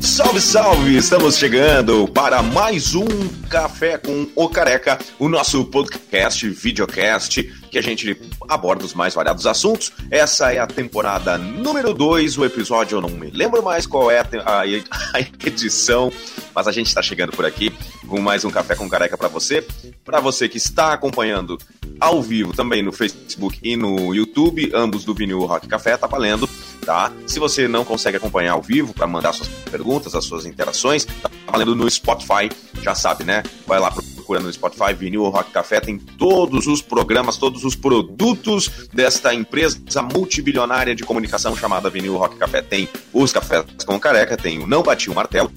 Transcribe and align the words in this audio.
Salve, 0.00 0.40
salve! 0.40 0.96
Estamos 0.96 1.36
chegando 1.36 2.06
para 2.08 2.42
mais 2.42 2.94
um 2.94 3.06
Café 3.48 3.98
com 3.98 4.28
o 4.34 4.48
Careca, 4.48 4.98
o 5.18 5.28
nosso 5.28 5.64
podcast, 5.64 6.48
videocast, 6.48 7.42
que 7.68 7.78
a 7.78 7.82
gente 7.82 8.20
aborda 8.48 8.84
os 8.84 8.94
mais 8.94 9.14
variados 9.14 9.46
assuntos. 9.46 9.92
Essa 10.10 10.52
é 10.52 10.58
a 10.58 10.66
temporada 10.66 11.38
número 11.38 11.94
2, 11.94 12.38
o 12.38 12.44
episódio 12.44 12.96
eu 12.96 13.00
não 13.00 13.10
me 13.10 13.30
lembro 13.30 13.62
mais 13.62 13.86
qual 13.86 14.10
é 14.10 14.20
a, 14.20 14.26
a, 14.44 14.62
a 15.14 15.20
edição, 15.46 16.12
mas 16.54 16.66
a 16.66 16.72
gente 16.72 16.86
está 16.86 17.02
chegando 17.02 17.32
por 17.32 17.44
aqui 17.44 17.72
com 18.06 18.20
mais 18.20 18.44
um 18.44 18.50
Café 18.50 18.74
com 18.74 18.88
Careca 18.88 19.16
para 19.16 19.28
você. 19.28 19.66
Para 20.04 20.20
você 20.20 20.48
que 20.48 20.56
está 20.56 20.92
acompanhando 20.92 21.58
ao 22.00 22.22
vivo 22.22 22.52
também 22.52 22.82
no 22.82 22.92
Facebook 22.92 23.58
e 23.62 23.76
no 23.76 24.14
YouTube, 24.14 24.70
ambos 24.74 25.04
do 25.04 25.14
Vinil 25.14 25.44
Rock 25.44 25.68
Café, 25.68 25.96
tá 25.96 26.06
valendo 26.06 26.48
tá? 26.88 27.12
Se 27.26 27.38
você 27.38 27.68
não 27.68 27.84
consegue 27.84 28.16
acompanhar 28.16 28.52
ao 28.52 28.62
vivo 28.62 28.94
para 28.94 29.06
mandar 29.06 29.34
suas 29.34 29.48
perguntas, 29.70 30.14
as 30.14 30.24
suas 30.24 30.46
interações, 30.46 31.04
tá 31.04 31.30
valendo 31.46 31.76
no 31.76 31.90
Spotify, 31.90 32.50
já 32.80 32.94
sabe, 32.94 33.24
né? 33.24 33.42
Vai 33.66 33.78
lá 33.78 33.90
procura 34.28 34.40
no 34.40 34.52
Spotify, 34.52 34.94
Vinil 34.94 35.28
Rock 35.28 35.50
Café, 35.50 35.80
tem 35.80 35.98
todos 35.98 36.66
os 36.66 36.82
programas, 36.82 37.38
todos 37.38 37.57
os 37.64 37.74
produtos 37.74 38.88
desta 38.92 39.34
empresa 39.34 40.02
multibilionária 40.02 40.94
de 40.94 41.04
comunicação 41.04 41.56
chamada 41.56 41.90
Vinil 41.90 42.16
Rock 42.16 42.36
Café. 42.36 42.62
Tem 42.62 42.88
os 43.12 43.32
cafés 43.32 43.64
com 43.84 43.98
careca, 43.98 44.36
tem 44.36 44.58
o 44.58 44.66
Não 44.66 44.82
Bati 44.82 45.10
o 45.10 45.14
Martelo, 45.14 45.50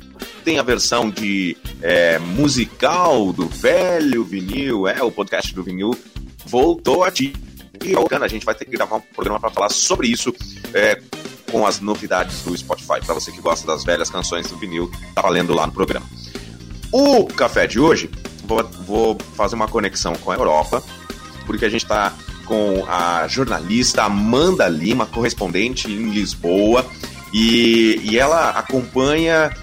tem 0.44 0.60
a 0.60 0.64
versão 0.64 1.10
de 1.10 1.58
é, 1.82 2.20
musical 2.20 3.32
do 3.34 3.48
velho 3.48 4.24
vinil, 4.24 4.88
é 4.88 5.02
o 5.04 5.12
podcast 5.12 5.54
do 5.54 5.64
vinil 5.64 5.98
voltou 6.46 7.04
a 7.04 7.12
ti. 7.12 7.34
E 7.84 7.94
a 7.96 8.28
gente 8.28 8.46
vai 8.46 8.54
ter 8.54 8.66
que 8.66 8.72
gravar 8.72 8.98
um 8.98 9.02
programa 9.02 9.40
para 9.40 9.50
falar 9.50 9.70
sobre 9.70 10.08
isso. 10.08 10.34
É, 10.74 11.02
com 11.52 11.68
as 11.68 11.82
novidades 11.82 12.44
do 12.44 12.58
Spotify. 12.58 13.06
Para 13.06 13.14
você 13.14 13.30
que 13.30 13.42
gosta 13.42 13.68
das 13.68 13.84
velhas 13.84 14.10
canções 14.10 14.48
do 14.48 14.56
vinil, 14.56 14.90
tá 15.14 15.22
valendo 15.22 15.54
lá 15.54 15.68
no 15.68 15.74
programa. 15.74 16.06
O 16.92 17.26
café 17.26 17.68
de 17.68 17.78
hoje, 17.78 18.10
vou, 18.46 18.64
vou 18.86 19.18
fazer 19.36 19.56
uma 19.56 19.68
conexão 19.68 20.16
com 20.16 20.32
a 20.32 20.36
Europa, 20.36 20.82
porque 21.46 21.66
a 21.66 21.70
gente 21.70 21.84
está 21.84 22.14
com 22.46 22.86
a 22.88 23.28
jornalista 23.28 24.04
Amanda 24.04 24.68
Lima, 24.68 25.06
correspondente 25.06 25.90
em 25.90 26.10
Lisboa, 26.10 26.86
e, 27.34 28.00
e 28.04 28.20
ela 28.20 28.50
acompanha 28.50 29.56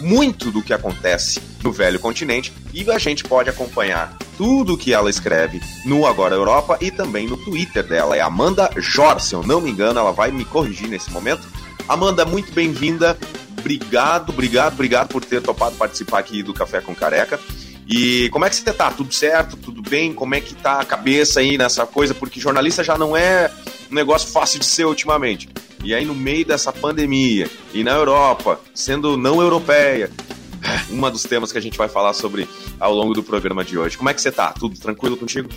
muito 0.00 0.50
do 0.50 0.62
que 0.62 0.72
acontece 0.72 1.40
no 1.62 1.72
velho 1.72 1.98
continente 1.98 2.52
e 2.72 2.88
a 2.90 2.98
gente 2.98 3.24
pode 3.24 3.48
acompanhar 3.48 4.16
tudo 4.36 4.76
que 4.76 4.92
ela 4.92 5.08
escreve 5.08 5.60
no 5.86 6.06
Agora 6.06 6.34
Europa 6.34 6.76
e 6.80 6.90
também 6.90 7.26
no 7.26 7.36
Twitter 7.36 7.84
dela. 7.84 8.16
É 8.16 8.20
Amanda 8.20 8.70
Jor, 8.76 9.20
se 9.20 9.34
eu 9.34 9.42
não 9.42 9.60
me 9.60 9.70
engano, 9.70 10.00
ela 10.00 10.12
vai 10.12 10.30
me 10.30 10.44
corrigir 10.44 10.88
nesse 10.88 11.10
momento. 11.10 11.46
Amanda, 11.88 12.24
muito 12.24 12.52
bem-vinda. 12.52 13.16
Obrigado, 13.58 14.30
obrigado, 14.30 14.74
obrigado 14.74 15.08
por 15.08 15.24
ter 15.24 15.40
topado 15.40 15.76
participar 15.76 16.18
aqui 16.18 16.42
do 16.42 16.52
Café 16.52 16.80
com 16.80 16.94
Careca. 16.94 17.38
E 17.86 18.28
como 18.30 18.44
é 18.44 18.50
que 18.50 18.56
você 18.56 18.72
tá? 18.72 18.90
Tudo 18.90 19.12
certo? 19.12 19.56
Tudo 19.56 19.82
bem? 19.82 20.14
Como 20.14 20.34
é 20.34 20.40
que 20.40 20.54
tá 20.54 20.80
a 20.80 20.84
cabeça 20.84 21.40
aí 21.40 21.58
nessa 21.58 21.86
coisa? 21.86 22.14
Porque 22.14 22.40
jornalista 22.40 22.82
já 22.82 22.96
não 22.96 23.16
é 23.16 23.50
um 23.90 23.94
negócio 23.94 24.28
fácil 24.30 24.58
de 24.58 24.64
ser 24.64 24.86
ultimamente. 24.86 25.48
E 25.82 25.94
aí, 25.94 26.04
no 26.04 26.14
meio 26.14 26.46
dessa 26.46 26.72
pandemia, 26.72 27.50
e 27.74 27.84
na 27.84 27.90
Europa, 27.92 28.58
sendo 28.74 29.18
não 29.18 29.42
europeia, 29.42 30.10
um 30.90 31.10
dos 31.10 31.24
temas 31.24 31.52
que 31.52 31.58
a 31.58 31.60
gente 31.60 31.76
vai 31.76 31.88
falar 31.88 32.14
sobre 32.14 32.48
ao 32.80 32.94
longo 32.94 33.12
do 33.12 33.22
programa 33.22 33.62
de 33.62 33.76
hoje. 33.76 33.96
Como 33.98 34.08
é 34.08 34.14
que 34.14 34.20
você 34.20 34.32
tá? 34.32 34.52
Tudo 34.52 34.80
tranquilo 34.80 35.16
contigo? 35.16 35.50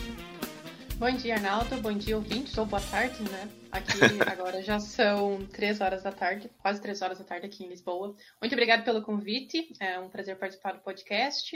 Bom 0.98 1.12
dia, 1.12 1.36
Arnaldo. 1.36 1.78
Bom 1.78 1.94
dia, 1.94 2.18
ouvintes, 2.18 2.58
ou 2.58 2.66
boa 2.66 2.82
tarde, 2.82 3.22
né? 3.30 3.48
Aqui 3.72 4.00
agora 4.26 4.64
já 4.64 4.80
são 4.80 5.40
três 5.54 5.80
horas 5.80 6.02
da 6.02 6.12
tarde, 6.12 6.50
quase 6.58 6.82
três 6.82 7.02
horas 7.02 7.20
da 7.20 7.24
tarde 7.24 7.46
aqui 7.46 7.64
em 7.64 7.70
Lisboa. 7.70 8.16
Muito 8.42 8.54
obrigado 8.54 8.84
pelo 8.84 9.04
convite, 9.04 9.72
é 9.80 10.00
um 10.00 10.10
prazer 10.10 10.38
participar 10.38 10.74
do 10.74 10.80
podcast. 10.80 11.56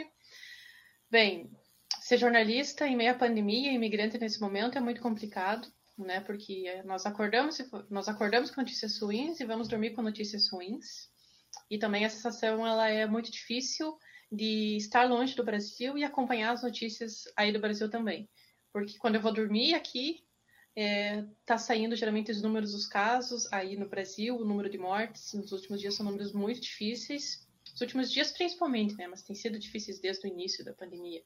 Bem, 1.12 1.52
ser 2.00 2.18
jornalista 2.18 2.88
em 2.88 2.96
meio 2.96 3.12
à 3.12 3.14
pandemia, 3.14 3.74
imigrante 3.74 4.18
nesse 4.18 4.40
momento 4.40 4.78
é 4.78 4.82
muito 4.82 5.02
complicado, 5.02 5.68
né? 5.98 6.22
Porque 6.22 6.82
nós 6.86 7.06
acordamos, 7.06 7.58
nós 7.90 8.08
acordamos 8.08 8.50
com 8.50 8.62
notícias 8.62 8.98
ruins 8.98 9.42
e 9.42 9.46
vamos 9.46 9.68
dormir 9.68 9.90
com 9.90 10.02
notícias 10.02 10.50
ruins. 10.50 11.10
E 11.70 11.78
também 11.78 12.06
a 12.06 12.10
sensação 12.10 12.66
ela 12.66 12.88
é 12.88 13.06
muito 13.06 13.30
difícil 13.30 13.94
de 14.32 14.78
estar 14.78 15.04
longe 15.04 15.36
do 15.36 15.44
Brasil 15.44 15.98
e 15.98 16.06
acompanhar 16.06 16.54
as 16.54 16.64
notícias 16.64 17.26
aí 17.36 17.52
do 17.52 17.60
Brasil 17.60 17.90
também. 17.90 18.30
Porque 18.72 18.98
quando 18.98 19.16
eu 19.16 19.22
vou 19.22 19.34
dormir 19.34 19.74
aqui, 19.74 20.24
é, 20.78 21.26
tá 21.46 21.58
saindo 21.58 21.94
geralmente 21.94 22.32
os 22.32 22.42
números 22.42 22.72
dos 22.72 22.88
casos 22.88 23.52
aí 23.52 23.76
no 23.76 23.90
Brasil, 23.90 24.38
o 24.38 24.46
número 24.46 24.70
de 24.70 24.78
mortes 24.78 25.34
nos 25.34 25.52
últimos 25.52 25.82
dias 25.82 25.94
são 25.94 26.06
números 26.06 26.32
muito 26.32 26.62
difíceis. 26.62 27.51
Os 27.74 27.82
últimos 27.82 28.12
dias 28.12 28.32
principalmente, 28.32 28.96
né? 28.96 29.08
Mas 29.08 29.22
tem 29.22 29.36
sido 29.36 29.58
difíceis 29.58 30.00
desde 30.00 30.28
o 30.28 30.30
início 30.30 30.64
da 30.64 30.74
pandemia. 30.74 31.22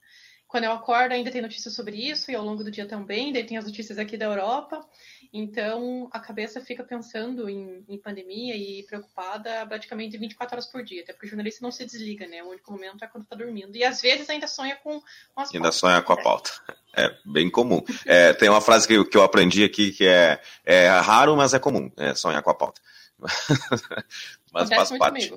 Quando 0.48 0.66
eu 0.66 0.72
acordo, 0.72 1.12
ainda 1.12 1.32
tem 1.32 1.42
notícias 1.42 1.74
sobre 1.74 1.98
isso, 1.98 2.30
e 2.30 2.36
ao 2.36 2.44
longo 2.44 2.64
do 2.64 2.70
dia 2.70 2.88
também, 2.88 3.34
daí 3.34 3.44
tem 3.44 3.58
as 3.58 3.66
notícias 3.66 3.98
aqui 3.98 4.16
da 4.16 4.26
Europa. 4.26 4.88
Então, 5.34 6.08
a 6.14 6.20
cabeça 6.20 6.62
fica 6.62 6.84
pensando 6.84 7.50
em, 7.50 7.84
em, 7.90 7.98
pandemia 7.98 8.56
e 8.56 8.84
preocupada 8.84 9.66
praticamente 9.66 10.18
24 10.18 10.56
horas 10.56 10.68
por 10.68 10.84
dia, 10.84 11.02
até 11.02 11.14
porque 11.14 11.26
o 11.26 11.30
jornalista 11.30 11.62
não 11.64 11.72
se 11.72 11.84
desliga, 11.84 12.28
né? 12.28 12.44
O 12.44 12.50
único 12.50 12.72
momento 12.72 13.04
é 13.04 13.08
quando 13.08 13.24
está 13.24 13.36
dormindo. 13.36 13.76
E 13.76 13.84
às 13.84 14.02
vezes 14.02 14.30
ainda 14.30 14.48
sonha 14.48 14.76
com, 14.78 15.02
com 15.34 15.42
as 15.42 15.50
Ainda 15.50 15.64
pautas, 15.64 15.76
sonha 15.76 16.02
com 16.02 16.14
a 16.14 16.22
pauta. 16.22 16.52
É 16.96 17.14
bem 17.26 17.50
comum. 17.50 17.84
É, 18.06 18.32
tem 18.32 18.48
uma 18.48 18.62
frase 18.62 18.88
que, 18.88 18.94
eu, 18.94 19.06
que 19.06 19.18
eu 19.18 19.24
aprendi 19.24 19.64
aqui 19.66 19.92
que 19.92 20.08
é, 20.08 20.40
é 20.64 20.88
raro, 20.88 21.36
mas 21.36 21.54
é 21.54 21.60
comum, 21.60 21.92
é 21.98 22.16
sonhar 22.16 22.42
com 22.42 22.52
a 22.52 22.56
pauta. 22.56 22.80
mas 24.54 24.72
Acontece 24.72 24.98
faz 24.98 25.00
parte. 25.00 25.34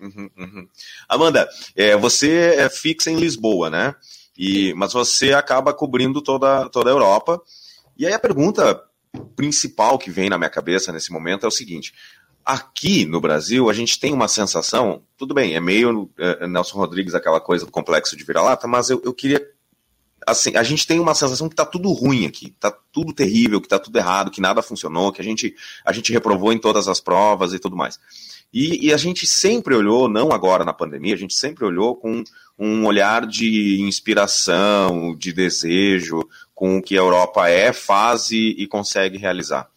Uhum, 0.00 0.30
uhum. 0.36 0.68
Amanda, 1.08 1.48
é, 1.76 1.96
você 1.96 2.54
é 2.56 2.68
fixa 2.68 3.10
em 3.10 3.16
Lisboa, 3.16 3.70
né? 3.70 3.94
E, 4.36 4.72
mas 4.74 4.92
você 4.92 5.32
acaba 5.32 5.74
cobrindo 5.74 6.22
toda, 6.22 6.68
toda 6.68 6.90
a 6.90 6.92
Europa. 6.92 7.40
E 7.96 8.06
aí 8.06 8.12
a 8.12 8.18
pergunta 8.18 8.82
principal 9.36 9.98
que 9.98 10.10
vem 10.10 10.30
na 10.30 10.38
minha 10.38 10.50
cabeça 10.50 10.92
nesse 10.92 11.12
momento 11.12 11.44
é 11.44 11.48
o 11.48 11.52
seguinte: 11.52 11.92
aqui 12.44 13.04
no 13.04 13.20
Brasil 13.20 13.68
a 13.68 13.72
gente 13.72 13.98
tem 13.98 14.12
uma 14.12 14.28
sensação, 14.28 15.02
tudo 15.16 15.34
bem, 15.34 15.54
é 15.54 15.60
meio 15.60 16.10
é, 16.18 16.46
Nelson 16.46 16.78
Rodrigues 16.78 17.14
aquela 17.14 17.40
coisa 17.40 17.64
do 17.66 17.72
complexo 17.72 18.16
de 18.16 18.24
vira-lata, 18.24 18.66
mas 18.66 18.90
eu, 18.90 19.00
eu 19.04 19.12
queria 19.12 19.51
assim, 20.26 20.56
a 20.56 20.62
gente 20.62 20.86
tem 20.86 21.00
uma 21.00 21.14
sensação 21.14 21.48
que 21.48 21.54
tá 21.54 21.64
tudo 21.64 21.92
ruim 21.92 22.26
aqui, 22.26 22.54
tá 22.58 22.70
tudo 22.92 23.12
terrível, 23.12 23.60
que 23.60 23.68
tá 23.68 23.78
tudo 23.78 23.96
errado, 23.96 24.30
que 24.30 24.40
nada 24.40 24.62
funcionou, 24.62 25.12
que 25.12 25.20
a 25.20 25.24
gente, 25.24 25.54
a 25.84 25.92
gente 25.92 26.12
reprovou 26.12 26.52
em 26.52 26.58
todas 26.58 26.88
as 26.88 27.00
provas 27.00 27.52
e 27.52 27.58
tudo 27.58 27.76
mais. 27.76 27.98
E, 28.52 28.88
e, 28.88 28.92
a 28.92 28.98
gente 28.98 29.26
sempre 29.26 29.74
olhou, 29.74 30.08
não 30.08 30.30
agora 30.30 30.64
na 30.64 30.74
pandemia, 30.74 31.14
a 31.14 31.18
gente 31.18 31.32
sempre 31.32 31.64
olhou 31.64 31.96
com 31.96 32.22
um 32.58 32.84
olhar 32.84 33.26
de 33.26 33.80
inspiração, 33.80 35.16
de 35.16 35.32
desejo, 35.32 36.20
com 36.54 36.76
o 36.76 36.82
que 36.82 36.94
a 36.94 37.00
Europa 37.00 37.48
é, 37.48 37.72
faz 37.72 38.30
e, 38.30 38.54
e 38.58 38.66
consegue 38.66 39.16
realizar. 39.16 39.70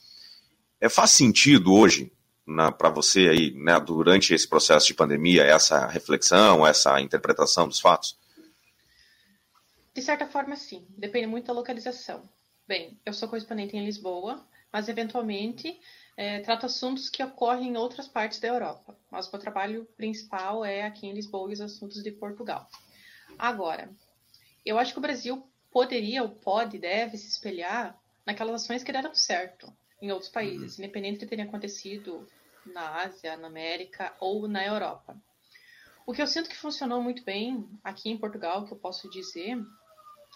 É, 0.82 0.90
faz 0.90 1.12
sentido 1.12 1.74
hoje, 1.74 2.12
para 2.78 2.90
você 2.90 3.30
aí, 3.30 3.52
né, 3.56 3.80
durante 3.80 4.34
esse 4.34 4.48
processo 4.48 4.88
de 4.88 4.94
pandemia, 4.94 5.44
essa 5.44 5.88
reflexão, 5.88 6.68
essa 6.68 7.00
interpretação 7.00 7.68
dos 7.68 7.80
fatos? 7.80 8.18
De 9.96 10.02
certa 10.02 10.28
forma, 10.28 10.58
sim. 10.58 10.86
Depende 10.90 11.26
muito 11.26 11.48
da 11.48 11.54
localização. 11.54 12.22
Bem, 12.68 13.00
eu 13.06 13.14
sou 13.14 13.30
correspondente 13.30 13.78
em 13.78 13.86
Lisboa, 13.86 14.46
mas 14.72 14.90
eventualmente 14.90 15.80
é, 16.18 16.42
trato 16.42 16.66
assuntos 16.66 17.10
que 17.10 17.24
ocorrem 17.24 17.70
em 17.70 17.78
outras 17.78 18.06
partes 18.06 18.42
da 18.42 18.50
Europa. 18.50 18.98
Mas 19.10 19.28
o 19.28 19.32
meu 19.32 19.40
trabalho 19.40 19.86
principal 19.96 20.66
é 20.66 20.84
aqui 20.84 21.08
em 21.08 21.14
Lisboa 21.14 21.50
e 21.50 21.54
os 21.54 21.62
assuntos 21.62 22.04
de 22.04 22.12
Portugal. 22.12 22.68
Agora, 23.40 23.90
eu 24.66 24.78
acho 24.78 24.92
que 24.92 25.00
o 25.00 25.02
Brasil 25.02 25.48
poderia, 25.72 26.24
ou 26.24 26.30
pode, 26.30 26.78
deve 26.78 27.18
se 27.18 27.30
espelhar 27.30 27.98
naquelas 28.26 28.64
ações 28.64 28.84
que 28.84 28.92
deram 28.92 29.16
certo 29.16 29.72
em 30.02 30.12
outros 30.12 30.30
países, 30.30 30.78
uhum. 30.78 30.84
independente 30.84 31.20
de 31.20 31.26
terem 31.26 31.46
acontecido 31.46 32.28
na 32.66 33.04
Ásia, 33.04 33.38
na 33.38 33.48
América 33.48 34.14
ou 34.20 34.46
na 34.46 34.66
Europa. 34.66 35.16
O 36.06 36.12
que 36.14 36.22
eu 36.22 36.28
sinto 36.28 36.50
que 36.50 36.56
funcionou 36.58 37.02
muito 37.02 37.24
bem 37.24 37.66
aqui 37.82 38.10
em 38.10 38.18
Portugal, 38.18 38.66
que 38.66 38.74
eu 38.74 38.78
posso 38.78 39.10
dizer, 39.10 39.58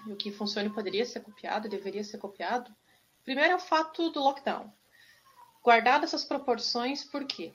e 0.06 0.12
o 0.12 0.16
que 0.16 0.32
funciona 0.32 0.70
poderia 0.70 1.06
ser 1.06 1.22
copiado, 1.22 1.70
deveria 1.70 2.04
ser 2.04 2.18
copiado, 2.18 2.74
primeiro 3.24 3.54
é 3.54 3.56
o 3.56 3.60
fato 3.60 4.10
do 4.10 4.20
lockdown. 4.20 4.72
Guardado 5.64 6.04
essas 6.04 6.24
proporções, 6.24 7.04
por 7.04 7.26
quê? 7.26 7.54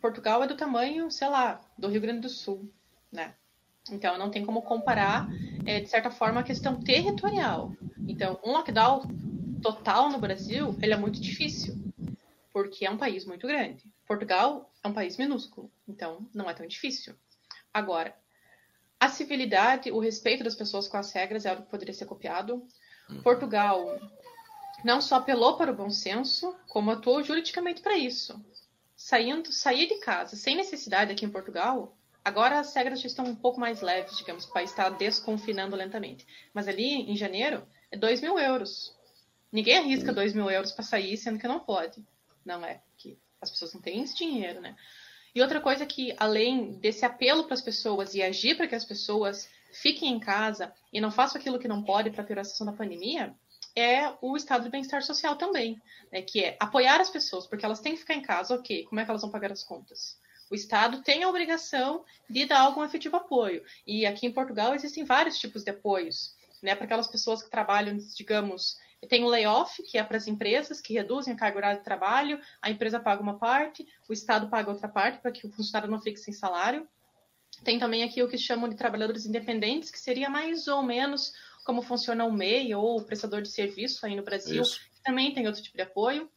Portugal 0.00 0.42
é 0.42 0.46
do 0.46 0.56
tamanho, 0.56 1.10
sei 1.10 1.28
lá, 1.28 1.60
do 1.76 1.88
Rio 1.88 2.00
Grande 2.00 2.20
do 2.20 2.28
Sul, 2.28 2.70
né? 3.10 3.34
Então, 3.90 4.16
não 4.16 4.30
tem 4.30 4.44
como 4.44 4.62
comparar, 4.62 5.26
é, 5.66 5.80
de 5.80 5.88
certa 5.88 6.10
forma, 6.10 6.40
a 6.40 6.44
questão 6.44 6.80
territorial. 6.80 7.72
Então, 8.06 8.38
um 8.44 8.52
lockdown 8.52 9.02
total 9.60 10.10
no 10.10 10.18
Brasil, 10.18 10.76
ele 10.80 10.92
é 10.92 10.96
muito 10.96 11.20
difícil, 11.20 11.76
porque 12.52 12.86
é 12.86 12.90
um 12.90 12.96
país 12.96 13.24
muito 13.24 13.46
grande. 13.46 13.84
Portugal 14.06 14.70
é 14.82 14.88
um 14.88 14.92
país 14.92 15.16
minúsculo, 15.16 15.70
então 15.88 16.26
não 16.34 16.48
é 16.48 16.54
tão 16.54 16.66
difícil. 16.66 17.14
Agora, 17.72 18.14
a 19.00 19.08
civilidade, 19.08 19.90
o 19.90 19.98
respeito 19.98 20.44
das 20.44 20.54
pessoas 20.54 20.86
com 20.86 20.98
as 20.98 21.10
regras 21.10 21.46
é 21.46 21.48
algo 21.48 21.62
que 21.62 21.70
poderia 21.70 21.94
ser 21.94 22.04
copiado. 22.04 22.62
Uhum. 23.08 23.22
Portugal 23.22 23.98
não 24.84 25.00
só 25.00 25.16
apelou 25.16 25.56
para 25.56 25.72
o 25.72 25.74
bom 25.74 25.88
senso, 25.88 26.54
como 26.68 26.90
atuou 26.90 27.22
juridicamente 27.22 27.80
para 27.80 27.96
isso. 27.96 28.38
Saindo, 28.94 29.50
sair 29.50 29.86
de 29.88 29.96
casa 30.00 30.36
sem 30.36 30.54
necessidade 30.54 31.12
aqui 31.12 31.24
em 31.24 31.30
Portugal, 31.30 31.96
agora 32.22 32.60
as 32.60 32.74
regras 32.74 33.00
já 33.00 33.06
estão 33.06 33.24
um 33.24 33.34
pouco 33.34 33.58
mais 33.58 33.80
leves, 33.80 34.18
digamos, 34.18 34.44
o 34.44 34.52
país 34.52 34.68
está 34.68 34.90
desconfinando 34.90 35.74
lentamente. 35.74 36.26
Mas 36.52 36.68
ali, 36.68 37.10
em 37.10 37.16
janeiro, 37.16 37.66
é 37.90 37.96
2 37.96 38.20
mil 38.20 38.38
euros. 38.38 38.94
Ninguém 39.50 39.78
arrisca 39.78 40.12
2 40.12 40.34
mil 40.34 40.50
euros 40.50 40.72
para 40.72 40.84
sair, 40.84 41.16
sendo 41.16 41.38
que 41.38 41.48
não 41.48 41.58
pode. 41.58 42.04
Não 42.44 42.64
é, 42.64 42.82
que 42.98 43.18
as 43.40 43.50
pessoas 43.50 43.72
não 43.72 43.80
têm 43.80 44.02
esse 44.02 44.14
dinheiro, 44.14 44.60
né? 44.60 44.76
E 45.34 45.40
outra 45.40 45.60
coisa 45.60 45.86
que, 45.86 46.14
além 46.18 46.72
desse 46.72 47.04
apelo 47.04 47.44
para 47.44 47.54
as 47.54 47.62
pessoas 47.62 48.14
e 48.14 48.22
agir 48.22 48.56
para 48.56 48.66
que 48.66 48.74
as 48.74 48.84
pessoas 48.84 49.48
fiquem 49.72 50.12
em 50.12 50.20
casa 50.20 50.72
e 50.92 51.00
não 51.00 51.10
façam 51.10 51.40
aquilo 51.40 51.58
que 51.58 51.68
não 51.68 51.82
pode 51.82 52.10
para 52.10 52.24
piorar 52.24 52.42
a 52.42 52.44
situação 52.44 52.66
da 52.66 52.76
pandemia, 52.76 53.34
é 53.76 54.12
o 54.20 54.36
estado 54.36 54.64
de 54.64 54.70
bem-estar 54.70 55.02
social 55.02 55.36
também, 55.36 55.80
né, 56.10 56.22
que 56.22 56.42
é 56.42 56.56
apoiar 56.58 57.00
as 57.00 57.08
pessoas, 57.08 57.46
porque 57.46 57.64
elas 57.64 57.80
têm 57.80 57.92
que 57.92 58.00
ficar 58.00 58.14
em 58.14 58.22
casa, 58.22 58.54
ok, 58.54 58.84
como 58.84 59.00
é 59.00 59.04
que 59.04 59.10
elas 59.10 59.22
vão 59.22 59.30
pagar 59.30 59.52
as 59.52 59.62
contas? 59.62 60.18
O 60.50 60.54
Estado 60.54 61.00
tem 61.02 61.22
a 61.22 61.28
obrigação 61.28 62.04
de 62.28 62.44
dar 62.44 62.62
algum 62.62 62.82
efetivo 62.82 63.16
apoio. 63.16 63.62
E 63.86 64.04
aqui 64.04 64.26
em 64.26 64.32
Portugal 64.32 64.74
existem 64.74 65.04
vários 65.04 65.38
tipos 65.38 65.62
de 65.62 65.70
apoios, 65.70 66.34
né, 66.60 66.74
para 66.74 66.86
aquelas 66.86 67.06
pessoas 67.06 67.40
que 67.42 67.50
trabalham, 67.50 67.96
digamos, 68.16 68.76
tem 69.08 69.24
o 69.24 69.28
layoff, 69.28 69.82
que 69.82 69.98
é 69.98 70.04
para 70.04 70.16
as 70.16 70.26
empresas 70.26 70.80
que 70.80 70.92
reduzem 70.92 71.32
a 71.32 71.36
carga 71.36 71.56
horária 71.56 71.78
de 71.78 71.84
trabalho, 71.84 72.40
a 72.60 72.70
empresa 72.70 73.00
paga 73.00 73.22
uma 73.22 73.38
parte, 73.38 73.86
o 74.08 74.12
Estado 74.12 74.48
paga 74.48 74.70
outra 74.70 74.88
parte 74.88 75.20
para 75.20 75.32
que 75.32 75.46
o 75.46 75.50
funcionário 75.50 75.90
não 75.90 76.00
fique 76.00 76.18
sem 76.18 76.34
salário. 76.34 76.86
Tem 77.64 77.78
também 77.78 78.02
aqui 78.02 78.22
o 78.22 78.28
que 78.28 78.38
chamam 78.38 78.68
de 78.68 78.76
trabalhadores 78.76 79.26
independentes, 79.26 79.90
que 79.90 79.98
seria 79.98 80.28
mais 80.28 80.68
ou 80.68 80.82
menos 80.82 81.32
como 81.64 81.82
funciona 81.82 82.24
o 82.24 82.32
MEI 82.32 82.74
ou 82.74 82.98
o 82.98 83.04
prestador 83.04 83.42
de 83.42 83.48
serviço 83.48 84.04
aí 84.04 84.16
no 84.16 84.22
Brasil, 84.22 84.62
Isso. 84.62 84.78
que 84.78 85.02
também 85.02 85.32
tem 85.32 85.46
outro 85.46 85.62
tipo 85.62 85.76
de 85.76 85.82
apoio. 85.82 86.30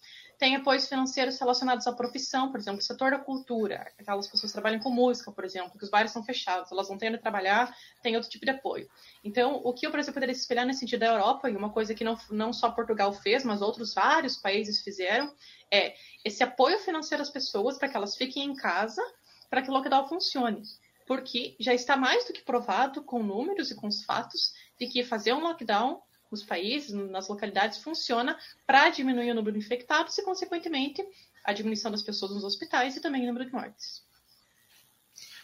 Tem 0.43 0.57
apoios 0.57 0.89
financeiros 0.89 1.39
relacionados 1.39 1.87
à 1.87 1.93
profissão, 1.93 2.51
por 2.51 2.59
exemplo, 2.59 2.81
o 2.81 2.83
setor 2.83 3.11
da 3.11 3.17
cultura. 3.17 3.89
Aquelas 3.97 4.27
pessoas 4.27 4.51
que 4.51 4.55
trabalham 4.57 4.77
com 4.77 4.89
música, 4.89 5.31
por 5.31 5.45
exemplo, 5.45 5.77
que 5.77 5.85
os 5.85 5.89
bares 5.89 6.11
são 6.11 6.21
fechados, 6.21 6.69
elas 6.69 6.89
não 6.89 6.97
têm 6.97 7.07
onde 7.07 7.19
trabalhar, 7.19 7.73
tem 8.01 8.17
outro 8.17 8.29
tipo 8.29 8.43
de 8.43 8.51
apoio. 8.51 8.89
Então, 9.23 9.61
o 9.63 9.73
que 9.73 9.87
o 9.87 9.89
Brasil 9.89 10.11
poderia 10.11 10.35
se 10.35 10.41
espelhar 10.41 10.65
nesse 10.65 10.81
sentido 10.81 10.99
da 10.99 11.05
Europa, 11.05 11.49
e 11.49 11.55
uma 11.55 11.69
coisa 11.69 11.95
que 11.95 12.03
não, 12.03 12.17
não 12.29 12.51
só 12.51 12.69
Portugal 12.69 13.13
fez, 13.13 13.45
mas 13.45 13.61
outros 13.61 13.93
vários 13.93 14.35
países 14.35 14.81
fizeram, 14.81 15.33
é 15.71 15.95
esse 16.25 16.43
apoio 16.43 16.77
financeiro 16.79 17.23
às 17.23 17.29
pessoas 17.29 17.77
para 17.77 17.87
que 17.87 17.95
elas 17.95 18.17
fiquem 18.17 18.43
em 18.43 18.53
casa, 18.53 19.01
para 19.49 19.61
que 19.61 19.69
o 19.69 19.73
lockdown 19.73 20.09
funcione. 20.09 20.61
Porque 21.07 21.55
já 21.57 21.73
está 21.73 21.95
mais 21.95 22.27
do 22.27 22.33
que 22.33 22.41
provado 22.41 23.01
com 23.01 23.23
números 23.23 23.71
e 23.71 23.75
com 23.75 23.87
os 23.87 24.03
fatos 24.03 24.51
de 24.77 24.87
que 24.87 25.05
fazer 25.05 25.31
um 25.31 25.39
lockdown 25.39 26.01
nos 26.33 26.43
países, 26.43 26.91
nas 26.91 27.29
localidades, 27.29 27.77
funciona 27.77 28.37
para 28.65 28.89
diminuir 28.89 29.31
o 29.31 29.35
número 29.35 29.57
de 29.57 29.63
infectados 29.63 30.17
e, 30.17 30.23
consequentemente, 30.23 31.05
a 31.45 31.53
diminuição 31.53 31.91
das 31.91 32.01
pessoas 32.01 32.31
nos 32.31 32.43
hospitais 32.43 32.97
e 32.97 33.01
também 33.01 33.23
o 33.23 33.27
número 33.27 33.45
de 33.45 33.53
mortes. 33.53 34.01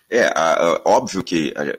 É, 0.10 0.24
a, 0.36 0.56
a, 0.56 0.82
óbvio 0.86 1.24
que 1.24 1.54
a, 1.56 1.78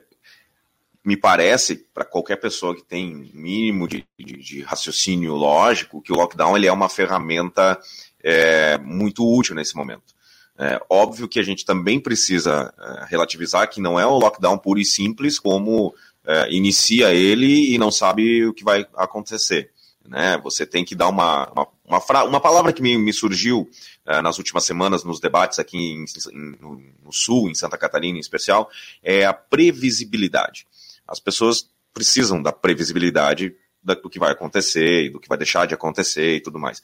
me 1.05 1.17
parece, 1.17 1.77
para 1.93 2.05
qualquer 2.05 2.37
pessoa 2.37 2.77
que 2.77 2.85
tem 2.85 3.13
mínimo 3.35 3.89
de, 3.89 4.07
de, 4.19 4.37
de, 4.37 4.63
raciocínio 4.63 5.35
lógico, 5.35 6.01
que 6.01 6.13
o 6.13 6.17
lockdown 6.17 6.57
ele 6.57 6.69
é 6.69 6.73
uma 6.73 6.89
ferramenta 6.89 7.81
é, 8.23 8.79
muito 8.79 9.27
útil 9.27 9.55
nesse 9.55 9.75
momento. 9.75 10.15
É, 10.57 10.79
óbvio 10.91 11.27
que 11.27 11.41
a 11.41 11.43
gente 11.43 11.65
também 11.65 11.99
precisa 11.99 12.73
é, 12.79 13.07
relativizar 13.09 13.69
que 13.69 13.81
não 13.81 13.99
é 13.99 14.07
um 14.07 14.19
lockdown 14.19 14.59
puro 14.59 14.79
e 14.79 14.85
simples 14.85 15.39
como 15.39 15.95
é, 16.31 16.49
inicia 16.53 17.13
ele 17.13 17.75
e 17.75 17.79
não 17.79 17.91
sabe 17.91 18.47
o 18.47 18.55
que 18.55 18.63
vai 18.63 18.87
acontecer. 18.95 19.73
Né? 20.07 20.39
Você 20.45 20.65
tem 20.65 20.85
que 20.85 20.95
dar 20.95 21.09
uma, 21.09 21.51
uma, 21.51 21.69
uma, 21.85 22.01
fra... 22.01 22.25
uma 22.25 22.41
palavra 22.41 22.73
que 22.73 22.81
me, 22.81 22.97
me 22.97 23.13
surgiu 23.13 23.69
uh, 24.07 24.23
nas 24.23 24.39
últimas 24.39 24.65
semanas 24.65 25.03
nos 25.03 25.19
debates 25.19 25.59
aqui 25.59 25.77
em, 25.77 26.05
em, 26.33 26.57
no, 26.61 26.81
no, 27.05 27.13
Sul, 27.13 27.51
em 27.51 27.55
Santa 27.55 27.77
Catarina 27.77 28.17
em 28.17 28.21
especial, 28.21 28.71
é 29.03 29.25
a 29.25 29.33
previsibilidade. 29.33 30.67
As 31.07 31.19
pessoas 31.19 31.69
precisam 31.93 32.41
da 32.41 32.53
previsibilidade 32.53 33.55
do 33.83 34.11
que 34.11 34.19
vai 34.19 34.31
acontecer 34.31 35.11
do 35.11 35.19
que 35.19 35.29
vai 35.29 35.39
deixar 35.39 35.67
de 35.67 35.75
acontecer 35.75 36.37
e 36.37 36.41
tudo 36.41 36.59
mais. 36.59 36.83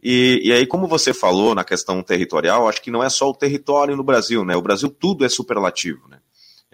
E, 0.00 0.40
e, 0.44 0.52
aí, 0.52 0.66
como 0.66 0.86
você 0.86 1.12
falou 1.12 1.54
na 1.56 1.64
questão 1.64 2.00
territorial, 2.02 2.68
acho 2.68 2.80
que 2.80 2.90
não 2.90 3.02
é 3.02 3.10
só 3.10 3.28
o 3.28 3.34
território 3.34 3.96
no 3.96 4.04
Brasil, 4.04 4.44
né? 4.44 4.54
O 4.54 4.62
Brasil 4.62 4.88
tudo 4.88 5.24
é 5.24 5.28
superlativo, 5.28 6.06
né? 6.08 6.20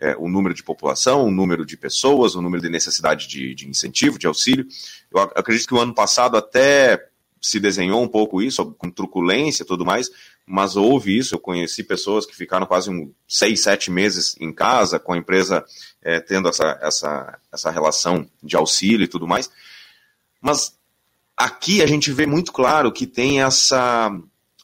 É, 0.04 0.14
o 0.18 0.28
número 0.28 0.54
de 0.54 0.62
população, 0.62 1.24
o 1.24 1.30
número 1.30 1.64
de 1.64 1.78
pessoas, 1.78 2.34
o 2.34 2.42
número 2.42 2.62
de 2.62 2.68
necessidade 2.68 3.26
de, 3.26 3.54
de 3.54 3.66
incentivo, 3.66 4.18
de 4.18 4.26
auxílio. 4.26 4.66
Eu 5.10 5.18
acredito 5.20 5.66
que 5.66 5.74
o 5.74 5.80
ano 5.80 5.94
passado 5.94 6.36
até 6.36 7.08
se 7.40 7.58
desenhou 7.58 8.02
um 8.02 8.08
pouco 8.08 8.42
isso, 8.42 8.72
com 8.72 8.90
truculência 8.90 9.62
e 9.62 9.66
tudo 9.66 9.84
mais, 9.84 10.10
mas 10.46 10.76
houve 10.76 11.16
isso. 11.16 11.34
Eu 11.34 11.38
conheci 11.38 11.82
pessoas 11.82 12.26
que 12.26 12.36
ficaram 12.36 12.66
quase 12.66 12.90
um, 12.90 13.12
seis, 13.26 13.62
sete 13.62 13.90
meses 13.90 14.36
em 14.38 14.52
casa, 14.52 14.98
com 14.98 15.14
a 15.14 15.16
empresa 15.16 15.64
é, 16.02 16.20
tendo 16.20 16.48
essa, 16.50 16.78
essa, 16.82 17.38
essa 17.50 17.70
relação 17.70 18.28
de 18.42 18.56
auxílio 18.56 19.04
e 19.04 19.08
tudo 19.08 19.26
mais. 19.26 19.50
Mas 20.38 20.76
aqui 21.34 21.82
a 21.82 21.86
gente 21.86 22.12
vê 22.12 22.26
muito 22.26 22.52
claro 22.52 22.92
que 22.92 23.06
tem 23.06 23.42
essa 23.42 24.10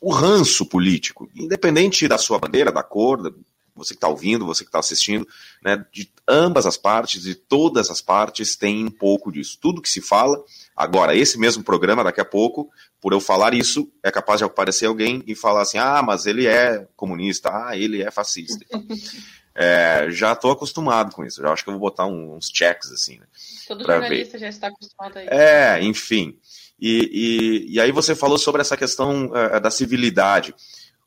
o 0.01 0.11
ranço 0.11 0.65
político, 0.65 1.31
independente 1.35 2.09
da 2.09 2.17
sua 2.17 2.39
bandeira, 2.39 2.73
da 2.73 2.83
cor, 2.83 3.35
você 3.75 3.95
que 3.95 3.99
está 3.99 4.09
ouvindo, 4.09 4.47
você 4.47 4.65
que 4.65 4.69
está 4.69 4.79
assistindo, 4.79 5.27
né, 5.63 5.85
de 5.93 6.11
ambas 6.27 6.67
as 6.67 6.77
partes, 6.77 7.23
de 7.23 7.35
todas 7.35 7.91
as 7.91 8.01
partes, 8.01 8.57
tem 8.57 8.85
um 8.85 8.91
pouco 8.91 9.33
disso. 9.33 9.59
Tudo 9.61 9.83
que 9.83 9.89
se 9.89 10.01
fala, 10.01 10.43
agora, 10.77 11.15
esse 11.15 11.39
mesmo 11.39 11.63
programa, 11.63 12.05
daqui 12.05 12.21
a 12.21 12.25
pouco, 12.25 12.71
por 13.01 13.13
eu 13.13 13.21
falar 13.21 13.55
isso, 13.55 13.91
é 14.03 14.11
capaz 14.11 14.39
de 14.39 14.45
aparecer 14.45 14.87
alguém 14.87 15.23
e 15.27 15.35
falar 15.35 15.63
assim: 15.63 15.79
ah, 15.79 16.03
mas 16.03 16.27
ele 16.27 16.47
é 16.47 16.87
comunista, 16.97 17.51
ah, 17.51 17.77
ele 17.77 18.03
é 18.03 18.11
fascista. 18.11 18.65
é, 19.55 20.07
já 20.11 20.33
estou 20.33 20.51
acostumado 20.51 21.13
com 21.13 21.25
isso, 21.25 21.41
já 21.41 21.53
acho 21.53 21.65
que 21.65 21.71
eu 21.71 21.75
vou 21.75 21.81
botar 21.81 22.07
uns 22.07 22.51
checks 22.53 22.93
assim. 22.93 23.19
Né, 23.19 23.27
Todo 23.67 23.85
jornalista 23.85 24.33
ver. 24.33 24.41
já 24.41 24.49
está 24.49 24.69
acostumado 24.69 25.19
a 25.19 25.23
isso. 25.23 25.33
É, 25.33 25.83
enfim. 25.83 26.39
E, 26.81 27.67
e, 27.69 27.75
e 27.75 27.81
aí 27.81 27.93
você 27.93 28.15
falou 28.15 28.39
sobre 28.39 28.63
essa 28.63 28.77
questão 28.77 29.27
uh, 29.27 29.61
da 29.61 29.71
civilidade. 29.71 30.55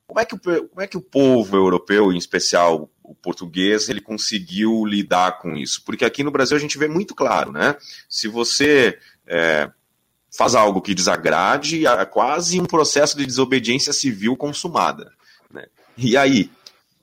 Como 0.08 0.20
é, 0.20 0.26
que 0.26 0.36
o, 0.36 0.40
como 0.40 0.82
é 0.82 0.88
que 0.88 0.98
o 0.98 1.02
povo 1.02 1.56
europeu, 1.56 2.12
em 2.12 2.18
especial 2.18 2.90
o 3.02 3.16
português, 3.16 3.90
ele 3.90 4.02
conseguiu 4.02 4.86
lidar 4.86 5.40
com 5.40 5.56
isso? 5.56 5.84
Porque 5.84 6.06
aqui 6.06 6.24
no 6.24 6.32
Brasil 6.32 6.56
a 6.58 6.60
gente 6.60 6.78
vê 6.78 6.88
muito 6.88 7.16
claro, 7.16 7.52
né? 7.52 7.76
Se 8.08 8.28
você 8.28 9.00
é, 9.26 9.72
faz 10.36 10.56
algo 10.56 10.82
que 10.82 10.94
desagrade, 10.94 11.86
é 11.86 12.06
quase 12.06 12.60
um 12.60 12.66
processo 12.66 13.18
de 13.18 13.26
desobediência 13.26 13.94
civil 13.94 14.36
consumada. 14.36 15.12
Né? 15.52 15.66
E 15.98 16.18
aí, 16.18 16.52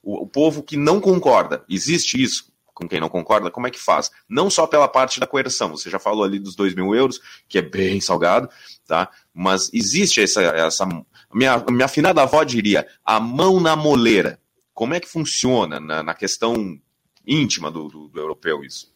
o, 0.03 0.23
o 0.25 0.27
povo 0.27 0.63
que 0.63 0.77
não 0.77 1.01
concorda, 1.01 1.65
existe 1.69 2.21
isso? 2.21 2.50
Com 2.81 2.89
quem 2.89 2.99
não 2.99 3.11
concorda, 3.11 3.51
como 3.51 3.67
é 3.67 3.71
que 3.71 3.79
faz? 3.79 4.11
Não 4.27 4.49
só 4.49 4.67
pela 4.67 4.89
parte 4.89 5.21
da 5.21 5.27
coerção, 5.27 5.77
você 5.77 5.91
já 5.91 5.99
falou 5.99 6.25
ali 6.25 6.39
dos 6.39 6.57
2 6.57 6.75
mil 6.75 6.95
euros, 6.95 7.21
que 7.47 7.59
é 7.59 7.63
bem 7.63 8.01
salgado, 8.01 8.49
tá? 8.87 9.11
Mas 9.35 9.71
existe 9.75 10.23
essa, 10.23 10.41
essa 10.43 10.87
minha, 11.33 11.59
minha 11.69 11.85
afinada 11.85 12.23
avó 12.23 12.43
diria, 12.43 12.89
a 13.05 13.21
mão 13.21 13.61
na 13.61 13.77
moleira. 13.77 14.41
Como 14.73 14.95
é 14.95 15.01
que 15.01 15.07
funciona 15.07 15.79
na, 15.79 16.03
na 16.03 16.15
questão 16.15 16.81
íntima 17.27 17.71
do, 17.71 17.87
do, 17.89 18.09
do 18.09 18.19
europeu 18.19 18.65
isso? 18.65 18.91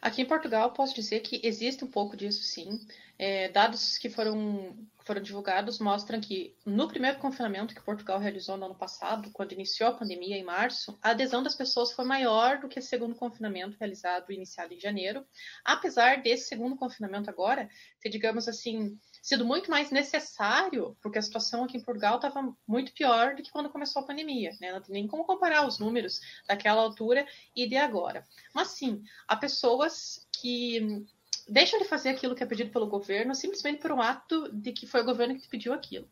Aqui 0.00 0.22
em 0.22 0.26
Portugal, 0.26 0.70
posso 0.72 0.94
dizer 0.94 1.20
que 1.20 1.42
existe 1.44 1.84
um 1.84 1.88
pouco 1.88 2.16
disso, 2.16 2.42
sim. 2.42 2.80
É, 3.18 3.50
dados 3.50 3.98
que 3.98 4.08
foram, 4.08 4.74
foram 5.10 5.20
divulgados 5.20 5.80
mostram 5.80 6.20
que 6.20 6.56
no 6.64 6.86
primeiro 6.86 7.18
confinamento 7.18 7.74
que 7.74 7.82
Portugal 7.82 8.20
realizou 8.20 8.56
no 8.56 8.66
ano 8.66 8.76
passado, 8.76 9.28
quando 9.32 9.50
iniciou 9.50 9.88
a 9.88 9.92
pandemia 9.92 10.36
em 10.36 10.44
março, 10.44 10.96
a 11.02 11.10
adesão 11.10 11.42
das 11.42 11.56
pessoas 11.56 11.90
foi 11.90 12.04
maior 12.04 12.60
do 12.60 12.68
que 12.68 12.78
o 12.78 12.82
segundo 12.82 13.16
confinamento 13.16 13.76
realizado 13.76 14.30
iniciado 14.30 14.72
em 14.72 14.78
janeiro, 14.78 15.26
apesar 15.64 16.22
desse 16.22 16.46
segundo 16.46 16.76
confinamento 16.76 17.28
agora 17.28 17.68
ter, 18.00 18.08
digamos 18.08 18.46
assim, 18.46 18.96
sido 19.20 19.44
muito 19.44 19.68
mais 19.68 19.90
necessário, 19.90 20.96
porque 21.02 21.18
a 21.18 21.22
situação 21.22 21.64
aqui 21.64 21.76
em 21.76 21.82
Portugal 21.82 22.14
estava 22.14 22.54
muito 22.64 22.92
pior 22.92 23.34
do 23.34 23.42
que 23.42 23.50
quando 23.50 23.68
começou 23.68 24.02
a 24.02 24.06
pandemia, 24.06 24.52
né? 24.60 24.70
Não 24.70 24.80
tem 24.80 24.92
nem 24.92 25.08
como 25.08 25.24
comparar 25.24 25.66
os 25.66 25.80
números 25.80 26.20
daquela 26.46 26.82
altura 26.82 27.26
e 27.56 27.68
de 27.68 27.76
agora. 27.76 28.24
Mas 28.54 28.68
sim, 28.68 29.02
há 29.26 29.34
pessoas 29.34 30.28
que 30.40 31.04
deixam 31.50 31.78
de 31.78 31.84
fazer 31.84 32.10
aquilo 32.10 32.34
que 32.34 32.42
é 32.42 32.46
pedido 32.46 32.70
pelo 32.70 32.86
governo 32.86 33.34
simplesmente 33.34 33.80
por 33.80 33.92
um 33.92 34.00
ato 34.00 34.50
de 34.52 34.72
que 34.72 34.86
foi 34.86 35.02
o 35.02 35.04
governo 35.04 35.34
que 35.34 35.42
te 35.42 35.48
pediu 35.48 35.72
aquilo. 35.72 36.08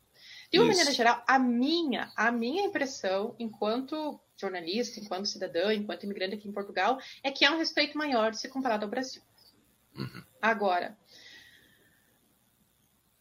De 0.51 0.59
uma 0.59 0.65
Isso. 0.65 0.77
maneira 0.77 0.93
geral, 0.93 1.23
a 1.27 1.39
minha, 1.39 2.11
a 2.17 2.33
minha 2.33 2.65
impressão, 2.65 3.35
enquanto 3.39 4.19
jornalista, 4.37 4.99
enquanto 4.99 5.27
cidadã, 5.27 5.73
enquanto 5.73 6.05
imigrante 6.05 6.35
aqui 6.35 6.49
em 6.49 6.53
Portugal, 6.53 6.99
é 7.23 7.31
que 7.31 7.45
há 7.45 7.53
um 7.53 7.59
respeito 7.59 7.97
maior 7.97 8.35
se 8.35 8.49
comparado 8.49 8.85
ao 8.85 8.91
Brasil. 8.91 9.23
Uhum. 9.95 10.23
Agora, 10.41 10.97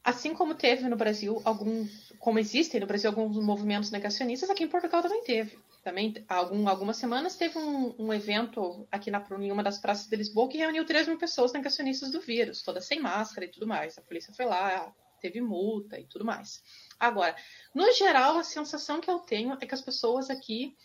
Assim 0.07 0.33
como 0.33 0.55
teve 0.55 0.87
no 0.87 0.95
Brasil 0.95 1.41
algum, 1.43 1.85
como 2.17 2.39
existem 2.39 2.79
no 2.79 2.87
Brasil 2.87 3.09
alguns 3.09 3.35
movimentos 3.43 3.91
negacionistas, 3.91 4.49
aqui 4.49 4.63
em 4.63 4.69
Portugal 4.69 5.01
também 5.01 5.21
teve. 5.21 5.59
Também, 5.87 6.13
algum, 6.27 6.67
algumas 6.67 6.97
semanas, 6.97 7.37
teve 7.37 7.57
um, 7.57 7.95
um, 7.97 8.13
evento 8.13 8.85
aqui 8.91 9.09
na, 9.09 9.25
em 9.39 9.53
uma 9.53 9.63
das 9.63 9.77
praças 9.77 10.05
de 10.07 10.17
Lisboa 10.17 10.49
que 10.49 10.57
reuniu 10.57 10.85
3 10.85 11.07
mil 11.07 11.17
pessoas 11.17 11.53
negacionistas 11.53 12.11
do 12.11 12.19
vírus, 12.19 12.61
todas 12.61 12.85
sem 12.85 12.99
máscara 12.99 13.45
e 13.45 13.49
tudo 13.49 13.65
mais. 13.65 13.97
A 13.97 14.01
polícia 14.01 14.33
foi 14.33 14.43
lá, 14.43 14.93
teve 15.21 15.39
multa 15.39 15.97
e 15.97 16.05
tudo 16.05 16.25
mais. 16.25 16.61
Agora, 16.99 17.33
no 17.73 17.89
geral, 17.93 18.37
a 18.37 18.43
sensação 18.43 18.99
que 18.99 19.09
eu 19.09 19.19
tenho 19.19 19.57
é 19.61 19.65
que 19.65 19.73
as 19.73 19.79
pessoas 19.79 20.29
aqui 20.29 20.75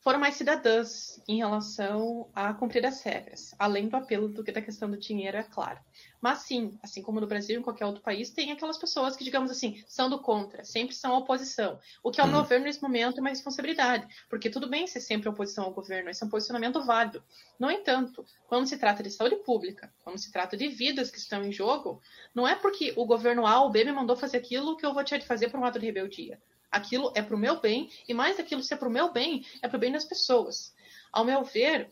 foram 0.00 0.18
mais 0.18 0.34
cidadãs 0.34 1.22
em 1.28 1.36
relação 1.36 2.30
a 2.34 2.54
cumprir 2.54 2.84
as 2.86 3.02
regras, 3.02 3.54
além 3.58 3.86
do 3.86 3.96
apelo 3.96 4.28
do 4.28 4.42
que 4.42 4.50
da 4.50 4.62
questão 4.62 4.90
do 4.90 4.96
dinheiro, 4.96 5.36
é 5.36 5.42
claro. 5.42 5.78
Mas 6.20 6.40
sim, 6.40 6.78
assim 6.82 7.02
como 7.02 7.20
no 7.20 7.26
Brasil 7.26 7.56
e 7.56 7.60
em 7.60 7.62
qualquer 7.62 7.84
outro 7.84 8.02
país, 8.02 8.30
tem 8.30 8.50
aquelas 8.50 8.78
pessoas 8.78 9.14
que, 9.14 9.24
digamos 9.24 9.50
assim, 9.50 9.82
são 9.86 10.08
do 10.08 10.18
contra, 10.18 10.64
sempre 10.64 10.94
são 10.94 11.16
oposição. 11.16 11.78
O 12.02 12.10
que, 12.10 12.20
ao 12.20 12.26
meu 12.26 12.38
uhum. 12.38 12.44
ver, 12.44 12.60
nesse 12.60 12.82
momento 12.82 13.18
é 13.18 13.20
uma 13.20 13.28
responsabilidade, 13.28 14.06
porque 14.28 14.48
tudo 14.48 14.68
bem 14.68 14.86
ser 14.86 15.00
sempre 15.00 15.28
oposição 15.28 15.64
ao 15.64 15.72
governo, 15.72 16.08
esse 16.08 16.22
é 16.22 16.26
um 16.26 16.30
posicionamento 16.30 16.82
válido. 16.82 17.22
No 17.58 17.70
entanto, 17.70 18.24
quando 18.46 18.66
se 18.66 18.78
trata 18.78 19.02
de 19.02 19.10
saúde 19.10 19.36
pública, 19.36 19.92
quando 20.02 20.18
se 20.18 20.32
trata 20.32 20.56
de 20.56 20.68
vidas 20.68 21.10
que 21.10 21.18
estão 21.18 21.44
em 21.44 21.52
jogo, 21.52 22.00
não 22.34 22.48
é 22.48 22.54
porque 22.54 22.94
o 22.96 23.04
governo 23.04 23.46
A 23.46 23.62
ou 23.62 23.70
B 23.70 23.84
me 23.84 23.92
mandou 23.92 24.16
fazer 24.16 24.38
aquilo 24.38 24.76
que 24.76 24.86
eu 24.86 24.94
vou 24.94 25.04
ter 25.04 25.18
de 25.18 25.26
fazer 25.26 25.50
por 25.50 25.60
um 25.60 25.64
ato 25.64 25.78
de 25.78 25.86
rebeldia 25.86 26.40
aquilo 26.70 27.12
é 27.14 27.22
para 27.22 27.34
o 27.34 27.38
meu 27.38 27.60
bem, 27.60 27.90
e 28.08 28.14
mais 28.14 28.38
aquilo 28.38 28.62
ser 28.62 28.76
para 28.76 28.88
o 28.88 28.92
meu 28.92 29.12
bem, 29.12 29.44
é 29.62 29.68
para 29.68 29.76
o 29.76 29.80
bem 29.80 29.92
das 29.92 30.04
pessoas. 30.04 30.74
Ao 31.12 31.24
meu 31.24 31.42
ver, 31.42 31.90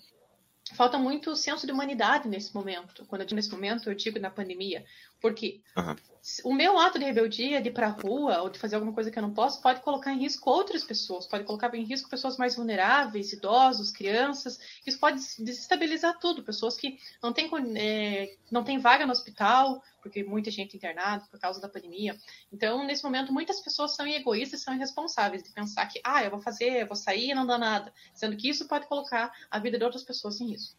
falta 0.75 0.99
muito 0.99 1.35
senso 1.35 1.67
de 1.67 1.73
humanidade 1.73 2.29
nesse 2.29 2.55
momento. 2.55 3.05
Quando 3.07 3.23
eu 3.23 3.27
digo 3.27 3.37
nesse 3.37 3.51
momento, 3.51 3.91
eu 3.91 3.95
digo 3.95 4.19
na 4.19 4.31
pandemia. 4.31 4.85
Porque 5.21 5.61
uhum. 5.77 5.97
O 6.45 6.53
meu 6.53 6.79
ato 6.79 6.99
de 6.99 7.05
rebeldia, 7.05 7.61
de 7.61 7.69
ir 7.69 7.73
para 7.73 7.87
a 7.87 7.91
rua 7.91 8.43
ou 8.43 8.51
de 8.51 8.59
fazer 8.59 8.77
alguma 8.77 8.93
coisa 8.93 9.11
que 9.11 9.19
eu 9.19 9.23
não 9.23 9.33
posso, 9.33 9.63
pode 9.63 9.81
colocar 9.81 10.13
em 10.13 10.19
risco 10.19 10.51
outras 10.51 10.85
pessoas, 10.85 11.27
pode 11.27 11.45
colocar 11.45 11.75
em 11.75 11.85
risco 11.85 12.09
pessoas 12.09 12.37
mais 12.37 12.57
vulneráveis, 12.57 13.33
idosos, 13.33 13.91
crianças. 13.91 14.59
Isso 14.87 14.99
pode 14.99 15.19
desestabilizar 15.39 16.19
tudo. 16.19 16.43
Pessoas 16.43 16.77
que 16.77 16.99
não 17.23 17.33
têm, 17.33 17.51
é, 17.77 18.37
não 18.51 18.65
têm 18.65 18.79
vaga 18.79 19.07
no 19.07 19.13
hospital, 19.13 19.83
porque 20.03 20.25
muita 20.25 20.51
gente 20.51 20.77
internada 20.77 21.25
por 21.31 21.39
causa 21.39 21.61
da 21.61 21.69
pandemia. 21.69 22.17
Então, 22.53 22.85
nesse 22.85 23.05
momento, 23.05 23.33
muitas 23.33 23.61
pessoas 23.61 23.95
são 23.95 24.07
egoístas, 24.07 24.63
são 24.63 24.75
irresponsáveis 24.75 25.43
de 25.43 25.51
pensar 25.51 25.87
que, 25.87 26.01
ah, 26.05 26.25
eu 26.25 26.31
vou 26.31 26.41
fazer, 26.41 26.83
eu 26.83 26.87
vou 26.87 26.97
sair 26.97 27.31
e 27.31 27.35
não 27.35 27.47
dá 27.47 27.57
nada. 27.59 27.93
Sendo 28.15 28.37
que 28.37 28.49
isso 28.49 28.67
pode 28.67 28.87
colocar 28.87 29.33
a 29.51 29.59
vida 29.59 29.79
de 29.79 29.85
outras 29.85 30.03
pessoas 30.03 30.41
em 30.41 30.49
risco. 30.49 30.77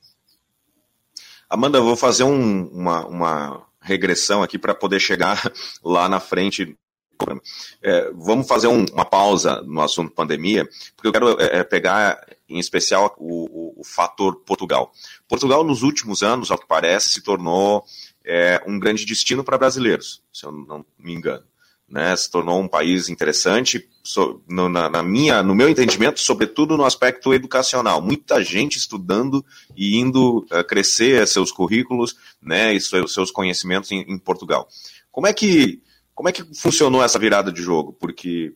Amanda, 1.50 1.79
eu 1.79 1.84
vou 1.84 1.96
fazer 1.96 2.24
um, 2.24 2.68
uma, 2.68 3.08
uma 3.08 3.68
regressão 3.89 4.43
aqui 4.43 4.58
para 4.58 4.75
poder 4.75 5.00
chegar 5.00 5.41
lá 5.84 6.08
na 6.08 6.19
frente. 6.19 6.77
É, 7.84 8.12
vamos 8.13 8.48
fazer 8.48 8.67
um, 8.67 8.86
uma 8.93 9.03
pausa 9.03 9.62
no 9.63 9.81
assunto 9.81 10.13
pandemia, 10.13 10.65
porque 10.96 11.08
eu 11.10 11.12
quero 11.12 11.41
é, 11.41 11.60
é 11.60 11.63
pegar 11.65 12.17
em 12.48 12.58
especial 12.58 13.13
o, 13.17 13.43
o, 13.43 13.81
o, 13.81 13.84
fator 13.84 14.38
Portugal. 14.46 14.89
Portugal, 15.27 15.63
nos 15.65 15.84
últimos 15.84 16.24
anos, 16.24 16.50
ao 16.50 16.58
que 16.58 16.65
parece, 16.65 17.10
se 17.10 17.22
tornou 17.22 17.84
é, 18.24 18.63
um 18.65 18.79
grande 18.79 19.05
destino 19.05 19.43
para 19.43 19.58
brasileiros, 19.58 20.22
se 20.31 20.46
eu 20.46 20.51
não 20.51 20.86
me 20.98 21.13
engano 21.13 21.43
né, 21.89 22.15
se 22.15 22.29
tornou 22.29 22.62
um 22.62 22.67
país 22.67 23.10
interessante, 23.10 23.88
so, 24.03 24.41
no, 24.48 24.69
na, 24.69 24.89
na, 24.89 25.01
minha, 25.01 25.41
no 25.41 25.55
meu 25.55 25.67
entendimento, 25.67 26.19
sobretudo 26.19 26.77
no 26.77 26.86
aspecto 26.86 27.34
educacional. 27.34 28.01
Muita 28.01 28.43
gente 28.43 28.77
estudando 28.77 29.43
e 29.75 29.98
indo 29.98 30.46
uh, 30.51 30.63
crescer 30.63 31.27
seus 31.27 31.51
currículos 31.51 32.15
né, 32.41 32.74
e 32.74 32.79
seus, 32.79 33.31
conhecimentos 33.31 33.91
em, 33.91 34.01
em, 34.01 34.17
Portugal. 34.19 34.67
Como 35.12 35.25
é, 35.25 35.34
que, 35.34 35.81
como 36.13 36.29
é 36.29 36.31
que 36.31 36.43
funcionou 36.55 37.03
essa 37.03 37.17
virada 37.17 37.51
de 37.51 37.62
jogo? 37.62 37.93
Porque 37.93 38.53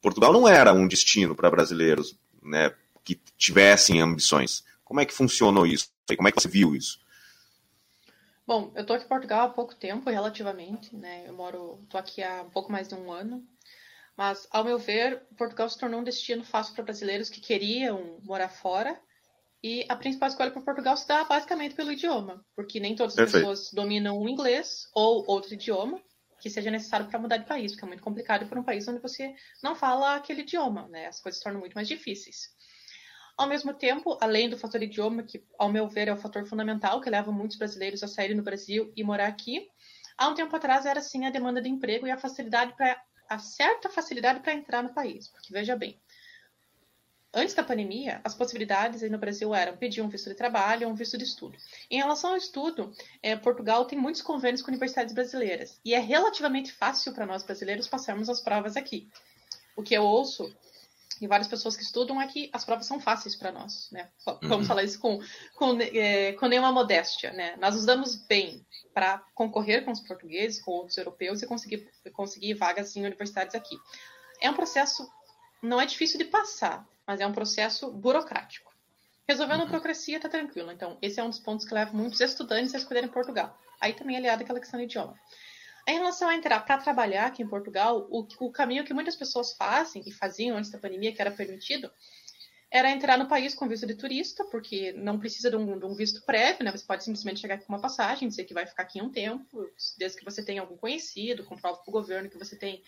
Portugal 0.00 0.32
não 0.32 0.48
era 0.48 0.72
um 0.72 0.88
destino 0.88 1.34
para 1.34 1.50
brasileiros 1.50 2.16
né, 2.42 2.72
que 3.04 3.20
tivessem 3.36 4.00
ambições. 4.00 4.64
Como 4.82 5.00
é 5.00 5.04
que 5.04 5.14
funcionou 5.14 5.66
isso? 5.66 5.88
Como 6.16 6.28
é 6.28 6.32
que 6.32 6.40
você 6.40 6.48
viu 6.48 6.74
isso? 6.74 6.98
Bom, 8.50 8.72
eu 8.74 8.84
tô 8.84 8.94
aqui 8.94 9.04
em 9.04 9.08
Portugal 9.08 9.42
há 9.42 9.48
pouco 9.48 9.76
tempo, 9.76 10.10
relativamente, 10.10 10.96
né? 10.96 11.22
Eu 11.24 11.32
moro, 11.32 11.86
tô 11.88 11.96
aqui 11.96 12.20
há 12.20 12.42
um 12.42 12.50
pouco 12.50 12.72
mais 12.72 12.88
de 12.88 12.96
um 12.96 13.12
ano. 13.12 13.46
Mas, 14.16 14.48
ao 14.50 14.64
meu 14.64 14.76
ver, 14.76 15.22
Portugal 15.38 15.68
se 15.68 15.78
tornou 15.78 16.00
um 16.00 16.02
destino 16.02 16.42
fácil 16.42 16.74
para 16.74 16.82
brasileiros 16.82 17.30
que 17.30 17.40
queriam 17.40 18.18
morar 18.24 18.48
fora. 18.48 19.00
E 19.62 19.86
a 19.88 19.94
principal 19.94 20.30
escolha 20.30 20.50
para 20.50 20.62
Portugal 20.62 20.96
se 20.96 21.06
dá 21.06 21.22
basicamente 21.22 21.76
pelo 21.76 21.92
idioma, 21.92 22.44
porque 22.56 22.80
nem 22.80 22.96
todas 22.96 23.12
as 23.12 23.18
Perfeito. 23.18 23.46
pessoas 23.46 23.72
dominam 23.72 24.18
o 24.18 24.28
inglês 24.28 24.88
ou 24.96 25.24
outro 25.28 25.54
idioma 25.54 26.02
que 26.40 26.50
seja 26.50 26.72
necessário 26.72 27.06
para 27.06 27.20
mudar 27.20 27.36
de 27.36 27.46
país, 27.46 27.70
porque 27.70 27.84
é 27.84 27.88
muito 27.88 28.02
complicado 28.02 28.48
para 28.48 28.58
um 28.58 28.64
país 28.64 28.88
onde 28.88 28.98
você 28.98 29.32
não 29.62 29.76
fala 29.76 30.16
aquele 30.16 30.40
idioma, 30.40 30.88
né? 30.88 31.06
As 31.06 31.20
coisas 31.20 31.38
se 31.38 31.44
tornam 31.44 31.60
muito 31.60 31.74
mais 31.74 31.86
difíceis. 31.86 32.48
Ao 33.40 33.46
mesmo 33.46 33.72
tempo, 33.72 34.18
além 34.20 34.50
do 34.50 34.58
fator 34.58 34.82
idioma, 34.82 35.22
que, 35.22 35.42
ao 35.58 35.72
meu 35.72 35.88
ver, 35.88 36.08
é 36.08 36.12
o 36.12 36.16
fator 36.18 36.44
fundamental 36.44 37.00
que 37.00 37.08
leva 37.08 37.32
muitos 37.32 37.56
brasileiros 37.56 38.02
a 38.02 38.06
saírem 38.06 38.36
do 38.36 38.42
Brasil 38.42 38.92
e 38.94 39.02
morar 39.02 39.28
aqui, 39.28 39.66
há 40.18 40.28
um 40.28 40.34
tempo 40.34 40.54
atrás 40.54 40.84
era 40.84 41.00
sim 41.00 41.24
a 41.24 41.30
demanda 41.30 41.58
de 41.58 41.70
emprego 41.70 42.06
e 42.06 42.10
a 42.10 42.18
facilidade 42.18 42.76
para 42.76 43.02
a 43.30 43.38
certa 43.38 43.88
facilidade 43.88 44.40
para 44.40 44.52
entrar 44.52 44.82
no 44.82 44.92
país. 44.92 45.28
Porque 45.28 45.54
veja 45.54 45.74
bem, 45.74 45.98
antes 47.32 47.54
da 47.54 47.64
pandemia, 47.64 48.20
as 48.22 48.34
possibilidades 48.34 49.00
no 49.10 49.16
Brasil 49.16 49.54
eram 49.54 49.74
pedir 49.74 50.02
um 50.02 50.08
visto 50.10 50.28
de 50.28 50.36
trabalho 50.36 50.86
ou 50.86 50.92
um 50.92 50.94
visto 50.94 51.16
de 51.16 51.24
estudo. 51.24 51.56
Em 51.90 51.96
relação 51.96 52.32
ao 52.32 52.36
estudo, 52.36 52.92
é, 53.22 53.34
Portugal 53.36 53.86
tem 53.86 53.98
muitos 53.98 54.20
convênios 54.20 54.60
com 54.60 54.68
universidades 54.70 55.14
brasileiras 55.14 55.80
e 55.82 55.94
é 55.94 55.98
relativamente 55.98 56.72
fácil 56.72 57.14
para 57.14 57.24
nós 57.24 57.42
brasileiros 57.42 57.88
passarmos 57.88 58.28
as 58.28 58.42
provas 58.42 58.76
aqui. 58.76 59.08
O 59.74 59.82
que 59.82 59.94
eu 59.94 60.02
ouço 60.02 60.54
e 61.20 61.26
várias 61.26 61.48
pessoas 61.48 61.76
que 61.76 61.82
estudam 61.82 62.20
é 62.20 62.26
que 62.26 62.48
as 62.52 62.64
provas 62.64 62.86
são 62.86 62.98
fáceis 62.98 63.36
para 63.36 63.52
nós, 63.52 63.88
né? 63.92 64.08
Vamos 64.24 64.50
uhum. 64.50 64.64
falar 64.64 64.82
isso 64.82 64.98
com, 64.98 65.20
com, 65.54 65.78
é, 65.80 66.32
com 66.32 66.46
nenhuma 66.46 66.72
modéstia, 66.72 67.32
né? 67.32 67.56
Nós 67.56 67.74
nos 67.74 67.84
damos 67.84 68.16
bem 68.16 68.64
para 68.94 69.18
concorrer 69.34 69.84
com 69.84 69.90
os 69.90 70.00
portugueses, 70.00 70.62
com 70.62 70.72
outros 70.72 70.96
europeus 70.96 71.42
e 71.42 71.46
conseguir, 71.46 71.90
conseguir 72.12 72.54
vagas 72.54 72.96
em 72.96 73.04
universidades 73.04 73.54
aqui. 73.54 73.76
É 74.40 74.50
um 74.50 74.54
processo, 74.54 75.06
não 75.62 75.80
é 75.80 75.84
difícil 75.84 76.18
de 76.18 76.24
passar, 76.24 76.88
mas 77.06 77.20
é 77.20 77.26
um 77.26 77.32
processo 77.32 77.90
burocrático. 77.92 78.72
Resolvendo 79.28 79.60
uhum. 79.60 79.66
a 79.66 79.68
burocracia, 79.68 80.16
está 80.16 80.28
tranquilo. 80.28 80.72
Então, 80.72 80.96
esse 81.02 81.20
é 81.20 81.22
um 81.22 81.28
dos 81.28 81.38
pontos 81.38 81.66
que 81.66 81.74
leva 81.74 81.92
muitos 81.92 82.20
estudantes 82.20 82.74
a 82.74 82.78
escolherem 82.78 83.10
Portugal. 83.10 83.56
Aí 83.80 83.92
também 83.92 84.16
é 84.16 84.18
aliado 84.18 84.42
àquela 84.42 84.58
questão 84.58 84.80
do 84.80 84.84
idioma. 84.84 85.14
Em 85.88 85.94
relação 85.94 86.28
a 86.28 86.34
entrar 86.34 86.60
para 86.60 86.78
trabalhar 86.78 87.26
aqui 87.26 87.42
em 87.42 87.48
Portugal, 87.48 88.06
o, 88.10 88.26
o 88.40 88.52
caminho 88.52 88.84
que 88.84 88.94
muitas 88.94 89.16
pessoas 89.16 89.52
fazem 89.54 90.02
e 90.06 90.12
faziam 90.12 90.56
antes 90.56 90.70
da 90.70 90.78
pandemia, 90.78 91.12
que 91.12 91.20
era 91.20 91.30
permitido, 91.30 91.90
era 92.70 92.90
entrar 92.90 93.18
no 93.18 93.26
país 93.26 93.54
com 93.54 93.66
visto 93.66 93.86
de 93.86 93.96
turista, 93.96 94.44
porque 94.44 94.92
não 94.92 95.18
precisa 95.18 95.50
de 95.50 95.56
um, 95.56 95.78
de 95.78 95.84
um, 95.84 95.94
visto 95.94 96.24
prévio, 96.24 96.64
né? 96.64 96.70
Você 96.70 96.84
pode 96.84 97.02
simplesmente 97.02 97.40
chegar 97.40 97.56
aqui 97.56 97.66
com 97.66 97.72
uma 97.72 97.80
passagem, 97.80 98.28
dizer 98.28 98.44
que 98.44 98.54
vai 98.54 98.64
ficar 98.64 98.84
aqui 98.84 99.02
um 99.02 99.10
tempo, 99.10 99.68
desde 99.98 100.16
que 100.16 100.24
você 100.24 100.44
tenha 100.44 100.60
algum 100.60 100.76
conhecido, 100.76 101.44
comprova 101.44 101.78
para 101.78 101.90
o 101.90 101.92
governo 101.92 102.30
que 102.30 102.38
você 102.38 102.56
tem, 102.56 102.80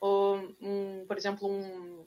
um, 0.00 1.04
por 1.08 1.16
exemplo, 1.16 1.50
um, 1.50 2.06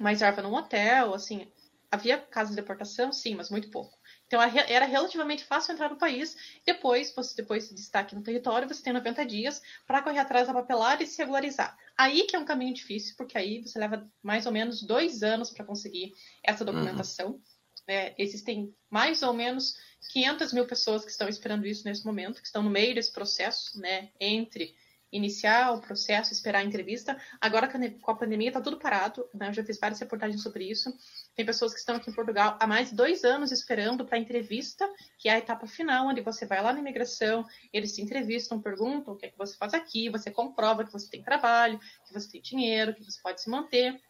uma 0.00 0.10
reserva 0.10 0.40
num 0.40 0.54
hotel, 0.54 1.12
assim. 1.12 1.52
Havia 1.90 2.18
casos 2.18 2.54
de 2.54 2.60
deportação, 2.60 3.12
sim, 3.12 3.34
mas 3.34 3.50
muito 3.50 3.70
pouco. 3.70 3.98
Então 4.34 4.42
era 4.42 4.84
relativamente 4.84 5.44
fácil 5.44 5.72
entrar 5.72 5.88
no 5.88 5.96
país. 5.96 6.36
Depois, 6.66 7.14
você 7.14 7.36
depois 7.36 7.64
se 7.64 7.74
destaque 7.74 8.16
no 8.16 8.22
território, 8.22 8.66
você 8.66 8.82
tem 8.82 8.92
90 8.92 9.24
dias 9.24 9.62
para 9.86 10.02
correr 10.02 10.18
atrás 10.18 10.48
da 10.48 10.52
papelada 10.52 11.04
e 11.04 11.06
se 11.06 11.18
regularizar. 11.18 11.78
Aí 11.96 12.24
que 12.24 12.34
é 12.34 12.38
um 12.38 12.44
caminho 12.44 12.74
difícil, 12.74 13.14
porque 13.16 13.38
aí 13.38 13.62
você 13.62 13.78
leva 13.78 14.10
mais 14.20 14.44
ou 14.44 14.50
menos 14.50 14.82
dois 14.82 15.22
anos 15.22 15.50
para 15.50 15.64
conseguir 15.64 16.12
essa 16.42 16.64
documentação. 16.64 17.30
Uhum. 17.30 17.42
É, 17.86 18.14
existem 18.18 18.74
mais 18.90 19.22
ou 19.22 19.32
menos 19.32 19.76
500 20.10 20.52
mil 20.52 20.66
pessoas 20.66 21.04
que 21.04 21.10
estão 21.12 21.28
esperando 21.28 21.64
isso 21.64 21.84
nesse 21.84 22.04
momento, 22.04 22.40
que 22.40 22.46
estão 22.46 22.62
no 22.62 22.70
meio 22.70 22.94
desse 22.94 23.12
processo, 23.12 23.78
né, 23.78 24.10
entre 24.18 24.74
iniciar 25.14 25.72
o 25.72 25.80
processo, 25.80 26.32
esperar 26.32 26.58
a 26.58 26.64
entrevista. 26.64 27.16
Agora, 27.40 27.68
com 27.68 28.10
a 28.10 28.16
pandemia, 28.16 28.48
está 28.48 28.60
tudo 28.60 28.78
parado. 28.78 29.26
Né? 29.32 29.48
Eu 29.48 29.54
já 29.54 29.64
fiz 29.64 29.78
várias 29.78 30.00
reportagens 30.00 30.42
sobre 30.42 30.68
isso. 30.68 30.92
Tem 31.36 31.46
pessoas 31.46 31.72
que 31.72 31.78
estão 31.78 31.96
aqui 31.96 32.10
em 32.10 32.14
Portugal 32.14 32.58
há 32.60 32.66
mais 32.66 32.90
de 32.90 32.96
dois 32.96 33.22
anos 33.22 33.52
esperando 33.52 34.04
para 34.04 34.16
a 34.16 34.20
entrevista, 34.20 34.88
que 35.18 35.28
é 35.28 35.34
a 35.34 35.38
etapa 35.38 35.66
final, 35.68 36.08
onde 36.08 36.20
você 36.20 36.44
vai 36.44 36.60
lá 36.60 36.72
na 36.72 36.80
imigração, 36.80 37.46
eles 37.72 37.94
te 37.94 38.02
entrevistam, 38.02 38.60
perguntam 38.60 39.14
o 39.14 39.16
que 39.16 39.26
é 39.26 39.28
que 39.30 39.38
você 39.38 39.56
faz 39.56 39.72
aqui, 39.72 40.08
você 40.10 40.30
comprova 40.30 40.84
que 40.84 40.92
você 40.92 41.08
tem 41.08 41.22
trabalho, 41.22 41.78
que 42.06 42.12
você 42.12 42.28
tem 42.30 42.42
dinheiro, 42.42 42.94
que 42.94 43.04
você 43.04 43.20
pode 43.22 43.40
se 43.40 43.48
manter. 43.48 44.00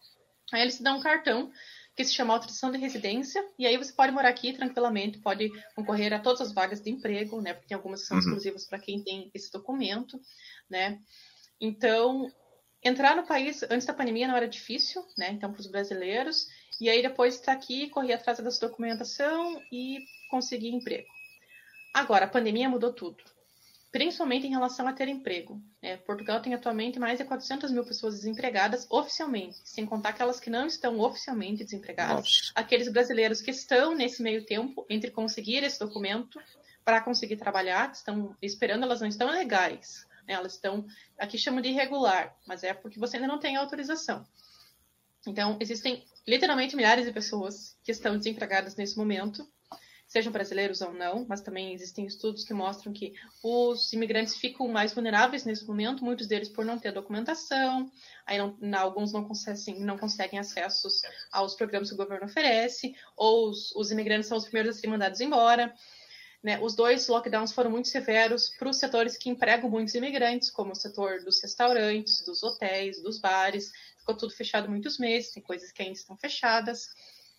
Aí 0.52 0.62
eles 0.62 0.76
te 0.76 0.82
dão 0.82 0.98
um 0.98 1.02
cartão 1.02 1.50
que 1.96 2.04
se 2.04 2.12
chama 2.12 2.34
autorização 2.34 2.72
de 2.72 2.78
residência, 2.78 3.44
e 3.58 3.66
aí 3.66 3.76
você 3.76 3.92
pode 3.92 4.12
morar 4.12 4.28
aqui 4.28 4.52
tranquilamente, 4.52 5.18
pode 5.18 5.48
concorrer 5.76 6.12
a 6.12 6.18
todas 6.18 6.40
as 6.40 6.52
vagas 6.52 6.80
de 6.80 6.90
emprego, 6.90 7.40
né? 7.40 7.54
Porque 7.54 7.68
tem 7.68 7.76
algumas 7.76 8.02
que 8.02 8.08
são 8.08 8.16
uhum. 8.16 8.22
exclusivas 8.22 8.66
para 8.66 8.80
quem 8.80 9.02
tem 9.02 9.30
esse 9.32 9.52
documento 9.52 10.18
né? 10.68 10.98
Então, 11.60 12.30
entrar 12.82 13.16
no 13.16 13.26
país 13.26 13.62
antes 13.64 13.86
da 13.86 13.94
pandemia 13.94 14.28
não 14.28 14.36
era 14.36 14.48
difícil, 14.48 15.04
né? 15.16 15.30
Então, 15.30 15.52
para 15.52 15.60
os 15.60 15.66
brasileiros. 15.66 16.46
E 16.80 16.88
aí, 16.88 17.02
depois 17.02 17.34
estar 17.34 17.52
aqui, 17.52 17.88
correr 17.90 18.14
atrás 18.14 18.38
dessa 18.38 18.66
documentação 18.66 19.62
e 19.70 19.98
conseguir 20.30 20.70
emprego. 20.70 21.08
Agora, 21.94 22.24
a 22.24 22.28
pandemia 22.28 22.68
mudou 22.68 22.92
tudo. 22.92 23.22
Principalmente 23.94 24.44
em 24.44 24.50
relação 24.50 24.88
a 24.88 24.92
ter 24.92 25.06
emprego. 25.06 25.62
É, 25.80 25.96
Portugal 25.96 26.42
tem 26.42 26.52
atualmente 26.52 26.98
mais 26.98 27.16
de 27.16 27.24
400 27.24 27.70
mil 27.70 27.84
pessoas 27.84 28.16
desempregadas 28.16 28.88
oficialmente, 28.90 29.60
sem 29.64 29.86
contar 29.86 30.08
aquelas 30.08 30.40
que 30.40 30.50
não 30.50 30.66
estão 30.66 30.98
oficialmente 30.98 31.62
desempregadas, 31.62 32.16
Nossa. 32.16 32.52
aqueles 32.56 32.90
brasileiros 32.90 33.40
que 33.40 33.52
estão 33.52 33.94
nesse 33.94 34.20
meio 34.20 34.44
tempo 34.44 34.84
entre 34.90 35.12
conseguir 35.12 35.62
esse 35.62 35.78
documento 35.78 36.40
para 36.84 37.00
conseguir 37.00 37.36
trabalhar, 37.36 37.92
estão 37.92 38.36
esperando, 38.42 38.82
elas 38.82 39.00
não 39.00 39.06
estão 39.06 39.30
legais, 39.30 40.04
né? 40.26 40.34
elas 40.34 40.54
estão, 40.54 40.84
aqui 41.16 41.38
chamam 41.38 41.60
de 41.60 41.68
irregular, 41.68 42.36
mas 42.48 42.64
é 42.64 42.74
porque 42.74 42.98
você 42.98 43.16
ainda 43.16 43.28
não 43.28 43.38
tem 43.38 43.54
autorização. 43.54 44.26
Então, 45.24 45.56
existem 45.60 46.04
literalmente 46.26 46.74
milhares 46.74 47.06
de 47.06 47.12
pessoas 47.12 47.78
que 47.84 47.92
estão 47.92 48.18
desempregadas 48.18 48.74
nesse 48.74 48.96
momento, 48.96 49.48
sejam 50.14 50.30
brasileiros 50.32 50.80
ou 50.80 50.92
não, 50.92 51.26
mas 51.28 51.40
também 51.40 51.74
existem 51.74 52.06
estudos 52.06 52.44
que 52.44 52.54
mostram 52.54 52.92
que 52.92 53.14
os 53.42 53.92
imigrantes 53.92 54.36
ficam 54.36 54.68
mais 54.68 54.94
vulneráveis 54.94 55.44
nesse 55.44 55.66
momento, 55.66 56.04
muitos 56.04 56.28
deles 56.28 56.48
por 56.48 56.64
não 56.64 56.78
ter 56.78 56.92
documentação, 56.92 57.90
aí 58.24 58.38
não, 58.38 58.78
alguns 58.78 59.12
não 59.12 59.24
conseguem, 59.24 59.80
não 59.80 59.98
conseguem 59.98 60.38
acessos 60.38 61.02
aos 61.32 61.56
programas 61.56 61.88
que 61.88 61.94
o 61.94 61.98
governo 61.98 62.26
oferece, 62.26 62.94
ou 63.16 63.48
os, 63.48 63.74
os 63.74 63.90
imigrantes 63.90 64.28
são 64.28 64.38
os 64.38 64.44
primeiros 64.44 64.76
a 64.76 64.78
serem 64.78 64.92
mandados 64.92 65.20
embora. 65.20 65.74
Né? 66.40 66.60
Os 66.60 66.76
dois 66.76 67.08
lockdowns 67.08 67.52
foram 67.52 67.72
muito 67.72 67.88
severos 67.88 68.50
para 68.50 68.68
os 68.68 68.78
setores 68.78 69.16
que 69.16 69.28
empregam 69.28 69.68
muitos 69.68 69.96
imigrantes, 69.96 70.48
como 70.48 70.70
o 70.70 70.76
setor 70.76 71.24
dos 71.24 71.42
restaurantes, 71.42 72.24
dos 72.24 72.40
hotéis, 72.44 73.02
dos 73.02 73.18
bares. 73.18 73.72
Ficou 73.98 74.16
tudo 74.16 74.32
fechado 74.32 74.68
muitos 74.68 74.96
meses, 74.96 75.32
tem 75.32 75.42
coisas 75.42 75.72
que 75.72 75.82
ainda 75.82 75.98
estão 75.98 76.16
fechadas. 76.16 76.86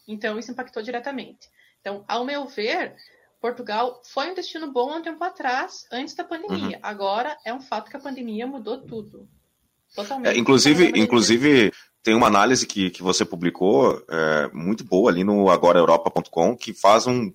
Então, 0.05 0.37
isso 0.37 0.51
impactou 0.51 0.83
diretamente. 0.83 1.54
Então, 1.85 2.03
ao 2.07 2.25
meu 2.25 2.47
ver, 2.47 2.95
Portugal 3.39 4.01
foi 4.11 4.31
um 4.31 4.33
destino 4.33 4.71
bom 4.71 4.89
há 4.89 4.95
um 4.95 5.03
tempo 5.03 5.23
atrás, 5.23 5.85
antes 5.91 6.15
da 6.15 6.23
pandemia. 6.23 6.77
Uhum. 6.77 6.81
Agora 6.81 7.37
é 7.45 7.53
um 7.53 7.61
fato 7.61 7.91
que 7.91 7.95
a 7.95 7.99
pandemia 7.99 8.47
mudou 8.47 8.81
tudo. 8.81 9.29
Totalmente. 9.95 10.33
É, 10.33 10.35
inclusive, 10.35 10.91
inclusive 10.95 11.71
tem 12.01 12.15
uma 12.15 12.25
análise 12.25 12.65
que, 12.65 12.89
que 12.89 13.03
você 13.03 13.23
publicou 13.23 14.03
é, 14.09 14.49
muito 14.51 14.83
boa 14.83 15.11
ali 15.11 15.23
no 15.23 15.47
agoraeuropa.com 15.47 16.57
que 16.57 16.73
faz 16.73 17.05
um, 17.05 17.31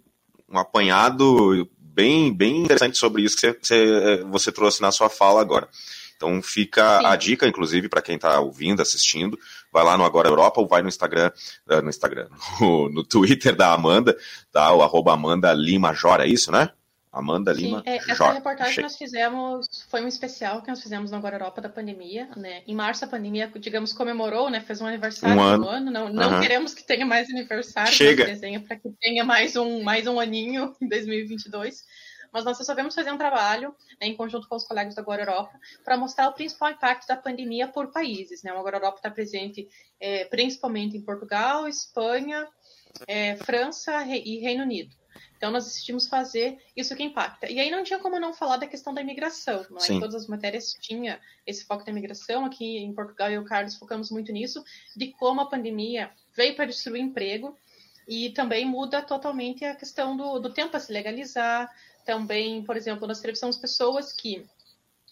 um 0.49 0.59
apanhado 0.59 1.71
bem, 1.79 2.35
bem 2.35 2.65
interessante 2.65 2.99
sobre 2.99 3.23
isso 3.23 3.37
que 3.37 3.57
você, 3.63 4.25
você 4.25 4.51
trouxe 4.51 4.83
na 4.83 4.91
sua 4.91 5.09
fala 5.09 5.41
agora. 5.41 5.69
Então 6.21 6.43
fica 6.43 6.99
Sim. 6.99 7.07
a 7.07 7.17
dica, 7.17 7.49
inclusive, 7.49 7.89
para 7.89 8.03
quem 8.03 8.17
está 8.17 8.39
ouvindo, 8.41 8.83
assistindo, 8.83 9.39
vai 9.73 9.83
lá 9.83 9.97
no 9.97 10.05
Agora 10.05 10.29
Europa 10.29 10.61
ou 10.61 10.69
vai 10.69 10.83
no 10.83 10.89
Instagram, 10.89 11.33
eh, 11.71 11.81
no 11.81 11.89
Instagram, 11.89 12.29
no, 12.61 12.91
no 12.91 13.03
Twitter 13.03 13.57
da 13.57 13.73
Amanda, 13.73 14.15
tá? 14.53 14.71
O 14.75 14.83
arroba 14.83 15.15
Amanda 15.15 15.51
Lima 15.55 15.95
Jora, 15.95 16.27
é 16.27 16.29
isso, 16.29 16.53
né? 16.53 16.69
Amanda 17.11 17.55
Sim, 17.55 17.63
Lima. 17.63 17.83
É, 17.87 17.97
essa 17.97 18.15
Jora. 18.15 18.35
reportagem 18.35 18.75
que 18.75 18.83
nós 18.83 18.99
fizemos 18.99 19.67
foi 19.91 20.03
um 20.03 20.09
especial 20.09 20.61
que 20.61 20.69
nós 20.69 20.83
fizemos 20.83 21.11
no 21.11 21.17
Agora 21.17 21.37
Europa 21.37 21.63
da 21.63 21.71
pandemia, 21.71 22.29
né? 22.37 22.63
Em 22.67 22.75
março 22.75 23.03
a 23.07 23.09
pandemia, 23.09 23.51
digamos, 23.59 23.95
comemorou, 23.95 24.51
né? 24.51 24.61
Fez 24.61 24.83
um 24.83 24.87
aniversário 24.87 25.35
um 25.35 25.43
ano. 25.43 25.69
ano. 25.69 25.91
Não, 25.91 26.13
não 26.13 26.35
uhum. 26.35 26.41
queremos 26.43 26.75
que 26.75 26.85
tenha 26.85 27.07
mais 27.07 27.31
aniversário, 27.31 27.95
Chega. 27.95 28.27
desenha 28.27 28.61
para 28.61 28.77
que 28.77 28.91
tenha 29.01 29.25
mais 29.25 29.57
um, 29.57 29.83
mais 29.83 30.07
um 30.07 30.21
aninho 30.21 30.75
em 30.83 30.87
2022 30.87 31.83
mas 32.33 32.45
nós 32.45 32.59
resolvemos 32.59 32.95
fazer 32.95 33.13
um 33.13 33.19
trabalho 33.19 33.75
né, 34.01 34.07
em 34.07 34.17
conjunto 34.17 34.49
com 34.49 34.57
os 34.57 34.65
colegas 34.65 34.95
da 34.95 35.03
Agora 35.03 35.23
Europa 35.23 35.59
para 35.85 35.97
mostrar 35.97 36.29
o 36.29 36.33
principal 36.33 36.71
impacto 36.71 37.07
da 37.07 37.17
pandemia 37.17 37.69
por 37.69 37.91
países. 37.91 38.43
Né? 38.43 38.53
O 38.53 38.59
Agora 38.59 38.77
Europa 38.77 38.97
está 38.97 39.11
presente 39.11 39.69
é, 39.99 40.25
principalmente 40.27 40.97
em 40.97 41.03
Portugal, 41.03 41.67
Espanha, 41.69 42.49
é, 43.07 43.37
França 43.37 44.05
e 44.05 44.39
Reino 44.39 44.63
Unido. 44.63 44.95
Então, 45.37 45.51
nós 45.51 45.65
decidimos 45.65 46.07
fazer 46.07 46.59
isso 46.77 46.95
que 46.95 47.03
impacta. 47.03 47.51
E 47.51 47.59
aí 47.59 47.71
não 47.71 47.83
tinha 47.83 47.99
como 47.99 48.21
não 48.21 48.35
falar 48.35 48.59
da 48.59 48.67
questão 48.67 48.93
da 48.93 49.01
imigração. 49.01 49.65
Não 49.71 49.79
é? 49.79 49.93
Em 49.93 49.99
todas 49.99 50.15
as 50.15 50.27
matérias 50.27 50.75
tinha 50.79 51.19
esse 51.47 51.65
foco 51.65 51.83
da 51.83 51.91
imigração. 51.91 52.45
Aqui 52.45 52.77
em 52.77 52.93
Portugal, 52.93 53.31
eu 53.31 53.41
e 53.41 53.45
o 53.45 53.47
Carlos 53.47 53.75
focamos 53.77 54.11
muito 54.11 54.31
nisso, 54.33 54.63
de 54.95 55.13
como 55.13 55.41
a 55.41 55.49
pandemia 55.49 56.11
veio 56.37 56.55
para 56.55 56.67
destruir 56.67 57.01
emprego 57.01 57.59
e 58.07 58.31
também 58.31 58.67
muda 58.67 59.01
totalmente 59.01 59.65
a 59.65 59.75
questão 59.75 60.17
do, 60.17 60.39
do 60.39 60.53
tempo 60.53 60.77
a 60.77 60.81
se 60.81 60.93
legalizar, 60.93 61.71
também, 62.05 62.63
por 62.63 62.77
exemplo, 62.77 63.07
nós 63.07 63.19
entrevistamos 63.19 63.57
pessoas 63.57 64.13
que 64.13 64.47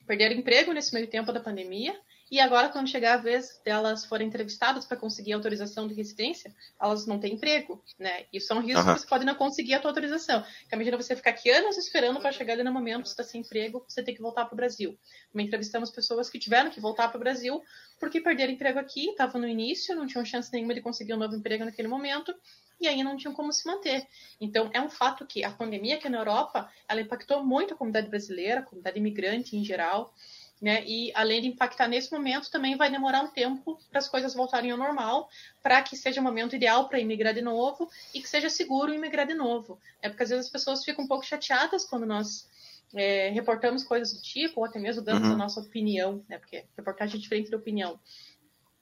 perderam 0.07 0.37
emprego 0.37 0.72
nesse 0.72 0.92
meio 0.94 1.07
tempo 1.07 1.33
da 1.33 1.40
pandemia 1.40 1.98
e 2.30 2.40
agora, 2.40 2.68
quando 2.68 2.88
chegar 2.88 3.14
a 3.14 3.16
vez 3.16 3.60
delas 3.64 4.04
forem 4.04 4.28
entrevistadas 4.28 4.84
para 4.84 4.96
conseguir 4.96 5.32
autorização 5.32 5.88
de 5.88 5.94
residência, 5.94 6.54
elas 6.80 7.06
não 7.06 7.18
têm 7.18 7.34
emprego, 7.34 7.82
né? 7.98 8.26
Isso 8.32 8.52
é 8.52 8.56
um 8.56 8.60
risco 8.60 8.80
uhum. 8.80 8.94
que 8.94 9.00
você 9.00 9.06
pode 9.06 9.24
não 9.24 9.34
conseguir 9.34 9.74
a 9.74 9.80
tua 9.80 9.90
autorização. 9.90 10.42
Porque 10.42 10.74
imagina 10.74 10.96
você 10.96 11.16
ficar 11.16 11.30
aqui 11.30 11.50
anos 11.50 11.78
esperando 11.78 12.20
para 12.20 12.32
chegar 12.32 12.52
ali 12.54 12.62
no 12.62 12.72
momento, 12.72 13.06
você 13.06 13.12
está 13.12 13.24
sem 13.24 13.40
emprego, 13.40 13.84
você 13.88 14.02
tem 14.02 14.14
que 14.14 14.20
voltar 14.20 14.44
para 14.44 14.54
o 14.54 14.56
Brasil. 14.56 14.98
Também 15.32 15.46
entrevistamos 15.46 15.90
pessoas 15.90 16.28
que 16.28 16.38
tiveram 16.38 16.70
que 16.70 16.80
voltar 16.80 17.08
para 17.08 17.16
o 17.16 17.20
Brasil 17.20 17.62
porque 17.98 18.20
perderam 18.20 18.52
emprego 18.52 18.78
aqui, 18.78 19.10
estavam 19.10 19.40
no 19.40 19.48
início, 19.48 19.94
não 19.94 20.06
tinham 20.06 20.24
chance 20.24 20.52
nenhuma 20.52 20.74
de 20.74 20.80
conseguir 20.80 21.14
um 21.14 21.16
novo 21.16 21.34
emprego 21.34 21.64
naquele 21.64 21.88
momento, 21.88 22.34
e 22.80 22.86
aí 22.86 23.02
não 23.02 23.16
tinham 23.16 23.34
como 23.34 23.52
se 23.52 23.66
manter. 23.66 24.06
Então, 24.40 24.70
é 24.72 24.80
um 24.80 24.88
fato 24.88 25.26
que 25.26 25.42
a 25.42 25.50
pandemia 25.50 25.96
aqui 25.96 26.08
na 26.08 26.18
Europa, 26.18 26.70
ela 26.88 27.00
impactou 27.00 27.44
muito 27.44 27.74
a 27.74 27.76
comunidade 27.76 28.08
brasileira, 28.08 28.60
a 28.60 28.62
comunidade 28.62 28.98
imigrante 28.98 29.56
em 29.56 29.64
geral, 29.64 30.14
né? 30.61 30.85
E 30.85 31.12
além 31.14 31.40
de 31.42 31.49
impactar 31.49 31.88
nesse 31.88 32.12
momento, 32.12 32.51
também 32.51 32.77
vai 32.77 32.90
demorar 32.90 33.23
um 33.23 33.29
tempo 33.29 33.79
para 33.90 33.99
as 33.99 34.09
coisas 34.09 34.35
voltarem 34.35 34.71
ao 34.71 34.79
normal, 34.79 35.29
para 35.62 35.81
que 35.83 35.97
seja 35.97 36.21
o 36.21 36.25
momento 36.25 36.57
ideal 36.57 36.88
para 36.88 36.99
imigrar 36.99 37.33
de 37.33 37.42
novo 37.42 37.88
e 38.14 38.21
que 38.21 38.29
seja 38.29 38.51
seguro 38.51 38.92
imigrar 38.92 39.27
de 39.27 39.35
novo. 39.35 39.81
É 40.03 40.09
porque 40.09 40.25
às 40.25 40.31
vezes 40.31 40.47
as 40.47 40.53
pessoas 40.53 40.85
ficam 40.85 41.05
um 41.05 41.09
pouco 41.09 41.25
chateadas 41.25 41.85
quando 41.85 42.07
nós 42.07 42.49
é, 42.94 43.31
reportamos 43.31 43.85
coisas 43.85 44.12
do 44.12 44.23
tipo, 44.23 44.61
ou 44.61 44.66
até 44.66 44.79
mesmo 44.79 45.03
damos 45.03 45.29
uhum. 45.29 45.35
a 45.35 45.38
nossa 45.38 45.61
opinião, 45.61 46.25
né? 46.29 46.38
Porque 46.38 46.64
reportagem 46.77 47.16
é 47.16 47.23
diferente 47.23 47.51
da 47.51 47.57
opinião. 47.57 47.99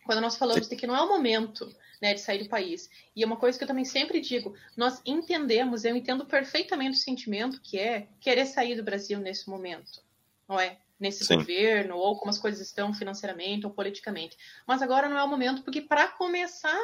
Quando 0.05 0.21
nós 0.21 0.37
falamos 0.37 0.69
de 0.69 0.77
que 0.77 0.87
não 0.87 0.97
é 0.97 1.03
o 1.03 1.09
momento 1.09 1.75
né, 2.01 2.15
de 2.15 2.21
sair 2.21 2.43
do 2.43 2.49
país. 2.49 2.89
E 3.15 3.23
é 3.23 3.27
uma 3.27 3.37
coisa 3.37 3.59
que 3.59 3.65
eu 3.65 3.69
também 3.69 3.85
sempre 3.85 4.21
digo: 4.21 4.55
nós 4.77 5.01
entendemos, 5.05 5.85
eu 5.85 5.97
entendo 5.97 6.25
perfeitamente 6.25 6.97
o 6.97 7.01
sentimento 7.01 7.61
que 7.61 7.79
é 7.79 8.09
querer 8.21 8.47
sair 8.47 8.77
do 8.77 8.83
Brasil 8.83 9.19
nesse 9.19 9.49
momento, 9.49 10.03
não 10.49 10.59
é? 10.59 10.79
Nesse 10.99 11.25
Sim. 11.25 11.37
governo, 11.37 11.97
ou 11.97 12.17
como 12.17 12.31
as 12.31 12.39
coisas 12.39 12.61
estão 12.61 12.95
financeiramente 12.95 13.67
ou 13.67 13.73
politicamente. 13.73 14.37
Mas 14.67 14.81
agora 14.81 15.09
não 15.09 15.19
é 15.19 15.23
o 15.23 15.29
momento, 15.29 15.63
porque 15.63 15.83
para 15.83 16.09
começar, 16.09 16.79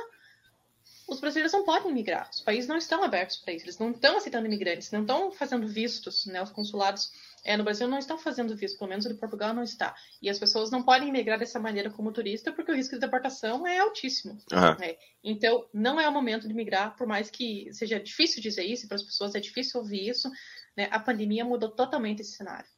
os 1.08 1.20
brasileiros 1.20 1.52
não 1.52 1.64
podem 1.64 1.92
migrar. 1.92 2.28
Os 2.30 2.40
países 2.40 2.68
não 2.68 2.76
estão 2.76 3.02
abertos 3.02 3.36
para 3.38 3.52
isso. 3.52 3.64
Eles 3.64 3.78
não 3.78 3.90
estão 3.90 4.16
aceitando 4.16 4.46
imigrantes, 4.46 4.90
não 4.90 5.00
estão 5.00 5.32
fazendo 5.32 5.66
vistos, 5.66 6.26
né? 6.26 6.42
Os 6.42 6.50
consulados 6.50 7.10
é, 7.44 7.56
no 7.56 7.64
Brasil 7.64 7.88
não 7.88 7.98
estão 7.98 8.16
fazendo 8.18 8.56
visto, 8.56 8.78
pelo 8.78 8.90
menos 8.90 9.04
no 9.04 9.16
Portugal 9.16 9.52
não 9.52 9.62
está. 9.62 9.94
E 10.20 10.30
as 10.30 10.38
pessoas 10.38 10.70
não 10.70 10.82
podem 10.82 11.10
migrar 11.10 11.38
dessa 11.38 11.58
maneira 11.58 11.90
como 11.90 12.12
turista, 12.12 12.52
porque 12.52 12.70
o 12.70 12.74
risco 12.74 12.94
de 12.94 13.00
deportação 13.00 13.66
é 13.66 13.78
altíssimo. 13.78 14.38
Uhum. 14.52 14.78
Né? 14.78 14.96
Então, 15.24 15.66
não 15.72 16.00
é 16.00 16.08
o 16.08 16.12
momento 16.12 16.46
de 16.46 16.54
migrar, 16.54 16.96
por 16.96 17.06
mais 17.06 17.30
que 17.30 17.68
seja 17.72 17.98
difícil 17.98 18.40
dizer 18.40 18.64
isso, 18.64 18.86
para 18.86 18.96
as 18.96 19.02
pessoas 19.02 19.34
é 19.34 19.40
difícil 19.40 19.80
ouvir 19.80 20.08
isso, 20.08 20.30
né? 20.76 20.88
a 20.90 21.00
pandemia 21.00 21.44
mudou 21.44 21.70
totalmente 21.70 22.22
esse 22.22 22.36
cenário. 22.36 22.68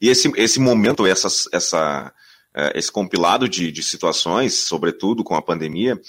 E 0.00 0.08
esse, 0.08 0.30
esse 0.36 0.60
momento, 0.60 1.06
essa, 1.06 1.28
essa, 1.52 2.14
é, 2.54 2.78
esse 2.78 2.90
compilado 2.90 3.48
de, 3.48 3.70
de 3.72 3.82
situações, 3.82 4.54
sobretudo 4.54 5.24
com 5.24 5.34
a 5.34 5.42
pandemia, 5.42 6.00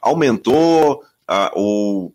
aumentou 0.00 1.02
uh, 1.02 1.50
ou 1.54 2.14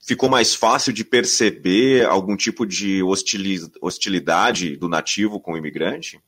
ficou 0.00 0.28
mais 0.28 0.54
fácil 0.54 0.92
de 0.92 1.04
perceber 1.04 2.06
algum 2.06 2.36
tipo 2.36 2.66
de 2.66 3.02
hostilidade 3.80 4.76
do 4.76 4.88
nativo 4.88 5.38
com 5.38 5.52
o 5.52 5.56
imigrante? 5.56 6.20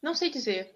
Não 0.00 0.14
sei 0.14 0.30
dizer, 0.30 0.74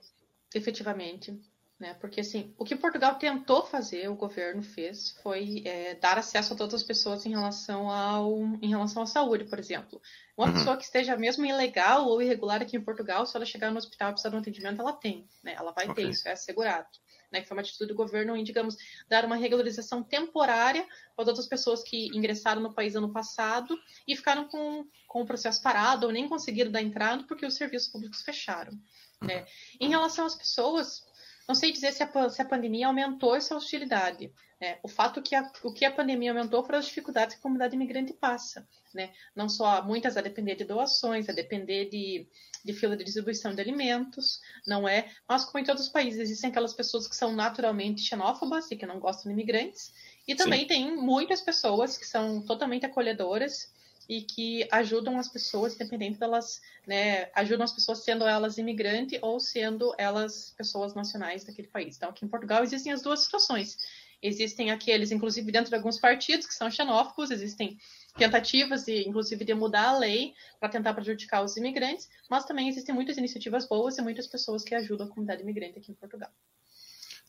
efetivamente. 0.54 1.38
Né? 1.78 1.94
Porque 1.94 2.20
assim, 2.22 2.52
o 2.58 2.64
que 2.64 2.74
Portugal 2.74 3.14
tentou 3.14 3.64
fazer, 3.64 4.08
o 4.08 4.16
governo 4.16 4.62
fez, 4.62 5.12
foi 5.22 5.62
é, 5.64 5.94
dar 5.94 6.18
acesso 6.18 6.52
a 6.52 6.56
todas 6.56 6.74
as 6.74 6.82
pessoas 6.82 7.24
em 7.24 7.30
relação 7.30 7.88
ao 7.88 8.36
em 8.60 8.68
relação 8.68 9.04
à 9.04 9.06
saúde, 9.06 9.44
por 9.44 9.60
exemplo. 9.60 10.00
Uma 10.36 10.48
uhum. 10.48 10.54
pessoa 10.54 10.76
que 10.76 10.82
esteja 10.82 11.16
mesmo 11.16 11.46
ilegal 11.46 12.06
ou 12.06 12.20
irregular 12.20 12.60
aqui 12.60 12.76
em 12.76 12.80
Portugal, 12.80 13.24
se 13.26 13.36
ela 13.36 13.46
chegar 13.46 13.70
no 13.70 13.78
hospital 13.78 14.08
e 14.08 14.12
precisar 14.12 14.30
de 14.30 14.36
um 14.36 14.40
atendimento, 14.40 14.80
ela 14.80 14.92
tem, 14.92 15.28
né? 15.40 15.54
Ela 15.56 15.70
vai 15.70 15.88
okay. 15.88 16.04
ter 16.04 16.10
isso, 16.10 16.26
é 16.26 16.32
assegurado 16.32 16.88
né, 17.30 17.40
que 17.40 17.48
foi 17.48 17.56
uma 17.56 17.62
atitude 17.62 17.88
do 17.88 17.94
governo 17.94 18.36
em, 18.36 18.42
digamos, 18.42 18.76
dar 19.08 19.24
uma 19.24 19.36
regularização 19.36 20.02
temporária 20.02 20.86
para 21.14 21.24
todas 21.24 21.40
as 21.40 21.46
pessoas 21.46 21.82
que 21.82 22.08
ingressaram 22.16 22.62
no 22.62 22.74
país 22.74 22.96
ano 22.96 23.12
passado 23.12 23.78
e 24.06 24.16
ficaram 24.16 24.48
com, 24.48 24.86
com 25.06 25.22
o 25.22 25.26
processo 25.26 25.62
parado 25.62 26.06
ou 26.06 26.12
nem 26.12 26.28
conseguiram 26.28 26.70
dar 26.70 26.82
entrada 26.82 27.24
porque 27.24 27.46
os 27.46 27.54
serviços 27.54 27.88
públicos 27.88 28.22
fecharam. 28.22 28.72
Né? 29.20 29.46
Em 29.80 29.88
relação 29.88 30.26
às 30.26 30.36
pessoas, 30.36 31.04
não 31.48 31.54
sei 31.54 31.72
dizer 31.72 31.92
se 31.92 32.02
a, 32.02 32.28
se 32.28 32.42
a 32.42 32.44
pandemia 32.44 32.86
aumentou 32.86 33.34
essa 33.34 33.56
hostilidade. 33.56 34.30
Né? 34.60 34.78
O 34.82 34.88
fato 34.88 35.22
que 35.22 35.34
a, 35.34 35.50
o 35.64 35.72
que 35.72 35.86
a 35.86 35.90
pandemia 35.90 36.32
aumentou 36.32 36.62
foram 36.62 36.78
as 36.78 36.84
dificuldades 36.84 37.34
que 37.34 37.40
a 37.40 37.42
comunidade 37.42 37.74
imigrante 37.74 38.12
passa. 38.12 38.68
Né? 38.92 39.12
Não 39.34 39.48
só 39.48 39.82
muitas 39.82 40.18
a 40.18 40.20
depender 40.20 40.56
de 40.56 40.64
doações, 40.64 41.26
a 41.26 41.32
depender 41.32 41.88
de, 41.88 42.28
de 42.62 42.72
fila 42.74 42.96
de 42.96 43.04
distribuição 43.04 43.54
de 43.54 43.62
alimentos, 43.62 44.40
não 44.66 44.86
é? 44.86 45.10
Mas 45.26 45.46
como 45.46 45.58
em 45.58 45.64
todos 45.64 45.84
os 45.84 45.88
países, 45.88 46.20
existem 46.20 46.50
aquelas 46.50 46.74
pessoas 46.74 47.08
que 47.08 47.16
são 47.16 47.32
naturalmente 47.32 48.02
xenófobas 48.02 48.70
e 48.70 48.76
que 48.76 48.84
não 48.84 49.00
gostam 49.00 49.32
de 49.32 49.32
imigrantes, 49.32 49.92
e 50.26 50.34
também 50.34 50.60
Sim. 50.60 50.66
tem 50.66 50.96
muitas 50.96 51.40
pessoas 51.40 51.96
que 51.96 52.04
são 52.04 52.42
totalmente 52.42 52.84
acolhedoras 52.84 53.72
e 54.08 54.22
que 54.22 54.66
ajudam 54.70 55.18
as 55.18 55.28
pessoas, 55.28 55.74
independente 55.74 56.18
delas, 56.18 56.62
né, 56.86 57.30
ajudam 57.34 57.64
as 57.64 57.72
pessoas 57.72 58.02
sendo 58.02 58.24
elas 58.26 58.56
imigrantes 58.56 59.18
ou 59.20 59.38
sendo 59.38 59.94
elas 59.98 60.54
pessoas 60.56 60.94
nacionais 60.94 61.44
daquele 61.44 61.68
país. 61.68 61.96
Então, 61.96 62.08
aqui 62.08 62.24
em 62.24 62.28
Portugal 62.28 62.62
existem 62.62 62.90
as 62.90 63.02
duas 63.02 63.20
situações. 63.20 63.76
Existem 64.22 64.70
aqueles, 64.70 65.12
inclusive 65.12 65.52
dentro 65.52 65.68
de 65.68 65.76
alguns 65.76 65.98
partidos, 65.98 66.46
que 66.46 66.54
são 66.54 66.70
xenófobos, 66.70 67.30
existem 67.30 67.78
tentativas, 68.16 68.88
e, 68.88 69.06
inclusive, 69.06 69.44
de 69.44 69.54
mudar 69.54 69.90
a 69.90 69.98
lei 69.98 70.34
para 70.58 70.68
tentar 70.68 70.94
prejudicar 70.94 71.44
os 71.44 71.56
imigrantes, 71.56 72.08
mas 72.28 72.44
também 72.44 72.68
existem 72.68 72.94
muitas 72.94 73.16
iniciativas 73.16 73.68
boas 73.68 73.96
e 73.96 74.02
muitas 74.02 74.26
pessoas 74.26 74.64
que 74.64 74.74
ajudam 74.74 75.06
a 75.06 75.10
comunidade 75.10 75.42
imigrante 75.42 75.78
aqui 75.78 75.92
em 75.92 75.94
Portugal. 75.94 76.30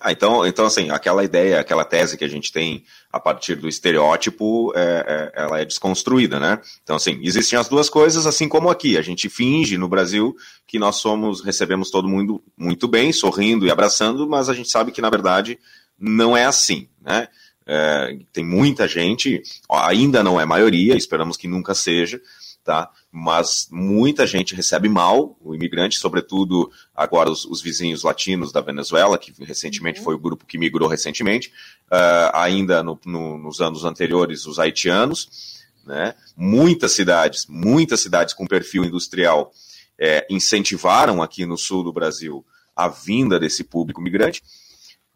Ah, 0.02 0.14
então, 0.14 0.48
então, 0.48 0.66
assim, 0.66 0.90
aquela 0.92 1.26
ideia, 1.26 1.60
aquela 1.60 1.84
tese 1.84 2.18
que 2.18 2.24
a 2.24 2.30
gente 2.30 2.54
tem 2.54 2.86
a 3.12 3.20
partir 3.20 3.56
do 3.56 3.68
estereótipo, 3.68 4.72
é, 4.74 5.32
é, 5.36 5.42
ela 5.44 5.60
é 5.60 5.66
desconstruída, 5.66 6.40
né? 6.40 6.62
Então, 6.82 6.96
assim, 6.96 7.20
existem 7.22 7.60
as 7.60 7.68
duas 7.68 7.90
coisas, 7.90 8.26
assim 8.26 8.48
como 8.48 8.70
aqui. 8.70 8.98
A 8.98 9.02
gente 9.02 9.28
finge 9.28 9.78
no 9.78 9.90
Brasil 9.90 10.34
que 10.66 10.80
nós 10.80 10.96
somos, 10.96 11.44
recebemos 11.44 11.92
todo 11.92 12.08
mundo 12.08 12.42
muito 12.58 12.88
bem, 12.88 13.12
sorrindo 13.12 13.66
e 13.66 13.72
abraçando, 13.72 14.26
mas 14.26 14.48
a 14.48 14.54
gente 14.54 14.70
sabe 14.70 14.94
que, 14.94 15.02
na 15.02 15.10
verdade, 15.10 15.60
não 16.00 16.38
é 16.38 16.46
assim, 16.46 16.88
né? 17.02 17.28
É, 17.66 18.18
tem 18.32 18.44
muita 18.44 18.88
gente, 18.88 19.44
ainda 19.70 20.24
não 20.24 20.40
é 20.40 20.46
maioria, 20.46 20.96
esperamos 20.96 21.36
que 21.36 21.48
nunca 21.48 21.76
seja, 21.76 22.22
tá? 22.64 22.90
Mas 23.12 23.68
muita 23.72 24.28
gente 24.28 24.56
recebe 24.56 24.88
mal 24.88 25.38
o 25.42 25.56
imigrante, 25.56 25.98
sobretudo 25.98 26.72
agora 26.96 27.30
os, 27.30 27.46
os 27.46 27.62
vizinhos 27.62 28.04
latinos 28.04 28.52
da 28.52 28.62
Venezuela, 28.62 29.18
que 29.18 29.34
recentemente 29.44 30.00
uhum. 30.00 30.06
foi 30.06 30.16
o 30.16 30.20
grupo 30.20 30.46
que 30.46 30.58
migrou 30.58 30.88
recentemente, 30.88 31.50
uh, 31.88 32.32
ainda 32.34 32.84
no, 32.84 33.00
no, 33.06 33.38
nos 33.38 33.62
anos 33.62 33.86
anteriores 33.86 34.46
os 34.46 34.60
haitianos, 34.60 35.60
né? 35.86 36.14
Muitas 36.38 36.92
cidades, 36.92 37.46
muitas 37.48 38.02
cidades 38.02 38.34
com 38.34 38.46
perfil 38.46 38.84
industrial 38.84 39.52
é, 39.98 40.26
incentivaram 40.30 41.22
aqui 41.22 41.46
no 41.46 41.58
sul 41.58 41.84
do 41.84 41.92
Brasil 41.92 42.46
a 42.76 42.88
vinda 42.88 43.40
desse 43.40 43.64
público 43.64 44.02
migrante, 44.02 44.42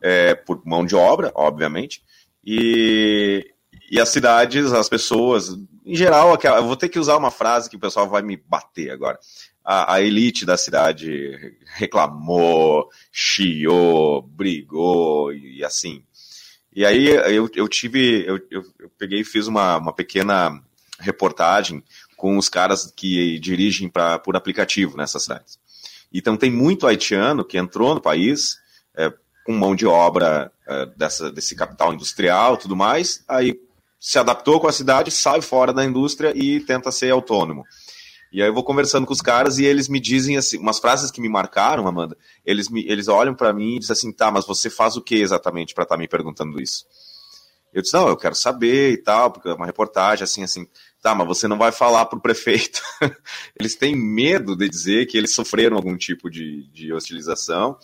é, 0.01 0.35
por 0.35 0.61
mão 0.65 0.85
de 0.85 0.95
obra, 0.95 1.31
obviamente, 1.33 2.03
e, 2.45 3.52
e 3.93 3.99
as 3.99 4.09
cidades, 4.09 4.73
as 4.73 4.89
pessoas, 4.89 5.49
em 5.85 5.95
geral, 5.95 6.35
eu 6.43 6.65
vou 6.65 6.75
ter 6.75 6.89
que 6.89 6.97
usar 6.97 7.15
uma 7.15 7.29
frase 7.29 7.69
que 7.69 7.75
o 7.75 7.79
pessoal 7.79 8.09
vai 8.09 8.23
me 8.23 8.35
bater 8.35 8.89
agora. 8.89 9.19
A, 9.63 9.93
a 9.93 10.01
elite 10.01 10.47
da 10.47 10.57
cidade 10.57 11.55
reclamou, 11.75 12.89
chiou, 13.11 14.23
brigou 14.23 15.31
e, 15.31 15.63
assim. 15.63 16.03
E 16.75 16.83
aí 16.83 17.05
eu, 17.07 17.47
eu 17.53 17.67
tive, 17.67 18.25
eu, 18.25 18.39
eu, 18.49 18.63
eu 18.79 18.91
peguei 18.97 19.19
e 19.19 19.23
fiz 19.23 19.45
uma, 19.45 19.77
uma 19.77 19.93
pequena 19.93 20.59
reportagem 20.99 21.83
com 22.17 22.35
os 22.35 22.49
caras 22.49 22.91
que 22.95 23.37
dirigem 23.37 23.87
pra, 23.89 24.17
por 24.17 24.35
aplicativo 24.35 24.97
nessas 24.97 25.21
cidades. 25.21 25.59
Então 26.11 26.35
tem 26.35 26.49
muito 26.49 26.87
haitiano 26.87 27.45
que 27.45 27.59
entrou 27.59 27.93
no 27.93 28.01
país 28.01 28.57
é, 28.95 29.13
com 29.45 29.53
mão 29.53 29.75
de 29.75 29.85
obra 29.85 30.51
uh, 30.67 30.97
dessa, 30.97 31.31
desse 31.31 31.55
capital 31.55 31.93
industrial 31.93 32.57
tudo 32.57 32.75
mais, 32.75 33.23
aí 33.27 33.61
se 34.03 34.19
adaptou 34.19 34.59
com 34.59 34.67
a 34.67 34.71
cidade, 34.73 35.09
sai 35.09 35.41
fora 35.41 35.71
da 35.71 35.85
indústria 35.85 36.33
e 36.35 36.59
tenta 36.59 36.91
ser 36.91 37.09
autônomo. 37.09 37.63
E 38.33 38.41
aí 38.41 38.49
eu 38.49 38.53
vou 38.53 38.61
conversando 38.61 39.07
com 39.07 39.13
os 39.13 39.21
caras 39.21 39.59
e 39.59 39.63
eles 39.63 39.87
me 39.87 39.97
dizem 39.97 40.35
assim, 40.35 40.57
umas 40.57 40.77
frases 40.77 41.09
que 41.09 41.21
me 41.21 41.29
marcaram, 41.29 41.87
Amanda. 41.87 42.17
Eles, 42.45 42.67
me, 42.67 42.85
eles 42.85 43.07
olham 43.07 43.33
para 43.33 43.53
mim 43.53 43.77
e 43.77 43.79
dizem 43.79 43.93
assim, 43.93 44.11
tá, 44.11 44.29
mas 44.29 44.45
você 44.45 44.69
faz 44.69 44.97
o 44.97 45.01
que 45.01 45.15
exatamente 45.15 45.73
para 45.73 45.83
estar 45.83 45.95
tá 45.95 45.99
me 45.99 46.05
perguntando 46.05 46.61
isso? 46.61 46.85
Eu 47.73 47.81
disse, 47.81 47.93
não, 47.93 48.09
eu 48.09 48.17
quero 48.17 48.35
saber 48.35 48.91
e 48.91 48.97
tal, 48.97 49.31
porque 49.31 49.47
é 49.47 49.53
uma 49.53 49.65
reportagem 49.65 50.25
assim, 50.25 50.43
assim. 50.43 50.67
Tá, 51.01 51.15
mas 51.15 51.25
você 51.25 51.47
não 51.47 51.57
vai 51.57 51.71
falar 51.71 52.05
para 52.05 52.19
o 52.19 52.21
prefeito. 52.21 52.81
eles 53.57 53.77
têm 53.77 53.95
medo 53.95 54.53
de 54.53 54.67
dizer 54.67 55.05
que 55.05 55.17
eles 55.17 55.33
sofreram 55.33 55.77
algum 55.77 55.95
tipo 55.95 56.29
de, 56.29 56.69
de 56.73 56.91
hostilização? 56.91 57.77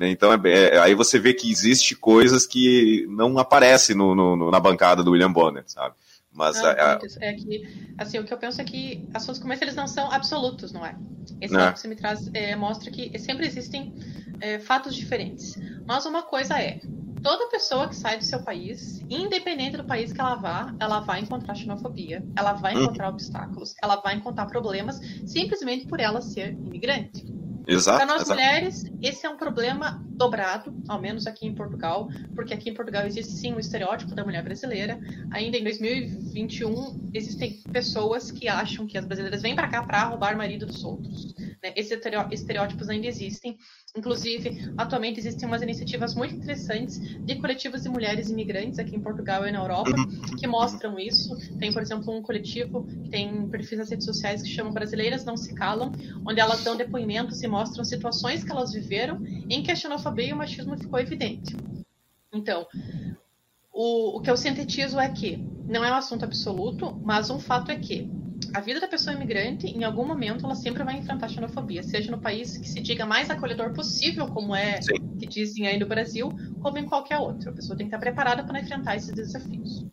Então, 0.00 0.32
é, 0.32 0.38
é, 0.44 0.78
aí 0.78 0.94
você 0.94 1.18
vê 1.18 1.32
que 1.32 1.50
existe 1.50 1.96
coisas 1.96 2.46
que 2.46 3.06
não 3.08 3.38
aparecem 3.38 3.96
no, 3.96 4.14
no, 4.14 4.50
na 4.50 4.60
bancada 4.60 5.02
do 5.02 5.12
William 5.12 5.32
Bonner, 5.32 5.64
sabe? 5.66 5.94
Mas 6.32 6.60
não, 6.60 6.68
é, 6.68 6.98
é, 7.20 7.32
que, 7.32 7.94
assim, 7.96 8.18
o 8.18 8.24
que 8.24 8.32
eu 8.32 8.36
penso 8.36 8.60
é 8.60 8.64
que 8.64 9.08
assuntos 9.14 9.40
como 9.40 9.54
esse, 9.54 9.64
eles 9.64 9.74
não 9.74 9.88
são 9.88 10.10
absolutos, 10.12 10.70
não 10.70 10.84
é? 10.84 10.94
Esse 11.40 11.56
é. 11.56 11.72
que 11.72 11.80
você 11.80 11.88
me 11.88 11.96
traz 11.96 12.30
é, 12.34 12.54
mostra 12.54 12.90
que 12.90 13.18
sempre 13.18 13.46
existem 13.46 13.94
é, 14.40 14.58
fatos 14.58 14.94
diferentes. 14.94 15.58
Mas 15.86 16.04
uma 16.04 16.22
coisa 16.22 16.60
é, 16.60 16.78
toda 17.22 17.48
pessoa 17.48 17.88
que 17.88 17.96
sai 17.96 18.18
do 18.18 18.24
seu 18.24 18.42
país, 18.42 19.02
independente 19.08 19.78
do 19.78 19.84
país 19.84 20.12
que 20.12 20.20
ela 20.20 20.34
vá, 20.34 20.74
ela 20.78 21.00
vai 21.00 21.20
encontrar 21.20 21.54
xenofobia, 21.54 22.22
ela 22.36 22.52
vai 22.52 22.76
hum. 22.76 22.82
encontrar 22.82 23.08
obstáculos, 23.08 23.74
ela 23.82 23.96
vai 23.96 24.14
encontrar 24.14 24.46
problemas, 24.46 25.00
simplesmente 25.26 25.86
por 25.86 26.00
ela 26.00 26.20
ser 26.20 26.52
imigrante. 26.52 27.26
Exato. 27.66 27.98
Para 27.98 28.06
nós 28.06 28.22
exato. 28.22 28.40
mulheres, 28.40 28.84
esse 29.02 29.26
é 29.26 29.28
um 29.28 29.36
problema 29.36 30.00
dobrado, 30.10 30.74
ao 30.88 31.00
menos 31.00 31.26
aqui 31.26 31.46
em 31.46 31.54
Portugal, 31.54 32.08
porque 32.34 32.54
aqui 32.54 32.70
em 32.70 32.74
Portugal 32.74 33.04
existe 33.06 33.32
sim 33.32 33.52
o 33.54 33.60
estereótipo 33.60 34.14
da 34.14 34.24
mulher 34.24 34.42
brasileira. 34.42 34.98
Ainda 35.32 35.58
em 35.58 35.64
2021, 35.64 37.10
existem 37.12 37.60
pessoas 37.72 38.30
que 38.30 38.48
acham 38.48 38.86
que 38.86 38.96
as 38.96 39.04
brasileiras 39.04 39.42
vêm 39.42 39.54
para 39.54 39.68
cá 39.68 39.82
para 39.82 40.04
roubar 40.04 40.36
marido 40.36 40.64
dos 40.64 40.84
outros. 40.84 41.34
Né? 41.62 41.72
Esses 41.74 41.98
estereótipos 42.32 42.88
ainda 42.88 43.06
existem. 43.06 43.56
Inclusive, 43.96 44.72
atualmente 44.76 45.18
existem 45.18 45.48
umas 45.48 45.62
iniciativas 45.62 46.14
muito 46.14 46.34
interessantes 46.34 46.98
de 46.98 47.34
coletivos 47.36 47.82
de 47.82 47.88
mulheres 47.88 48.30
imigrantes 48.30 48.78
aqui 48.78 48.94
em 48.94 49.00
Portugal 49.00 49.46
e 49.46 49.50
na 49.50 49.58
Europa 49.58 49.92
que 50.38 50.46
mostram 50.46 50.98
isso. 50.98 51.34
Tem, 51.58 51.72
por 51.72 51.82
exemplo, 51.82 52.14
um 52.14 52.22
coletivo 52.22 52.84
que 52.84 53.08
tem 53.08 53.48
perfis 53.48 53.78
nas 53.78 53.90
redes 53.90 54.04
sociais 54.04 54.42
que 54.42 54.48
chamam 54.48 54.72
Brasileiras 54.72 55.24
Não 55.24 55.36
Se 55.36 55.54
Calam, 55.54 55.92
onde 56.26 56.40
elas 56.40 56.62
dão 56.62 56.76
depoimentos 56.76 57.42
e 57.42 57.48
mostram 57.56 57.84
situações 57.84 58.44
que 58.44 58.52
elas 58.52 58.72
viveram 58.72 59.18
em 59.48 59.62
que 59.62 59.70
a 59.70 59.76
xenofobia 59.76 60.28
e 60.28 60.32
o 60.32 60.36
machismo 60.36 60.76
ficou 60.76 61.00
evidente. 61.00 61.56
Então, 62.32 62.66
o, 63.72 64.18
o 64.18 64.20
que 64.20 64.30
eu 64.30 64.36
sintetizo 64.36 64.98
é 65.00 65.08
que 65.08 65.38
não 65.66 65.82
é 65.82 65.90
um 65.90 65.94
assunto 65.94 66.24
absoluto, 66.24 67.00
mas 67.02 67.30
um 67.30 67.38
fato 67.38 67.70
é 67.70 67.76
que 67.76 68.10
a 68.54 68.60
vida 68.60 68.78
da 68.80 68.88
pessoa 68.88 69.16
imigrante, 69.16 69.66
em 69.66 69.84
algum 69.84 70.06
momento, 70.06 70.44
ela 70.44 70.54
sempre 70.54 70.84
vai 70.84 70.98
enfrentar 70.98 71.28
xenofobia, 71.28 71.82
seja 71.82 72.10
no 72.10 72.20
país 72.20 72.58
que 72.58 72.68
se 72.68 72.80
diga 72.80 73.06
mais 73.06 73.30
acolhedor 73.30 73.72
possível, 73.72 74.28
como 74.28 74.54
é 74.54 74.80
Sim. 74.82 75.18
que 75.18 75.26
dizem 75.26 75.66
aí 75.66 75.78
no 75.78 75.86
Brasil, 75.86 76.28
como 76.60 76.78
em 76.78 76.84
qualquer 76.84 77.18
outro. 77.18 77.50
A 77.50 77.54
pessoa 77.54 77.76
tem 77.76 77.86
que 77.86 77.94
estar 77.94 77.98
preparada 77.98 78.44
para 78.44 78.60
enfrentar 78.60 78.96
esses 78.96 79.14
desafios. 79.14 79.86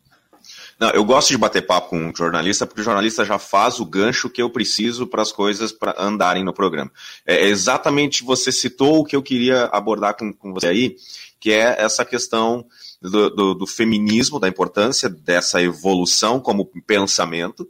Não, 0.80 0.90
eu 0.90 1.04
gosto 1.06 1.30
de 1.30 1.38
bater 1.38 1.66
papo 1.66 1.90
com 1.90 2.08
um 2.08 2.16
jornalista, 2.16 2.66
porque 2.66 2.82
o 2.82 2.84
jornalista 2.84 3.24
já 3.24 3.38
faz 3.38 3.80
o 3.80 3.86
gancho 3.86 4.30
que 4.30 4.42
eu 4.42 4.50
preciso 4.50 5.08
para 5.08 5.22
as 5.22 5.32
coisas 5.32 5.72
para 5.72 5.96
andarem 5.98 6.44
no 6.44 6.54
programa. 6.54 6.92
É 7.26 7.46
exatamente, 7.48 8.24
você 8.24 8.52
citou 8.52 9.00
o 9.00 9.06
que 9.06 9.16
eu 9.16 9.24
queria 9.24 9.66
abordar 9.66 10.16
com, 10.16 10.34
com 10.34 10.54
você 10.54 10.68
aí, 10.68 10.96
que 11.40 11.52
é 11.52 11.76
essa 11.80 12.04
questão 12.04 12.66
do, 13.02 13.30
do, 13.30 13.54
do 13.54 13.68
feminismo, 13.68 14.40
da 14.40 14.48
importância 14.48 15.10
dessa 15.10 15.62
evolução 15.62 16.40
como 16.40 16.66
pensamento, 16.66 17.68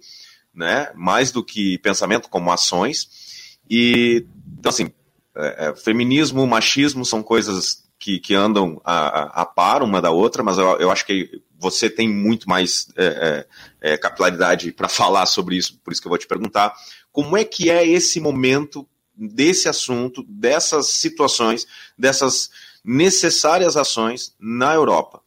né? 0.53 0.91
Mais 0.95 1.31
do 1.31 1.43
que 1.43 1.77
pensamento, 1.79 2.29
como 2.29 2.51
ações. 2.51 3.57
E, 3.69 4.25
então, 4.59 4.69
assim, 4.69 4.91
é, 5.35 5.69
é, 5.69 5.75
feminismo, 5.75 6.45
machismo 6.45 7.03
são 7.03 7.23
coisas 7.23 7.83
que, 7.97 8.19
que 8.19 8.35
andam 8.35 8.79
a, 8.83 9.41
a, 9.41 9.45
par 9.45 9.81
uma 9.81 10.01
da 10.01 10.11
outra, 10.11 10.43
mas 10.43 10.57
eu, 10.57 10.67
eu 10.77 10.91
acho 10.91 11.05
que 11.05 11.41
você 11.63 11.89
tem 11.89 12.09
muito 12.09 12.47
mais 12.47 12.89
é, 12.97 13.47
é, 13.81 13.93
é 13.93 13.97
capilaridade 13.97 14.71
para 14.73 14.89
falar 14.89 15.25
sobre 15.25 15.55
isso, 15.55 15.79
por 15.81 15.93
isso 15.93 16.01
que 16.01 16.07
eu 16.07 16.11
vou 16.11 16.17
te 16.17 16.27
perguntar. 16.27 16.75
Como 17.11 17.37
é 17.37 17.45
que 17.45 17.69
é 17.69 17.87
esse 17.87 18.19
momento 18.19 18.85
desse 19.15 19.69
assunto, 19.69 20.23
dessas 20.27 20.87
situações, 20.87 21.65
dessas 21.97 22.49
necessárias 22.83 23.77
ações 23.77 24.35
na 24.37 24.73
Europa? 24.73 25.21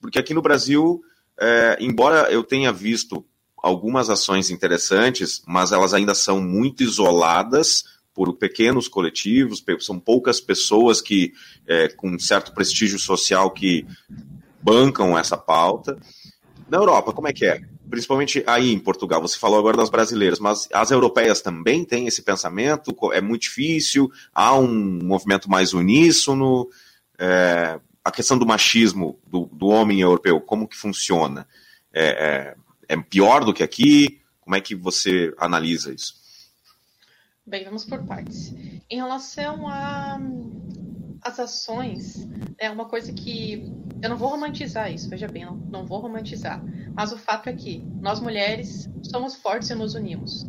Porque 0.00 0.18
aqui 0.18 0.34
no 0.34 0.42
Brasil, 0.42 1.00
é, 1.38 1.78
embora 1.80 2.30
eu 2.32 2.42
tenha 2.42 2.72
visto 2.72 3.24
algumas 3.56 4.10
ações 4.10 4.50
interessantes, 4.50 5.42
mas 5.46 5.70
elas 5.70 5.94
ainda 5.94 6.14
são 6.14 6.40
muito 6.40 6.82
isoladas 6.82 7.84
por 8.14 8.32
pequenos 8.34 8.88
coletivos, 8.88 9.62
são 9.78 10.00
poucas 10.00 10.40
pessoas 10.40 11.00
que, 11.00 11.32
é, 11.68 11.86
com 11.88 12.18
certo 12.18 12.52
prestígio 12.52 12.98
social, 12.98 13.52
que 13.52 13.86
bancam 14.60 15.18
essa 15.18 15.36
pauta. 15.36 15.98
Na 16.68 16.78
Europa, 16.78 17.12
como 17.12 17.28
é 17.28 17.32
que 17.32 17.46
é? 17.46 17.60
Principalmente 17.88 18.44
aí 18.46 18.72
em 18.72 18.78
Portugal, 18.78 19.22
você 19.22 19.38
falou 19.38 19.58
agora 19.58 19.76
das 19.76 19.88
brasileiras, 19.88 20.38
mas 20.38 20.68
as 20.72 20.90
europeias 20.90 21.40
também 21.40 21.84
têm 21.84 22.06
esse 22.06 22.22
pensamento? 22.22 22.94
É 23.12 23.20
muito 23.20 23.42
difícil? 23.42 24.10
Há 24.34 24.54
um 24.54 25.00
movimento 25.02 25.50
mais 25.50 25.72
uníssono? 25.72 26.68
É, 27.18 27.80
a 28.04 28.10
questão 28.10 28.38
do 28.38 28.46
machismo 28.46 29.18
do, 29.26 29.46
do 29.52 29.68
homem 29.68 30.00
europeu, 30.00 30.40
como 30.40 30.68
que 30.68 30.76
funciona? 30.76 31.46
É, 31.92 32.54
é, 32.88 32.94
é 32.94 32.96
pior 32.96 33.44
do 33.44 33.54
que 33.54 33.62
aqui? 33.62 34.20
Como 34.40 34.54
é 34.54 34.60
que 34.60 34.74
você 34.74 35.34
analisa 35.38 35.92
isso? 35.92 36.14
Bem, 37.46 37.64
vamos 37.64 37.84
por 37.84 38.02
partes. 38.04 38.54
Em 38.90 38.96
relação 38.96 39.66
a, 39.66 40.18
as 41.22 41.38
ações 41.38 42.28
é 42.58 42.70
uma 42.70 42.86
coisa 42.86 43.12
que 43.12 43.72
eu 44.00 44.08
não 44.08 44.16
vou 44.16 44.28
romantizar 44.28 44.92
isso, 44.92 45.08
veja 45.08 45.26
bem, 45.26 45.44
não, 45.44 45.56
não 45.56 45.86
vou 45.86 46.00
romantizar. 46.00 46.62
Mas 46.94 47.12
o 47.12 47.18
fato 47.18 47.48
é 47.48 47.52
que 47.52 47.84
nós 48.00 48.20
mulheres 48.20 48.88
somos 49.02 49.34
fortes 49.34 49.70
e 49.70 49.74
nos 49.74 49.94
unimos. 49.94 50.46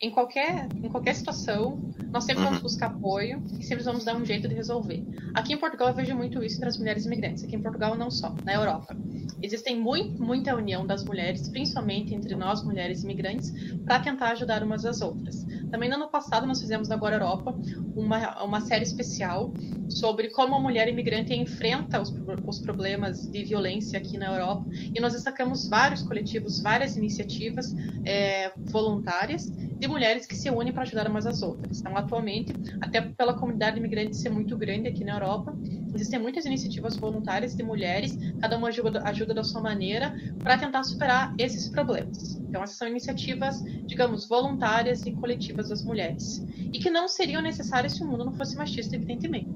Em 0.00 0.10
qualquer, 0.10 0.68
em 0.74 0.88
qualquer 0.90 1.14
situação, 1.14 1.80
nós 2.12 2.24
sempre 2.24 2.44
vamos 2.44 2.58
uhum. 2.58 2.62
buscar 2.62 2.86
apoio 2.88 3.42
e 3.58 3.64
sempre 3.64 3.82
vamos 3.82 4.04
dar 4.04 4.14
um 4.14 4.24
jeito 4.24 4.46
de 4.46 4.54
resolver. 4.54 5.02
Aqui 5.34 5.54
em 5.54 5.58
Portugal 5.58 5.88
eu 5.88 5.94
vejo 5.94 6.14
muito 6.14 6.42
isso 6.44 6.56
entre 6.56 6.68
as 6.68 6.76
mulheres 6.76 7.06
imigrantes. 7.06 7.42
Aqui 7.42 7.56
em 7.56 7.62
Portugal 7.62 7.96
não 7.96 8.10
só, 8.10 8.34
na 8.44 8.54
Europa. 8.54 8.94
Existem 9.42 9.78
muito, 9.80 10.22
muita 10.22 10.54
união 10.54 10.86
das 10.86 11.04
mulheres, 11.04 11.48
principalmente 11.48 12.14
entre 12.14 12.34
nós 12.36 12.62
mulheres 12.62 13.02
imigrantes, 13.04 13.50
para 13.84 14.00
tentar 14.00 14.32
ajudar 14.32 14.62
umas 14.62 14.84
às 14.84 15.00
outras. 15.00 15.46
Também 15.70 15.88
no 15.88 15.96
ano 15.96 16.08
passado 16.10 16.46
nós 16.46 16.60
fizemos 16.60 16.88
na 16.88 16.94
Agora 16.94 17.16
Europa 17.16 17.58
uma, 17.94 18.42
uma 18.42 18.60
série 18.60 18.84
especial 18.84 19.54
sobre 19.88 20.30
como 20.30 20.54
a 20.54 20.60
mulher 20.60 20.88
imigrante 20.88 21.34
enfrenta 21.34 22.00
os, 22.00 22.12
os 22.46 22.60
problemas 22.60 23.28
de 23.30 23.44
violência 23.44 23.98
aqui 23.98 24.18
na 24.18 24.26
Europa. 24.26 24.66
E 24.94 25.00
nós 25.00 25.12
destacamos 25.12 25.68
vários 25.68 26.02
coletivos, 26.02 26.60
várias 26.60 26.96
iniciativas 26.96 27.74
é, 28.04 28.52
voluntárias 28.72 29.52
de 29.78 29.86
mulheres 29.88 30.26
que 30.26 30.34
se 30.34 30.50
unem 30.50 30.72
para 30.72 30.82
ajudar 30.82 31.06
umas 31.08 31.26
às 31.26 31.42
outras. 31.42 31.78
Então, 31.80 31.96
atualmente, 31.96 32.58
até 32.80 33.00
pela 33.00 33.34
comunidade 33.34 33.78
imigrante 33.78 34.16
ser 34.16 34.30
muito 34.30 34.56
grande 34.56 34.88
aqui 34.88 35.04
na 35.04 35.12
Europa, 35.12 35.54
existem 35.94 36.18
muitas 36.18 36.46
iniciativas 36.46 36.98
voluntárias 36.98 37.54
de 37.54 37.62
mulheres, 37.62 38.16
cada 38.40 38.56
uma 38.56 38.68
ajuda, 38.68 39.02
ajuda 39.04 39.34
da 39.34 39.44
sua 39.44 39.60
maneira, 39.60 40.14
para 40.42 40.56
tentar 40.58 40.82
superar 40.84 41.34
esses 41.38 41.70
problemas. 41.70 42.40
Então, 42.48 42.62
essas 42.62 42.76
são 42.76 42.88
iniciativas, 42.88 43.62
digamos, 43.86 44.26
voluntárias 44.26 45.04
e 45.04 45.12
coletivas 45.12 45.55
das 45.62 45.84
mulheres. 45.84 46.44
E 46.72 46.78
que 46.78 46.90
não 46.90 47.08
seriam 47.08 47.42
necessárias 47.42 47.92
se 47.92 48.02
o 48.02 48.06
mundo 48.06 48.24
não 48.24 48.32
fosse 48.32 48.56
machista, 48.56 48.96
evidentemente. 48.96 49.48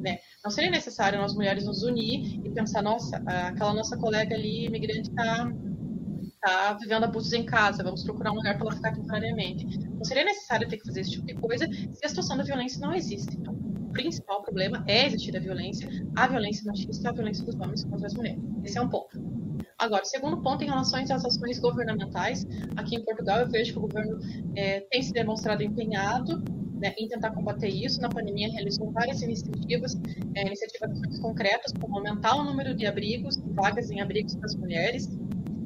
Né? 0.00 0.18
Não 0.44 0.50
seria 0.50 0.70
necessário 0.70 1.18
nós 1.18 1.34
mulheres 1.34 1.64
nos 1.64 1.82
unir 1.82 2.40
e 2.44 2.50
pensar, 2.50 2.82
nossa, 2.82 3.16
aquela 3.26 3.74
nossa 3.74 3.96
colega 3.96 4.34
ali, 4.34 4.66
imigrante, 4.66 5.10
está 5.10 5.52
tá 6.40 6.72
vivendo 6.74 7.04
abusos 7.04 7.32
em 7.32 7.44
casa, 7.44 7.82
vamos 7.82 8.04
procurar 8.04 8.32
um 8.32 8.36
lugar 8.36 8.56
para 8.56 8.66
ela 8.66 8.76
ficar 8.76 8.92
temporariamente. 8.92 9.66
Não 9.88 10.04
seria 10.04 10.24
necessário 10.24 10.68
ter 10.68 10.78
que 10.78 10.86
fazer 10.86 11.00
esse 11.00 11.10
tipo 11.12 11.26
de 11.26 11.34
coisa 11.34 11.66
se 11.66 12.04
a 12.04 12.08
situação 12.08 12.36
da 12.36 12.44
violência 12.44 12.80
não 12.80 12.94
existe. 12.94 13.36
Então, 13.36 13.54
o 13.54 13.92
principal 13.92 14.42
problema 14.42 14.84
é 14.86 15.06
existir 15.06 15.36
a 15.36 15.40
violência, 15.40 15.88
a 16.16 16.26
violência 16.26 16.64
machista 16.66 17.08
a 17.08 17.12
violência 17.12 17.44
dos 17.44 17.54
homens 17.56 17.84
contra 17.84 18.06
as 18.06 18.14
mulheres. 18.14 18.40
Esse 18.64 18.78
é 18.78 18.80
um 18.82 18.88
ponto. 18.88 19.27
Agora, 19.78 20.04
segundo 20.04 20.42
ponto 20.42 20.64
em 20.64 20.66
relação 20.66 21.00
às 21.00 21.24
ações 21.24 21.58
governamentais, 21.60 22.44
aqui 22.76 22.96
em 22.96 23.04
Portugal 23.04 23.40
eu 23.40 23.48
vejo 23.48 23.72
que 23.72 23.78
o 23.78 23.82
governo 23.82 24.18
é, 24.56 24.80
tem 24.80 25.02
se 25.02 25.12
demonstrado 25.12 25.62
empenhado 25.62 26.42
né, 26.80 26.94
em 26.98 27.08
tentar 27.08 27.30
combater 27.30 27.68
isso. 27.68 28.00
Na 28.00 28.10
pandemia 28.10 28.50
realizou 28.50 28.90
várias 28.90 29.22
iniciativas, 29.22 29.96
é, 30.34 30.46
iniciativas 30.46 31.18
concretas, 31.20 31.72
como 31.80 31.96
aumentar 31.96 32.34
o 32.36 32.44
número 32.44 32.74
de 32.74 32.86
abrigos, 32.86 33.36
vagas 33.54 33.88
em 33.90 34.00
abrigos 34.00 34.34
para 34.34 34.46
as 34.46 34.56
mulheres, 34.56 35.08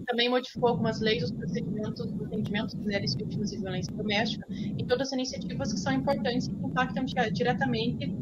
também 0.07 0.29
modificou 0.29 0.68
algumas 0.68 1.01
leis, 1.01 1.22
os 1.22 1.33
procedimentos 1.33 2.05
do 2.12 2.25
atendimento 2.27 2.77
de 2.77 2.83
mulheres 2.83 3.14
vítimas 3.14 3.51
de 3.51 3.59
violência 3.59 3.94
doméstica 3.94 4.46
e 4.51 4.85
todas 4.85 5.09
as 5.09 5.12
iniciativas 5.14 5.72
que 5.72 5.79
são 5.79 5.92
importantes 5.92 6.48
e 6.48 6.51
que 6.51 6.66
impactam 6.66 7.05
diretamente 7.33 8.14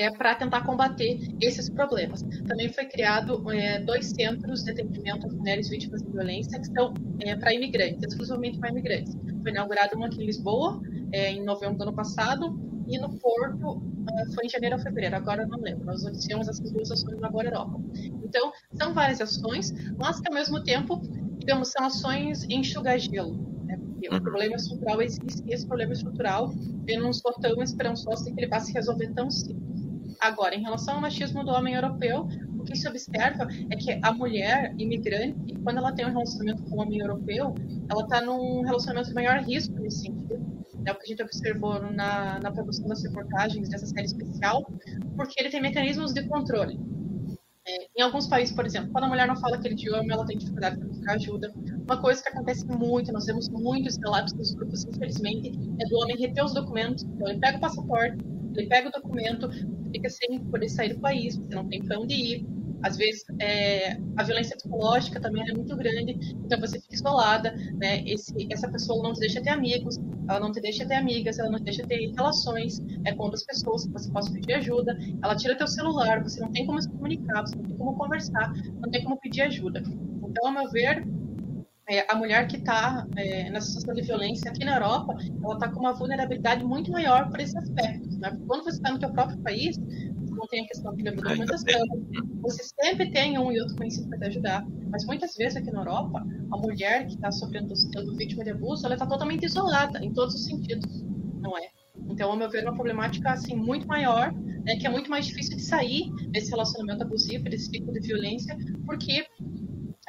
é, 0.00 0.10
para 0.10 0.34
tentar 0.34 0.62
combater 0.64 1.20
esses 1.42 1.68
problemas. 1.68 2.22
Também 2.48 2.72
foi 2.72 2.86
criado 2.86 3.50
é, 3.52 3.80
dois 3.80 4.06
centros 4.06 4.64
de 4.64 4.70
atendimento 4.70 5.26
às 5.26 5.34
mulheres 5.34 5.68
vítimas 5.68 6.02
de 6.02 6.10
violência 6.10 6.58
que 6.58 6.66
são 6.68 6.94
é, 7.20 7.36
para 7.36 7.52
imigrantes, 7.52 8.02
exclusivamente 8.02 8.58
para 8.58 8.70
imigrantes. 8.70 9.14
Foi 9.42 9.50
inaugurado 9.50 9.94
uma 9.96 10.06
aqui 10.06 10.22
em 10.22 10.26
Lisboa, 10.26 10.80
é, 11.12 11.32
em 11.32 11.44
novembro 11.44 11.76
do 11.76 11.82
ano 11.82 11.92
passado, 11.92 12.58
e 12.88 12.98
no 12.98 13.10
Porto 13.18 13.72
uh, 13.72 14.34
foi 14.34 14.46
em 14.46 14.48
janeiro 14.48 14.76
ou 14.76 14.82
fevereiro, 14.82 15.14
agora 15.14 15.46
não 15.46 15.60
lembro. 15.60 15.84
Nós 15.84 16.02
iniciamos 16.02 16.48
essas 16.48 16.70
duas 16.72 16.90
ações 16.90 17.20
na 17.20 17.28
Agora 17.28 17.48
Europa. 17.48 17.78
Então, 18.24 18.52
são 18.72 18.94
várias 18.94 19.20
ações, 19.20 19.72
mas 19.98 20.18
que 20.18 20.28
ao 20.28 20.34
mesmo 20.34 20.64
tempo, 20.64 21.00
digamos, 21.38 21.68
são 21.68 21.84
ações 21.84 22.44
enxugar-gelo. 22.48 23.36
Né? 23.64 23.76
Porque 23.76 24.08
o 24.08 24.14
uhum. 24.14 24.20
problema 24.22 24.56
estrutural 24.56 25.02
existe 25.02 25.42
e 25.46 25.52
esse 25.52 25.66
problema 25.66 25.92
estrutural 25.92 26.52
eu 26.88 27.00
não 27.00 27.12
sou 27.12 27.32
tão 27.34 27.62
esperançoso 27.62 28.24
de 28.24 28.32
que 28.32 28.40
ele 28.40 28.48
vá 28.48 28.58
se 28.58 28.72
resolver 28.72 29.12
tão 29.12 29.30
cedo. 29.30 29.69
Agora, 30.20 30.54
em 30.54 30.62
relação 30.62 30.96
ao 30.96 31.00
machismo 31.00 31.44
do 31.44 31.50
homem 31.50 31.74
europeu, 31.74 32.28
o 32.58 32.64
que 32.64 32.76
se 32.76 32.86
observa 32.86 33.48
é 33.70 33.76
que 33.76 33.98
a 34.02 34.12
mulher 34.12 34.74
imigrante, 34.78 35.54
quando 35.64 35.78
ela 35.78 35.92
tem 35.92 36.06
um 36.06 36.10
relacionamento 36.10 36.62
com 36.64 36.76
o 36.76 36.80
homem 36.80 37.00
europeu, 37.00 37.54
ela 37.88 38.02
está 38.02 38.20
num 38.20 38.62
relacionamento 38.62 39.08
de 39.08 39.14
maior 39.14 39.38
risco 39.38 39.74
nesse 39.78 40.02
sentido 40.02 40.60
é 40.86 40.92
o 40.92 40.94
que 40.96 41.04
a 41.04 41.06
gente 41.06 41.22
observou 41.22 41.80
na, 41.92 42.38
na 42.40 42.50
produção 42.50 42.86
das 42.88 43.02
reportagens 43.02 43.68
dessa 43.68 43.86
série 43.86 44.06
especial, 44.06 44.66
porque 45.16 45.40
ele 45.40 45.50
tem 45.50 45.60
mecanismos 45.60 46.12
de 46.12 46.22
controle. 46.24 46.78
É, 47.66 47.86
em 47.98 48.02
alguns 48.02 48.26
países, 48.26 48.54
por 48.54 48.64
exemplo, 48.64 48.90
quando 48.90 49.04
a 49.04 49.08
mulher 49.08 49.26
não 49.28 49.36
fala 49.36 49.56
aquele 49.56 49.74
idioma, 49.74 50.12
ela 50.12 50.24
tem 50.24 50.38
dificuldade 50.38 50.78
para 50.78 50.88
buscar 50.88 51.12
ajuda. 51.14 51.52
Uma 51.84 52.00
coisa 52.00 52.22
que 52.22 52.28
acontece 52.30 52.66
muito, 52.66 53.12
nós 53.12 53.26
vemos 53.26 53.48
muitos 53.48 53.96
relatos 53.98 54.32
nos 54.32 54.54
grupos, 54.54 54.84
infelizmente, 54.84 55.52
é 55.78 55.86
do 55.86 55.96
homem 55.98 56.16
reter 56.16 56.44
os 56.44 56.54
documentos. 56.54 57.04
Então, 57.04 57.28
ele 57.28 57.38
pega 57.38 57.58
o 57.58 57.60
passaporte, 57.60 58.16
ele 58.56 58.66
pega 58.66 58.88
o 58.88 58.92
documento, 58.92 59.50
fica 59.90 60.08
sem 60.08 60.38
poder 60.44 60.68
sair 60.68 60.94
do 60.94 61.00
país, 61.00 61.36
você 61.36 61.54
não 61.54 61.68
tem 61.68 61.82
para 61.82 61.98
onde 61.98 62.14
ir, 62.14 62.46
às 62.82 62.96
vezes 62.96 63.24
é, 63.40 63.96
a 64.16 64.22
violência 64.22 64.56
psicológica 64.56 65.20
também 65.20 65.48
é 65.48 65.52
muito 65.52 65.76
grande, 65.76 66.16
então 66.44 66.58
você 66.58 66.80
fica 66.80 66.94
isolada, 66.94 67.54
né? 67.74 68.02
Esse, 68.06 68.32
essa 68.50 68.70
pessoa 68.70 69.02
não 69.02 69.12
te 69.12 69.20
deixa 69.20 69.40
ter 69.42 69.50
amigos, 69.50 69.98
ela 70.28 70.40
não 70.40 70.52
te 70.52 70.60
deixa 70.60 70.86
ter 70.86 70.94
amigas, 70.94 71.38
ela 71.38 71.50
não 71.50 71.58
te 71.58 71.64
deixa 71.64 71.86
ter 71.86 72.10
relações 72.16 72.80
é, 73.04 73.12
com 73.12 73.24
outras 73.24 73.44
pessoas 73.44 73.86
que 73.86 73.92
você 73.92 74.10
possa 74.10 74.32
pedir 74.32 74.54
ajuda, 74.54 74.96
ela 75.22 75.36
tira 75.36 75.56
teu 75.56 75.66
celular, 75.66 76.22
você 76.22 76.40
não 76.40 76.50
tem 76.52 76.66
como 76.66 76.80
se 76.80 76.88
comunicar, 76.88 77.42
você 77.42 77.56
não 77.56 77.64
tem 77.64 77.76
como 77.76 77.96
conversar, 77.96 78.52
não 78.80 78.90
tem 78.90 79.02
como 79.04 79.18
pedir 79.18 79.42
ajuda. 79.42 79.82
Então, 80.24 80.46
ao 80.46 80.52
meu 80.52 80.70
ver, 80.70 81.04
é, 81.90 82.06
a 82.08 82.14
mulher 82.14 82.46
que 82.46 82.56
está 82.56 83.04
é, 83.16 83.50
nessa 83.50 83.66
situação 83.66 83.94
de 83.94 84.02
violência 84.02 84.48
aqui 84.48 84.64
na 84.64 84.76
Europa, 84.76 85.16
ela 85.42 85.54
está 85.54 85.68
com 85.68 85.80
uma 85.80 85.92
vulnerabilidade 85.92 86.64
muito 86.64 86.92
maior 86.92 87.28
por 87.28 87.40
esses 87.40 87.56
aspectos. 87.56 88.16
Né? 88.16 88.38
quando 88.46 88.62
você 88.62 88.76
está 88.76 88.92
no 88.92 88.98
teu 89.00 89.10
próprio 89.10 89.36
país, 89.38 89.76
não 89.76 90.46
tem 90.46 90.64
a 90.64 90.68
questão 90.68 90.94
da 90.94 91.10
documentação. 91.10 91.80
Você 92.42 92.62
sempre 92.80 93.10
tem 93.10 93.38
um 93.38 93.50
e 93.50 93.60
outro 93.60 93.76
conhecido 93.76 94.08
para 94.08 94.18
te 94.18 94.24
ajudar. 94.26 94.64
Mas 94.88 95.04
muitas 95.04 95.34
vezes 95.34 95.56
aqui 95.56 95.70
na 95.72 95.80
Europa, 95.80 96.24
a 96.52 96.56
mulher 96.56 97.06
que 97.06 97.14
está 97.14 97.32
sofrendo, 97.32 97.74
sendo 97.74 98.16
vítima 98.16 98.44
de 98.44 98.50
abuso, 98.50 98.86
ela 98.86 98.94
está 98.94 99.06
totalmente 99.06 99.44
isolada, 99.44 99.98
em 99.98 100.12
todos 100.12 100.36
os 100.36 100.44
sentidos, 100.44 101.04
não 101.40 101.58
é? 101.58 101.68
Então, 102.08 102.30
ao 102.30 102.36
meu 102.36 102.48
ver, 102.48 102.62
é 102.62 102.68
uma 102.68 102.74
problemática 102.74 103.32
assim, 103.32 103.54
muito 103.56 103.86
maior, 103.86 104.32
né, 104.32 104.76
que 104.76 104.86
é 104.86 104.90
muito 104.90 105.10
mais 105.10 105.26
difícil 105.26 105.56
de 105.56 105.62
sair 105.62 106.10
desse 106.28 106.50
relacionamento 106.50 107.02
abusivo, 107.02 107.44
desse 107.44 107.70
tipo 107.70 107.92
de 107.92 108.00
violência, 108.00 108.56
porque 108.86 109.26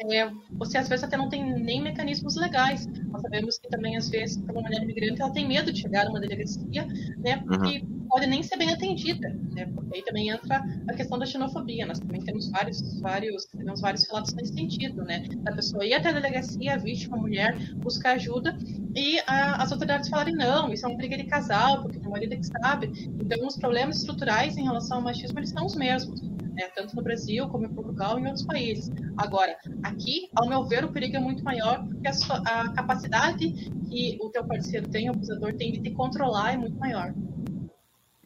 é, 0.09 0.29
você 0.51 0.77
às 0.77 0.87
vezes 0.87 1.03
até 1.03 1.17
não 1.17 1.29
tem 1.29 1.43
nem 1.59 1.81
mecanismos 1.81 2.35
legais. 2.35 2.87
Nós 3.11 3.21
sabemos 3.21 3.57
que 3.57 3.69
também, 3.69 3.97
às 3.97 4.09
vezes, 4.09 4.37
para 4.37 4.53
uma 4.53 4.61
mulher 4.61 4.83
imigrante, 4.83 5.21
ela 5.21 5.31
tem 5.31 5.47
medo 5.47 5.71
de 5.71 5.81
chegar 5.81 6.05
numa 6.05 6.19
delegacia, 6.19 6.85
né, 7.17 7.37
porque 7.45 7.79
uhum 7.79 8.01
pode 8.11 8.27
nem 8.27 8.43
ser 8.43 8.57
bem 8.57 8.69
atendida, 8.69 9.29
né? 9.53 9.65
Porque 9.67 9.95
aí 9.95 10.03
também 10.03 10.29
entra 10.29 10.61
a 10.87 10.93
questão 10.93 11.17
da 11.17 11.25
xenofobia. 11.25 11.85
Nós 11.85 11.99
também 11.99 12.19
temos 12.21 12.49
vários, 12.49 12.99
vários, 12.99 13.45
temos 13.45 13.79
vários 13.79 14.05
relatos 14.05 14.33
nesse 14.33 14.53
sentido, 14.53 15.01
né? 15.03 15.23
Da 15.37 15.53
pessoa 15.53 15.85
ir 15.85 15.93
até 15.93 16.09
a 16.09 16.11
delegacia, 16.11 16.73
a 16.73 16.77
vítima, 16.77 17.15
a 17.15 17.19
mulher, 17.21 17.57
buscar 17.77 18.15
ajuda 18.15 18.55
e 18.93 19.19
a, 19.25 19.63
as 19.63 19.71
autoridades 19.71 20.09
falarem 20.09 20.35
não, 20.35 20.73
isso 20.73 20.85
é 20.85 20.89
uma 20.89 20.97
briga 20.97 21.15
de 21.15 21.23
casal, 21.23 21.81
porque 21.81 21.97
o 21.99 22.11
marido 22.11 22.33
é 22.33 22.37
que 22.37 22.45
sabe. 22.45 22.91
Então, 23.19 23.47
os 23.47 23.55
problemas 23.55 23.97
estruturais 23.97 24.57
em 24.57 24.63
relação 24.63 24.97
ao 24.97 25.03
machismo 25.03 25.39
eles 25.39 25.49
são 25.49 25.65
os 25.65 25.75
mesmos. 25.75 26.19
Né, 26.51 26.69
tanto 26.75 26.95
no 26.95 27.01
Brasil 27.01 27.47
como 27.47 27.65
em 27.65 27.73
Portugal 27.73 28.19
e 28.19 28.23
em 28.23 28.25
outros 28.25 28.45
países. 28.45 28.91
Agora, 29.15 29.55
aqui, 29.83 30.29
ao 30.35 30.49
meu 30.49 30.65
ver, 30.65 30.83
o 30.83 30.91
perigo 30.91 31.15
é 31.15 31.19
muito 31.19 31.43
maior 31.43 31.81
porque 31.85 32.07
a, 32.07 32.13
sua, 32.13 32.37
a 32.39 32.69
capacidade 32.73 33.49
que 33.89 34.17
o 34.19 34.29
teu 34.29 34.43
parceiro 34.43 34.89
tem, 34.89 35.09
o 35.09 35.13
abusador 35.13 35.53
tem 35.53 35.71
de 35.71 35.79
te 35.79 35.91
controlar 35.91 36.53
é 36.53 36.57
muito 36.57 36.77
maior. 36.77 37.13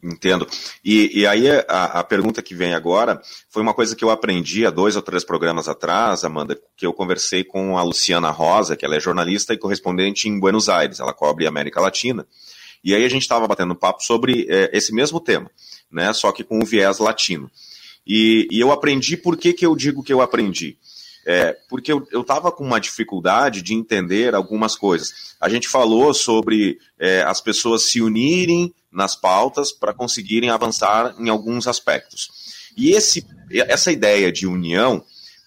Entendo. 0.02 0.46
E, 0.84 1.20
e 1.20 1.26
aí 1.26 1.48
a, 1.50 1.84
a, 2.00 2.04
pergunta 2.04 2.42
que 2.42 2.54
vem 2.54 2.74
agora 2.74 3.20
foi 3.48 3.62
uma 3.62 3.74
coisa 3.74 3.96
que 3.96 4.04
eu 4.04 4.10
aprendi 4.10 4.66
há 4.66 4.70
dois 4.70 4.94
ou 4.94 5.02
três 5.02 5.24
programas 5.24 5.68
atrás, 5.68 6.22
Amanda, 6.22 6.56
que 6.76 6.86
eu 6.86 6.92
conversei 6.92 7.42
com 7.42 7.76
a 7.76 7.82
Luciana 7.82 8.30
Rosa, 8.30 8.76
que 8.76 8.84
ela 8.84 8.96
é 8.96 9.00
jornalista 9.00 9.52
e 9.52 9.58
correspondente 9.58 10.28
em 10.28 10.38
Buenos 10.38 10.68
Aires, 10.68 11.00
ela 11.00 11.14
cobre 11.14 11.46
América 11.46 11.80
Latina. 11.80 12.26
E 12.84 12.94
aí 12.94 13.04
a 13.04 13.08
gente 13.08 13.22
estava 13.22 13.48
batendo 13.48 13.74
papo 13.74 14.02
sobre 14.02 14.46
é, 14.48 14.70
esse 14.72 14.94
mesmo 14.94 15.18
tema, 15.18 15.50
né? 15.90 16.12
Só 16.12 16.30
que 16.30 16.44
com 16.44 16.60
o 16.60 16.64
viés 16.64 16.98
latino. 16.98 17.50
E, 18.06 18.46
e 18.50 18.60
eu 18.60 18.70
aprendi, 18.70 19.16
por 19.16 19.36
que, 19.36 19.52
que 19.52 19.66
eu 19.66 19.74
digo 19.74 20.02
que 20.02 20.12
eu 20.12 20.20
aprendi? 20.20 20.76
É, 21.26 21.56
porque 21.68 21.92
eu 21.92 22.20
estava 22.20 22.52
com 22.52 22.62
uma 22.62 22.80
dificuldade 22.80 23.60
de 23.60 23.74
entender 23.74 24.32
algumas 24.32 24.76
coisas. 24.76 25.34
A 25.40 25.48
gente 25.48 25.68
falou 25.68 26.14
sobre 26.14 26.78
é, 26.98 27.22
as 27.22 27.40
pessoas 27.40 27.82
se 27.90 28.00
unirem 28.00 28.72
nas 28.92 29.16
pautas 29.16 29.72
para 29.72 29.92
conseguirem 29.92 30.50
avançar 30.50 31.16
em 31.18 31.28
alguns 31.28 31.66
aspectos. 31.66 32.30
E 32.76 32.90
esse, 32.90 33.26
essa 33.50 33.90
ideia 33.90 34.30
de 34.30 34.46
união 34.46 35.04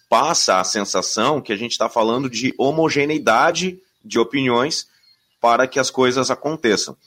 passa 0.10 0.60
a 0.60 0.64
sensação 0.64 1.40
que 1.40 1.54
a 1.54 1.56
gente 1.56 1.72
está 1.72 1.88
falando 1.88 2.30
de 2.30 2.54
homogeneidade 2.58 3.80
de 4.04 4.20
opiniões 4.20 4.88
para 5.40 5.68
que 5.68 5.80
as 5.80 5.90
coisas 5.90 6.30
aconteçam. 6.30 6.98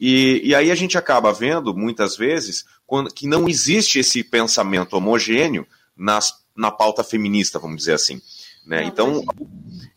E, 0.00 0.40
e 0.42 0.54
aí 0.54 0.70
a 0.70 0.74
gente 0.74 0.96
acaba 0.96 1.30
vendo, 1.30 1.76
muitas 1.76 2.16
vezes, 2.16 2.64
quando, 2.86 3.12
que 3.12 3.26
não 3.26 3.46
existe 3.46 3.98
esse 3.98 4.24
pensamento 4.24 4.94
homogêneo 4.94 5.66
nas, 5.94 6.42
na 6.56 6.70
pauta 6.70 7.04
feminista, 7.04 7.58
vamos 7.58 7.76
dizer 7.76 7.92
assim. 7.92 8.20
Né? 8.66 8.82
Então, 8.84 9.22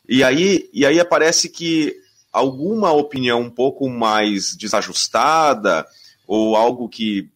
e 0.08 0.22
aí, 0.22 0.70
e 0.74 0.86
aí 0.86 1.00
aparece 1.00 1.48
que 1.48 1.96
alguma 2.34 2.92
opinião 2.92 3.42
um 3.42 3.50
pouco 3.50 3.90
mais 3.90 4.56
desajustada 4.58 5.88
ou 6.28 6.58
algo 6.58 6.90
que 6.90 7.30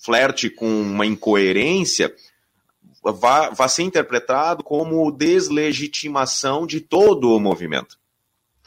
flerte 0.00 0.48
com 0.48 0.66
uma 0.66 1.04
incoerência 1.04 2.14
vai, 3.02 3.54
vai 3.54 3.68
ser 3.68 3.82
interpretado 3.82 4.64
como 4.64 5.10
deslegitimação 5.12 6.66
de 6.66 6.80
todo 6.80 7.34
o 7.34 7.40
movimento. 7.40 7.98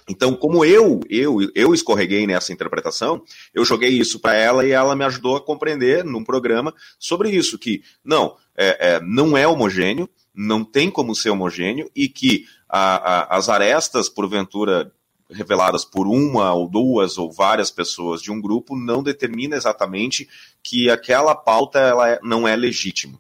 Então, 0.08 0.34
como 0.34 0.64
eu, 0.64 1.02
eu, 1.10 1.40
eu 1.54 1.74
escorreguei 1.74 2.26
nessa 2.26 2.54
interpretação, 2.54 3.22
eu 3.54 3.66
joguei 3.66 3.90
isso 3.90 4.20
para 4.20 4.36
ela 4.36 4.66
e 4.66 4.72
ela 4.72 4.96
me 4.96 5.04
ajudou 5.04 5.36
a 5.36 5.42
compreender 5.42 6.04
num 6.06 6.24
programa 6.24 6.74
sobre 6.98 7.30
isso 7.30 7.60
que 7.60 7.84
não, 8.04 8.38
é, 8.56 8.96
é, 8.96 9.02
não 9.02 9.36
é 9.36 9.46
homogêneo, 9.46 10.10
não 10.34 10.64
tem 10.64 10.90
como 10.90 11.14
ser 11.14 11.30
homogêneo 11.30 11.92
e 11.94 12.08
que 12.08 12.46
a, 12.70 12.96
a, 12.96 13.38
as 13.38 13.50
arestas, 13.50 14.08
porventura 14.08 14.92
reveladas 15.30 15.84
por 15.84 16.08
uma 16.08 16.54
ou 16.54 16.70
duas 16.70 17.18
ou 17.18 17.30
várias 17.30 17.70
pessoas 17.70 18.22
de 18.22 18.32
um 18.32 18.40
grupo, 18.40 18.78
não 18.78 19.04
determina 19.04 19.58
exatamente 19.58 20.28
que 20.64 20.90
aquela 20.90 21.36
pauta 21.36 21.80
ela 21.80 22.10
é, 22.10 22.20
não 22.24 22.48
é 22.48 22.56
legítima. 22.56 23.20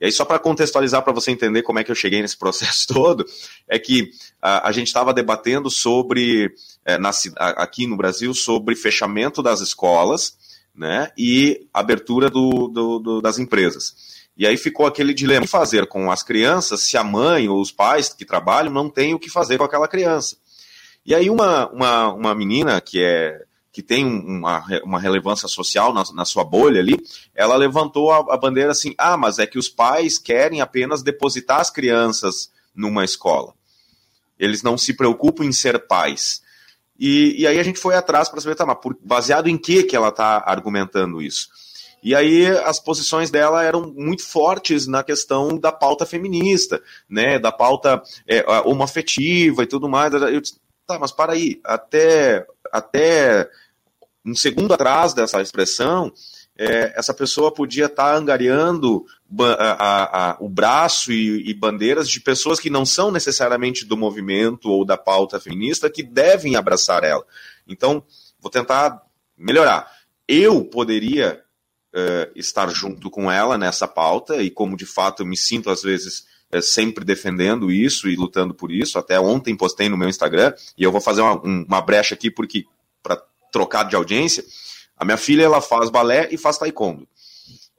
E 0.00 0.06
aí, 0.06 0.12
só 0.12 0.24
para 0.24 0.38
contextualizar, 0.38 1.02
para 1.02 1.12
você 1.12 1.30
entender 1.30 1.62
como 1.62 1.78
é 1.78 1.84
que 1.84 1.90
eu 1.90 1.94
cheguei 1.94 2.20
nesse 2.20 2.36
processo 2.38 2.86
todo, 2.88 3.24
é 3.68 3.78
que 3.78 4.10
a, 4.40 4.68
a 4.68 4.72
gente 4.72 4.88
estava 4.88 5.14
debatendo 5.14 5.70
sobre, 5.70 6.52
é, 6.84 6.98
na, 6.98 7.10
aqui 7.36 7.86
no 7.86 7.96
Brasil, 7.96 8.34
sobre 8.34 8.74
fechamento 8.76 9.42
das 9.42 9.60
escolas 9.60 10.36
né, 10.74 11.10
e 11.16 11.68
abertura 11.72 12.28
do, 12.28 12.68
do, 12.68 12.98
do, 12.98 13.20
das 13.20 13.38
empresas. 13.38 14.14
E 14.36 14.46
aí 14.46 14.56
ficou 14.56 14.86
aquele 14.86 15.14
dilema: 15.14 15.42
o 15.42 15.44
que 15.44 15.50
fazer 15.50 15.86
com 15.86 16.10
as 16.10 16.22
crianças 16.22 16.82
se 16.82 16.96
a 16.96 17.04
mãe 17.04 17.48
ou 17.48 17.60
os 17.60 17.70
pais 17.70 18.08
que 18.08 18.24
trabalham 18.24 18.72
não 18.72 18.90
têm 18.90 19.14
o 19.14 19.18
que 19.18 19.30
fazer 19.30 19.58
com 19.58 19.64
aquela 19.64 19.86
criança? 19.86 20.36
E 21.06 21.14
aí 21.14 21.30
uma, 21.30 21.68
uma, 21.70 22.12
uma 22.12 22.34
menina 22.34 22.80
que 22.80 23.02
é 23.02 23.42
que 23.74 23.82
tem 23.82 24.06
uma, 24.06 24.64
uma 24.84 25.00
relevância 25.00 25.48
social 25.48 25.92
na, 25.92 26.04
na 26.14 26.24
sua 26.24 26.44
bolha 26.44 26.80
ali, 26.80 26.96
ela 27.34 27.56
levantou 27.56 28.12
a, 28.12 28.18
a, 28.32 28.36
bandeira 28.36 28.70
assim: 28.70 28.94
ah, 28.96 29.16
mas 29.16 29.40
é 29.40 29.48
que 29.48 29.58
os 29.58 29.68
pais 29.68 30.16
querem 30.16 30.60
apenas 30.60 31.02
depositar 31.02 31.58
as 31.58 31.70
crianças 31.70 32.52
numa 32.72 33.04
escola. 33.04 33.52
Eles 34.38 34.62
não 34.62 34.78
se 34.78 34.94
preocupam 34.94 35.44
em 35.44 35.50
ser 35.50 35.88
pais. 35.88 36.40
E, 36.96 37.34
e 37.36 37.46
aí 37.48 37.58
a 37.58 37.62
gente 37.64 37.80
foi 37.80 37.96
atrás 37.96 38.28
para 38.28 38.40
saber, 38.40 38.54
tá, 38.54 38.64
mas 38.64 38.78
por, 38.80 38.96
baseado 39.02 39.48
em 39.48 39.58
que, 39.58 39.82
que 39.82 39.96
ela 39.96 40.10
está 40.10 40.44
argumentando 40.46 41.20
isso? 41.20 41.48
E 42.00 42.14
aí 42.14 42.46
as 42.46 42.78
posições 42.78 43.28
dela 43.28 43.64
eram 43.64 43.92
muito 43.96 44.22
fortes 44.22 44.86
na 44.86 45.02
questão 45.02 45.58
da 45.58 45.72
pauta 45.72 46.06
feminista, 46.06 46.80
né, 47.08 47.40
da 47.40 47.50
pauta 47.50 48.00
é, 48.28 48.44
homoafetiva 48.64 49.64
e 49.64 49.66
tudo 49.66 49.88
mais. 49.88 50.12
Eu 50.12 50.40
disse, 50.40 50.54
Tá, 50.86 50.98
mas 50.98 51.12
para 51.12 51.32
aí, 51.32 51.60
até, 51.64 52.46
até 52.70 53.48
um 54.24 54.34
segundo 54.34 54.72
atrás 54.72 55.12
dessa 55.12 55.42
expressão, 55.42 56.12
é, 56.56 56.92
essa 56.96 57.12
pessoa 57.12 57.52
podia 57.52 57.86
estar 57.86 58.12
tá 58.12 58.16
angariando 58.16 59.04
a, 59.40 59.72
a, 59.72 60.30
a, 60.30 60.36
o 60.40 60.48
braço 60.48 61.12
e, 61.12 61.50
e, 61.50 61.54
bandeiras 61.54 62.08
de 62.08 62.20
pessoas 62.20 62.60
que 62.60 62.70
não 62.70 62.86
são 62.86 63.10
necessariamente 63.10 63.84
do 63.84 63.96
movimento 63.96 64.70
ou 64.70 64.84
da 64.84 64.96
pauta 64.96 65.40
feminista 65.40 65.90
que 65.90 66.02
devem 66.02 66.54
abraçar 66.54 67.02
ela. 67.02 67.24
Então, 67.66 68.04
vou 68.40 68.50
tentar 68.50 69.02
melhorar. 69.36 69.90
Eu 70.28 70.64
poderia 70.64 71.42
uh, 71.92 72.30
estar 72.36 72.68
junto 72.68 73.10
com 73.10 73.30
ela 73.30 73.58
nessa 73.58 73.88
pauta, 73.88 74.42
e 74.42 74.50
como 74.50 74.76
de 74.76 74.86
fato 74.86 75.22
eu 75.22 75.26
me 75.26 75.36
sinto 75.36 75.70
às 75.70 75.82
vezes 75.82 76.24
é, 76.52 76.60
sempre 76.60 77.04
defendendo 77.04 77.72
isso 77.72 78.08
e 78.08 78.14
lutando 78.14 78.54
por 78.54 78.70
isso. 78.70 78.96
Até 78.96 79.18
ontem 79.18 79.56
postei 79.56 79.88
no 79.88 79.96
meu 79.96 80.08
Instagram, 80.08 80.54
e 80.78 80.84
eu 80.84 80.92
vou 80.92 81.00
fazer 81.00 81.20
uma, 81.20 81.40
uma 81.42 81.80
brecha 81.80 82.14
aqui 82.14 82.30
porque 82.30 82.64
para 83.02 83.20
trocar 83.54 83.84
de 83.84 83.94
audiência. 83.94 84.44
A 84.96 85.04
minha 85.04 85.16
filha 85.16 85.44
ela 85.44 85.60
faz 85.60 85.88
balé 85.88 86.28
e 86.32 86.36
faz 86.36 86.58
taekwondo. 86.58 87.06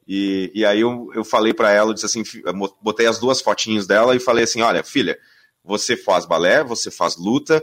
E, 0.08 0.50
e 0.56 0.66
aí 0.66 0.80
eu, 0.80 1.10
eu 1.14 1.26
falei 1.26 1.54
para 1.54 1.70
ela, 1.72 1.94
disse 1.94 2.06
assim, 2.06 2.24
botei 2.82 3.08
as 3.08 3.20
duas 3.20 3.42
fotinhas 3.42 3.86
dela 3.86 4.16
e 4.16 4.20
falei 4.20 4.46
assim, 4.46 4.62
olha, 4.62 4.84
filha, 4.84 5.20
você 5.64 5.98
faz 5.98 6.26
balé, 6.26 6.64
você 6.64 6.90
faz 6.90 7.18
luta, 7.18 7.62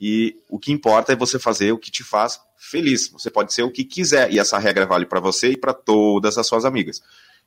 e 0.00 0.36
o 0.48 0.58
que 0.58 0.72
importa 0.72 1.12
é 1.12 1.16
você 1.16 1.38
fazer 1.38 1.70
o 1.72 1.78
que 1.78 1.90
te 1.90 2.02
faz 2.02 2.40
feliz. 2.56 3.08
Você 3.10 3.30
pode 3.30 3.54
ser 3.54 3.62
o 3.62 3.70
que 3.70 3.84
quiser, 3.84 4.32
e 4.32 4.38
essa 4.38 4.58
regra 4.58 4.86
vale 4.86 5.06
para 5.06 5.20
você 5.20 5.50
e 5.50 5.56
para 5.56 5.72
todas 5.72 6.36
as 6.36 6.46
suas 6.46 6.64
amigas. 6.64 7.00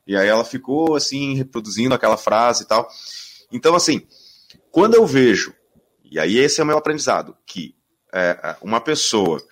E 0.06 0.15
aí 0.15 0.28
ela 0.28 0.46
ficou 0.46 0.96
assim, 0.96 1.36
reproduzindo 1.36 1.93
aquela 1.93 2.15
frase 2.15 2.63
e 2.63 2.67
tal. 2.67 2.88
Então, 3.52 3.76
assim, 3.76 4.08
quando 4.72 4.96
eu 4.96 5.06
vejo, 5.06 5.54
e 6.10 6.17
aí 6.17 6.38
esse 6.38 6.62
é 6.62 6.63
o 6.63 6.67
meu 6.67 6.78
aprendizado, 6.78 7.36
que 7.46 7.76
é, 8.13 8.39
é, 8.41 8.56
uma 8.62 8.80
pessoa 8.80 9.43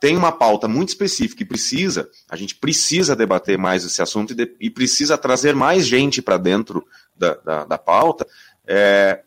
tem 0.00 0.16
uma 0.16 0.32
pauta 0.32 0.68
muito 0.68 0.90
específica 0.90 1.42
e 1.42 1.46
precisa, 1.46 2.08
a 2.28 2.36
gente 2.36 2.54
precisa 2.54 3.16
debater 3.16 3.58
mais 3.58 3.84
esse 3.84 4.02
assunto 4.02 4.32
e, 4.32 4.36
de, 4.36 4.56
e 4.60 4.70
precisa 4.70 5.16
trazer 5.16 5.54
mais 5.54 5.86
gente 5.86 6.20
para 6.20 6.36
dentro 6.36 6.86
da, 7.16 7.34
da, 7.34 7.64
da 7.64 7.78
pauta, 7.78 8.26
é, 8.66 9.22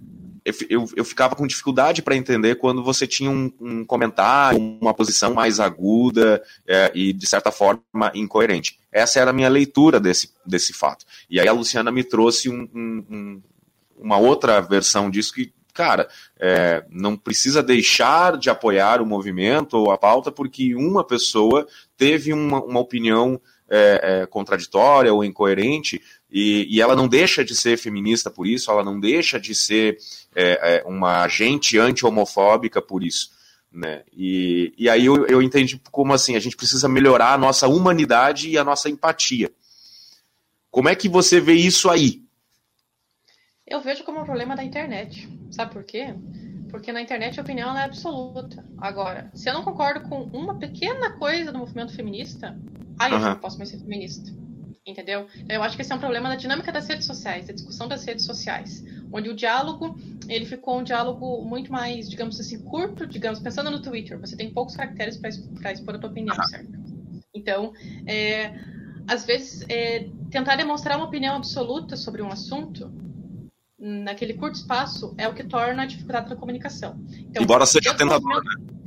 eu, 0.69 0.87
eu 0.95 1.05
ficava 1.05 1.35
com 1.35 1.45
dificuldade 1.45 2.01
para 2.01 2.15
entender 2.15 2.55
quando 2.55 2.83
você 2.83 3.05
tinha 3.05 3.29
um, 3.29 3.51
um, 3.59 3.85
comentário, 3.85 4.59
uma 4.59 4.93
posição 4.93 5.33
mais 5.33 5.59
aguda 5.59 6.41
é, 6.67 6.91
e, 6.93 7.13
de 7.13 7.27
certa 7.27 7.51
forma, 7.51 7.83
incoerente. 8.13 8.79
Essa 8.91 9.19
era 9.19 9.31
a 9.31 9.33
minha 9.33 9.49
leitura 9.49 9.99
desse, 9.99 10.31
desse 10.45 10.73
fato. 10.73 11.05
E 11.29 11.39
aí 11.39 11.47
a 11.47 11.53
Luciana 11.53 11.91
me 11.91 12.03
trouxe 12.03 12.49
um, 12.49 12.67
um, 12.73 13.41
uma 13.97 14.17
outra 14.17 14.61
versão 14.61 15.09
disso 15.09 15.33
que, 15.33 15.53
cara, 15.73 16.07
é, 16.39 16.83
não 16.89 17.15
precisa 17.15 17.63
deixar 17.63 18.37
de 18.37 18.49
apoiar 18.49 19.01
o 19.01 19.05
movimento 19.05 19.77
ou 19.77 19.91
a 19.91 19.97
pauta 19.97 20.31
porque 20.31 20.75
uma 20.75 21.03
pessoa 21.03 21.67
teve 21.97 22.33
uma, 22.33 22.63
uma 22.63 22.79
opinião 22.79 23.39
é, 23.69 24.21
é, 24.21 24.25
contraditória 24.25 25.13
ou 25.13 25.23
incoerente, 25.23 26.01
e, 26.31 26.67
e, 26.69 26.81
ela 26.81 26.95
não 26.95 27.07
deixa 27.07 27.43
de 27.43 27.55
ser 27.55 27.77
feminista 27.77 28.29
por 28.29 28.45
isso, 28.47 28.69
ela 28.69 28.83
não 28.83 28.99
deixa 28.99 29.39
de 29.39 29.53
ser 29.55 29.97
é, 30.35 30.77
é 30.77 30.83
uma 30.85 31.23
agente 31.23 31.77
anti-homofóbica 31.77 32.81
por 32.81 33.03
isso. 33.03 33.31
Né? 33.71 34.03
E, 34.11 34.73
e 34.77 34.89
aí 34.89 35.05
eu, 35.05 35.25
eu 35.27 35.41
entendi 35.41 35.79
como 35.91 36.13
assim, 36.13 36.35
a 36.35 36.39
gente 36.39 36.57
precisa 36.57 36.89
melhorar 36.89 37.33
a 37.33 37.37
nossa 37.37 37.67
humanidade 37.67 38.49
e 38.49 38.57
a 38.57 38.63
nossa 38.63 38.89
empatia. 38.89 39.51
Como 40.71 40.89
é 40.89 40.95
que 40.95 41.09
você 41.09 41.39
vê 41.39 41.53
isso 41.53 41.89
aí? 41.89 42.23
Eu 43.69 43.81
vejo 43.81 44.03
como 44.03 44.19
um 44.19 44.25
problema 44.25 44.55
da 44.55 44.63
internet. 44.63 45.29
Sabe 45.51 45.71
por 45.71 45.83
quê? 45.83 46.15
Porque 46.69 46.91
na 46.91 47.01
internet 47.01 47.39
a 47.39 47.43
opinião 47.43 47.77
é 47.77 47.83
absoluta. 47.83 48.65
Agora, 48.77 49.29
se 49.33 49.49
eu 49.49 49.53
não 49.53 49.63
concordo 49.63 50.07
com 50.09 50.23
uma 50.23 50.57
pequena 50.57 51.11
coisa 51.11 51.51
do 51.51 51.59
movimento 51.59 51.93
feminista, 51.93 52.57
aí 52.97 53.11
uhum. 53.11 53.19
eu 53.19 53.29
não 53.29 53.39
posso 53.39 53.57
mais 53.57 53.69
ser 53.69 53.77
feminista. 53.77 54.31
Entendeu? 54.85 55.27
Então, 55.35 55.55
eu 55.55 55.61
acho 55.61 55.75
que 55.75 55.83
esse 55.83 55.91
é 55.91 55.95
um 55.95 55.99
problema 55.99 56.29
da 56.29 56.35
dinâmica 56.35 56.71
das 56.71 56.87
redes 56.87 57.05
sociais, 57.05 57.45
da 57.45 57.53
discussão 57.53 57.87
das 57.87 58.03
redes 58.05 58.25
sociais, 58.25 58.83
onde 59.11 59.29
o 59.29 59.35
diálogo 59.35 59.95
ele 60.27 60.45
ficou 60.45 60.79
um 60.79 60.83
diálogo 60.83 61.43
muito 61.43 61.71
mais, 61.71 62.09
digamos 62.09 62.39
assim, 62.39 62.59
curto, 62.63 63.05
digamos, 63.05 63.39
pensando 63.39 63.69
no 63.69 63.81
Twitter, 63.81 64.19
você 64.19 64.35
tem 64.35 64.51
poucos 64.51 64.75
caracteres 64.75 65.17
para 65.17 65.71
expor 65.71 65.95
a 65.95 65.99
tua 65.99 66.09
opinião, 66.09 66.35
uhum. 66.35 66.43
certo? 66.43 66.71
Então, 67.35 67.73
é, 68.07 68.53
às 69.07 69.25
vezes, 69.25 69.63
é, 69.69 70.07
tentar 70.31 70.55
demonstrar 70.55 70.97
uma 70.97 71.05
opinião 71.05 71.35
absoluta 71.35 71.95
sobre 71.95 72.21
um 72.21 72.29
assunto 72.29 72.91
naquele 73.79 74.33
curto 74.33 74.55
espaço 74.55 75.13
é 75.17 75.27
o 75.27 75.33
que 75.33 75.43
torna 75.43 75.83
a 75.83 75.85
dificuldade 75.85 76.29
da 76.29 76.35
comunicação. 76.35 76.99
Então, 77.11 77.43
Embora 77.43 77.65
seja 77.65 77.93
tentador, 77.93 78.21
movimento... 78.21 78.73
né? 78.73 78.79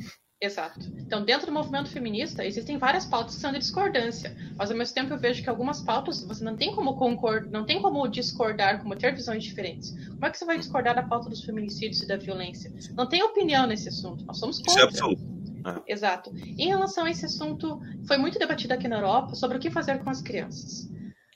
Exato. 0.42 0.81
Então, 0.98 1.24
dentro 1.24 1.46
do 1.46 1.52
movimento 1.52 1.88
feminista, 1.88 2.44
existem 2.44 2.76
várias 2.76 3.05
pautas 3.05 3.37
que 3.37 3.40
são 3.40 3.52
de 3.52 3.61
discordância, 3.61 4.37
mas 4.57 4.72
ao 4.72 4.76
mesmo 4.76 4.92
tempo 4.92 5.14
eu 5.14 5.18
vejo 5.18 5.40
que 5.40 5.48
algumas 5.48 5.81
pautas 5.81 6.24
você 6.24 6.42
não 6.42 6.57
tem 6.57 6.74
como 6.74 6.96
concordar, 6.96 7.48
não 7.48 7.64
tem 7.64 7.81
como 7.81 8.09
discordar, 8.09 8.83
como 8.83 8.96
ter 8.96 9.14
visões 9.14 9.44
diferentes. 9.44 9.90
Como 10.09 10.26
é 10.26 10.31
que 10.31 10.37
você 10.37 10.44
vai 10.44 10.59
discordar 10.59 10.96
da 10.96 11.02
pauta 11.05 11.31
dos 11.31 11.44
feminicídios 11.44 12.02
e 12.02 12.09
da 12.09 12.16
violência? 12.16 12.72
Não 12.96 13.09
tem 13.09 13.22
opinião 13.22 13.68
nesse 13.68 13.88
assunto. 13.88 14.24
Nós 14.24 14.38
somos 14.38 14.59
contra. 14.59 14.72
Isso 14.72 14.81
é 14.81 14.83
absoluto. 14.83 15.22
É. 15.64 15.92
Exato. 15.92 16.33
Em 16.35 16.66
relação 16.66 17.05
a 17.05 17.11
esse 17.11 17.24
assunto, 17.24 17.81
foi 18.09 18.16
muito 18.16 18.37
debatido 18.37 18.74
aqui 18.74 18.88
na 18.88 18.96
Europa 18.96 19.37
sobre 19.37 19.59
o 19.59 19.61
que 19.61 19.71
fazer 19.71 20.02
com 20.02 20.10
as 20.10 20.21
crianças. 20.21 20.90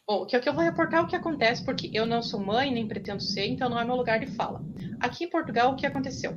Bom, 0.07 0.25
que 0.25 0.37
aqui 0.37 0.49
eu 0.49 0.55
vou 0.55 0.63
reportar 0.63 1.03
o 1.03 1.09
que 1.09 1.17
acontece, 1.17 1.65
porque 1.65 1.91
eu 1.93 2.07
não 2.07 2.23
sou 2.23 2.39
mãe, 2.39 2.73
nem 2.73 2.87
pretendo 2.87 3.21
ser, 3.21 3.47
então 3.47 3.69
não 3.69 3.79
é 3.79 3.85
meu 3.85 3.97
lugar 3.97 4.21
de 4.21 4.27
fala. 4.29 4.63
Aqui 5.01 5.25
em 5.25 5.29
Portugal, 5.29 5.73
o 5.73 5.77
que 5.77 5.85
aconteceu? 5.85 6.37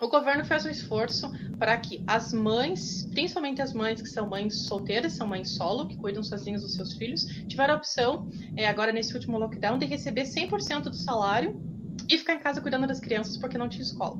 O 0.00 0.08
governo 0.08 0.44
fez 0.44 0.64
um 0.66 0.70
esforço 0.70 1.30
para 1.60 1.76
que 1.76 2.02
as 2.08 2.32
mães, 2.32 3.06
principalmente 3.12 3.62
as 3.62 3.72
mães 3.72 4.02
que 4.02 4.08
são 4.08 4.28
mães 4.28 4.66
solteiras, 4.66 5.12
são 5.12 5.28
mães 5.28 5.54
solo, 5.54 5.86
que 5.86 5.96
cuidam 5.96 6.24
sozinhas 6.24 6.62
dos 6.62 6.74
seus 6.74 6.94
filhos, 6.94 7.24
tiveram 7.48 7.74
a 7.74 7.76
opção, 7.76 8.28
é, 8.56 8.66
agora 8.66 8.92
nesse 8.92 9.14
último 9.14 9.38
lockdown, 9.38 9.78
de 9.78 9.86
receber 9.86 10.24
100% 10.24 10.84
do 10.84 10.96
salário 10.96 11.54
e 12.08 12.18
ficar 12.18 12.34
em 12.34 12.40
casa 12.40 12.60
cuidando 12.60 12.86
das 12.88 12.98
crianças 12.98 13.36
porque 13.36 13.58
não 13.58 13.68
tinha 13.68 13.82
escola. 13.82 14.16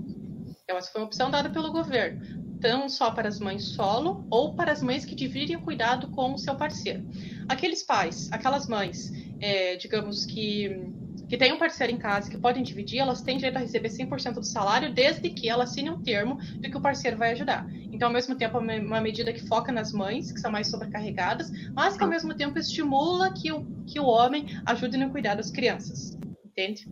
Então, 0.63 0.77
essa 0.77 0.91
foi 0.93 1.01
uma 1.01 1.07
opção 1.07 1.31
dada 1.31 1.51
pelo 1.51 1.73
governo. 1.73 2.48
Tão 2.61 2.89
só 2.89 3.11
para 3.11 3.29
as 3.29 3.39
mães 3.39 3.65
solo 3.65 4.27
ou 4.31 4.55
para 4.55 4.73
as 4.73 4.83
mães 4.83 5.05
que 5.05 5.15
dividem 5.15 5.57
o 5.57 5.61
cuidado 5.61 6.09
com 6.09 6.35
o 6.35 6.39
seu 6.39 6.55
parceiro. 6.55 7.05
Aqueles 7.49 7.83
pais, 7.83 8.29
aquelas 8.33 8.67
mães, 8.69 9.13
é, 9.41 9.77
digamos 9.77 10.25
que 10.27 10.93
que 11.29 11.37
têm 11.37 11.53
um 11.53 11.59
parceiro 11.59 11.93
em 11.93 11.99
casa 11.99 12.31
que 12.31 12.39
podem 12.39 12.63
dividir, 12.63 13.01
elas 13.01 13.21
têm 13.21 13.37
direito 13.37 13.57
a 13.57 13.61
receber 13.61 13.91
100% 13.91 14.35
do 14.35 14.45
salário, 14.45 14.93
desde 14.93 15.29
que 15.29 15.49
elas 15.49 15.71
assinem 15.71 15.93
um 15.93 16.03
termo 16.03 16.39
de 16.59 16.71
que 16.71 16.77
o 16.77 16.81
parceiro 16.81 17.19
vai 17.19 17.33
ajudar. 17.33 17.69
Então, 17.93 18.09
ao 18.09 18.15
mesmo 18.15 18.35
tempo, 18.35 18.57
é 18.57 18.81
uma 18.81 19.01
medida 19.01 19.31
que 19.31 19.47
foca 19.47 19.71
nas 19.71 19.93
mães, 19.93 20.33
que 20.33 20.41
são 20.41 20.51
mais 20.51 20.69
sobrecarregadas, 20.69 21.51
mas 21.75 21.99
que, 21.99 22.03
ao 22.03 22.09
mesmo 22.09 22.35
tempo, 22.35 22.59
estimula 22.59 23.31
que 23.35 23.53
o, 23.53 23.63
que 23.87 24.01
o 24.01 24.07
homem 24.07 24.47
ajude 24.65 24.97
no 24.97 25.11
cuidar 25.11 25.35
das 25.35 25.51
crianças. 25.51 26.17
Entende? 26.47 26.89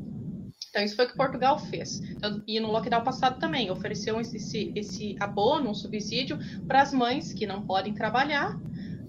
Então, 0.77 0.85
isso 0.85 0.95
foi 0.95 1.07
o 1.07 1.09
que 1.09 1.17
Portugal 1.17 1.59
fez. 1.59 2.03
Então, 2.03 2.43
e 2.47 2.61
no 2.61 2.71
lockdown 2.71 3.03
passado 3.03 3.39
também, 3.39 3.71
ofereceu 3.71 4.21
esse, 4.21 4.75
esse 4.77 5.17
abono, 5.19 5.71
um 5.71 5.75
subsídio, 5.75 6.39
para 6.69 6.83
as 6.83 6.93
mães 6.93 7.33
que 7.33 7.47
não 7.47 7.63
podem 7.63 7.95
trabalhar, 7.95 8.55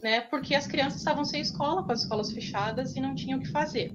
né, 0.01 0.21
porque 0.21 0.55
as 0.55 0.65
crianças 0.65 0.99
estavam 0.99 1.25
sem 1.25 1.41
escola, 1.41 1.83
com 1.83 1.91
as 1.91 2.03
escolas 2.03 2.31
fechadas 2.31 2.95
e 2.95 3.01
não 3.01 3.13
tinham 3.13 3.37
o 3.37 3.41
que 3.41 3.49
fazer. 3.49 3.93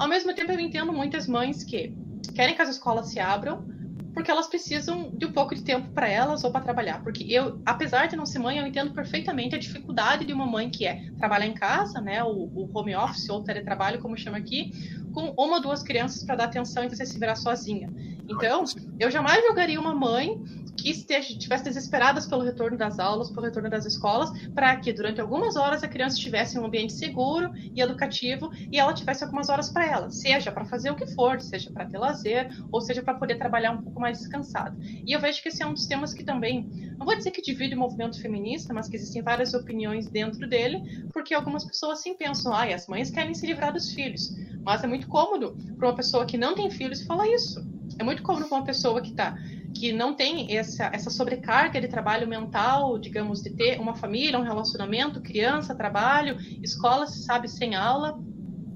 Ao 0.00 0.08
mesmo 0.08 0.34
tempo, 0.34 0.50
eu 0.50 0.58
entendo 0.58 0.92
muitas 0.92 1.28
mães 1.28 1.62
que 1.62 1.94
querem 2.34 2.56
que 2.56 2.62
as 2.62 2.70
escolas 2.70 3.06
se 3.10 3.20
abram, 3.20 3.64
porque 4.12 4.30
elas 4.30 4.48
precisam 4.48 5.10
de 5.14 5.24
um 5.24 5.32
pouco 5.32 5.54
de 5.54 5.62
tempo 5.62 5.90
para 5.92 6.08
elas 6.08 6.44
ou 6.44 6.50
para 6.50 6.60
trabalhar. 6.60 7.02
Porque 7.02 7.24
eu, 7.24 7.62
apesar 7.64 8.08
de 8.08 8.16
não 8.16 8.26
ser 8.26 8.40
mãe, 8.40 8.58
eu 8.58 8.66
entendo 8.66 8.92
perfeitamente 8.92 9.54
a 9.54 9.58
dificuldade 9.58 10.24
de 10.24 10.32
uma 10.32 10.44
mãe 10.44 10.68
que 10.68 10.86
é 10.86 11.08
trabalhar 11.18 11.46
em 11.46 11.54
casa, 11.54 12.00
né, 12.00 12.22
o, 12.22 12.28
o 12.28 12.70
home 12.74 12.94
office 12.94 13.28
ou 13.28 13.42
teletrabalho, 13.42 14.00
como 14.00 14.16
chama 14.16 14.38
aqui, 14.38 14.72
com 15.12 15.32
uma 15.38 15.56
ou 15.56 15.62
duas 15.62 15.82
crianças 15.82 16.24
para 16.24 16.36
dar 16.36 16.44
atenção 16.44 16.84
e 16.84 16.88
você 16.88 17.06
se 17.06 17.18
virar 17.18 17.36
sozinha. 17.36 17.90
Então, 18.28 18.64
eu 18.98 19.10
jamais 19.10 19.44
julgaria 19.44 19.80
uma 19.80 19.94
mãe 19.94 20.40
que 20.82 20.90
esteja, 20.90 21.32
estivesse 21.32 21.62
desesperadas 21.62 22.26
pelo 22.26 22.42
retorno 22.42 22.76
das 22.76 22.98
aulas, 22.98 23.30
pelo 23.30 23.46
retorno 23.46 23.70
das 23.70 23.86
escolas, 23.86 24.30
para 24.52 24.74
que 24.76 24.92
durante 24.92 25.20
algumas 25.20 25.54
horas 25.54 25.84
a 25.84 25.88
criança 25.88 26.16
estivesse 26.16 26.56
em 26.56 26.60
um 26.60 26.66
ambiente 26.66 26.92
seguro 26.92 27.52
e 27.54 27.80
educativo 27.80 28.50
e 28.70 28.80
ela 28.80 28.92
tivesse 28.92 29.22
algumas 29.22 29.48
horas 29.48 29.70
para 29.70 29.86
ela, 29.86 30.10
seja 30.10 30.50
para 30.50 30.64
fazer 30.64 30.90
o 30.90 30.96
que 30.96 31.06
for, 31.14 31.40
seja 31.40 31.70
para 31.70 31.86
ter 31.86 31.98
lazer, 31.98 32.50
ou 32.72 32.80
seja 32.80 33.00
para 33.00 33.14
poder 33.14 33.36
trabalhar 33.36 33.70
um 33.70 33.80
pouco 33.80 34.00
mais 34.00 34.18
descansado. 34.18 34.76
E 34.82 35.12
eu 35.12 35.20
vejo 35.20 35.40
que 35.40 35.48
esse 35.48 35.62
é 35.62 35.66
um 35.66 35.72
dos 35.72 35.86
temas 35.86 36.12
que 36.12 36.24
também, 36.24 36.68
não 36.98 37.06
vou 37.06 37.16
dizer 37.16 37.30
que 37.30 37.40
divide 37.40 37.76
o 37.76 37.78
movimento 37.78 38.20
feminista, 38.20 38.74
mas 38.74 38.88
que 38.88 38.96
existem 38.96 39.22
várias 39.22 39.54
opiniões 39.54 40.08
dentro 40.08 40.48
dele, 40.48 40.82
porque 41.12 41.32
algumas 41.32 41.64
pessoas 41.64 42.00
sim 42.00 42.14
pensam, 42.14 42.52
ah, 42.52 42.64
as 42.64 42.88
mães 42.88 43.08
querem 43.08 43.34
se 43.34 43.46
livrar 43.46 43.72
dos 43.72 43.92
filhos. 43.92 44.34
Mas 44.64 44.82
é 44.82 44.86
muito 44.88 45.06
cômodo 45.06 45.56
para 45.78 45.88
uma 45.88 45.94
pessoa 45.94 46.26
que 46.26 46.36
não 46.36 46.56
tem 46.56 46.70
filhos 46.70 47.02
falar 47.02 47.28
isso. 47.28 47.64
É 47.98 48.04
muito 48.04 48.22
cômodo 48.22 48.48
para 48.48 48.58
uma 48.58 48.64
pessoa 48.64 49.00
que 49.00 49.10
está 49.10 49.36
que 49.74 49.92
não 49.92 50.14
tem 50.14 50.56
essa, 50.56 50.90
essa 50.92 51.10
sobrecarga 51.10 51.80
de 51.80 51.88
trabalho 51.88 52.28
mental, 52.28 52.98
digamos, 52.98 53.42
de 53.42 53.50
ter 53.50 53.80
uma 53.80 53.94
família, 53.94 54.38
um 54.38 54.42
relacionamento, 54.42 55.20
criança, 55.20 55.74
trabalho, 55.74 56.36
escola, 56.62 57.06
se 57.06 57.24
sabe, 57.24 57.48
sem 57.48 57.74
aula. 57.74 58.18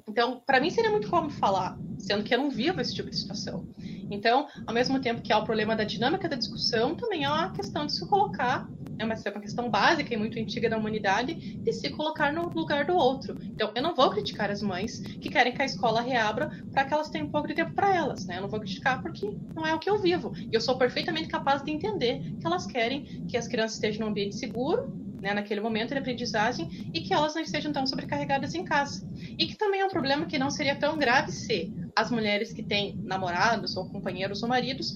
Então, 0.08 0.40
para 0.44 0.60
mim 0.60 0.70
seria 0.70 0.90
muito 0.90 1.10
cômodo 1.10 1.34
falar, 1.34 1.78
sendo 1.98 2.24
que 2.24 2.34
eu 2.34 2.38
não 2.38 2.50
vivo 2.50 2.80
esse 2.80 2.94
tipo 2.94 3.10
de 3.10 3.16
situação. 3.16 3.66
Então, 4.10 4.46
ao 4.66 4.74
mesmo 4.74 5.00
tempo 5.00 5.20
que 5.20 5.32
há 5.32 5.38
o 5.38 5.44
problema 5.44 5.74
da 5.74 5.84
dinâmica 5.84 6.28
da 6.28 6.36
discussão, 6.36 6.94
também 6.94 7.24
há 7.24 7.46
a 7.46 7.50
questão 7.50 7.86
de 7.86 7.92
se 7.92 8.08
colocar, 8.08 8.68
é 8.98 9.04
uma, 9.04 9.14
é 9.14 9.30
uma 9.30 9.40
questão 9.40 9.70
básica 9.70 10.12
e 10.12 10.16
muito 10.16 10.38
antiga 10.38 10.68
da 10.68 10.76
humanidade, 10.76 11.34
de 11.34 11.72
se 11.72 11.90
colocar 11.90 12.32
no 12.32 12.48
lugar 12.54 12.84
do 12.84 12.94
outro. 12.94 13.36
Então, 13.42 13.72
eu 13.74 13.82
não 13.82 13.94
vou 13.94 14.10
criticar 14.10 14.50
as 14.50 14.62
mães 14.62 15.00
que 15.20 15.28
querem 15.28 15.52
que 15.52 15.62
a 15.62 15.64
escola 15.64 16.00
reabra 16.00 16.50
para 16.72 16.84
que 16.84 16.94
elas 16.94 17.08
tenham 17.08 17.26
um 17.26 17.30
pouco 17.30 17.48
de 17.48 17.54
tempo 17.54 17.74
para 17.74 17.94
elas, 17.94 18.26
né? 18.26 18.38
Eu 18.38 18.42
não 18.42 18.48
vou 18.48 18.60
criticar 18.60 19.02
porque 19.02 19.36
não 19.54 19.66
é 19.66 19.74
o 19.74 19.78
que 19.78 19.88
eu 19.88 20.00
vivo. 20.00 20.32
E 20.36 20.54
eu 20.54 20.60
sou 20.60 20.76
perfeitamente 20.76 21.28
capaz 21.28 21.62
de 21.62 21.70
entender 21.70 22.20
que 22.38 22.46
elas 22.46 22.66
querem 22.66 23.26
que 23.26 23.36
as 23.36 23.48
crianças 23.48 23.74
estejam 23.74 24.04
num 24.04 24.10
ambiente 24.10 24.36
seguro, 24.36 25.06
né, 25.20 25.34
naquele 25.34 25.60
momento 25.60 25.88
de 25.88 25.98
aprendizagem 25.98 26.90
e 26.92 27.00
que 27.00 27.12
elas 27.12 27.34
não 27.34 27.42
estejam 27.42 27.72
tão 27.72 27.86
sobrecarregadas 27.86 28.54
em 28.54 28.64
casa. 28.64 29.08
E 29.38 29.46
que 29.46 29.56
também 29.56 29.80
é 29.80 29.84
um 29.84 29.90
problema 29.90 30.26
que 30.26 30.38
não 30.38 30.50
seria 30.50 30.76
tão 30.76 30.96
grave 30.98 31.32
se 31.32 31.72
as 31.94 32.10
mulheres 32.10 32.52
que 32.52 32.62
têm 32.62 32.96
namorados 33.02 33.76
ou 33.76 33.88
companheiros 33.88 34.42
ou 34.42 34.48
maridos 34.48 34.94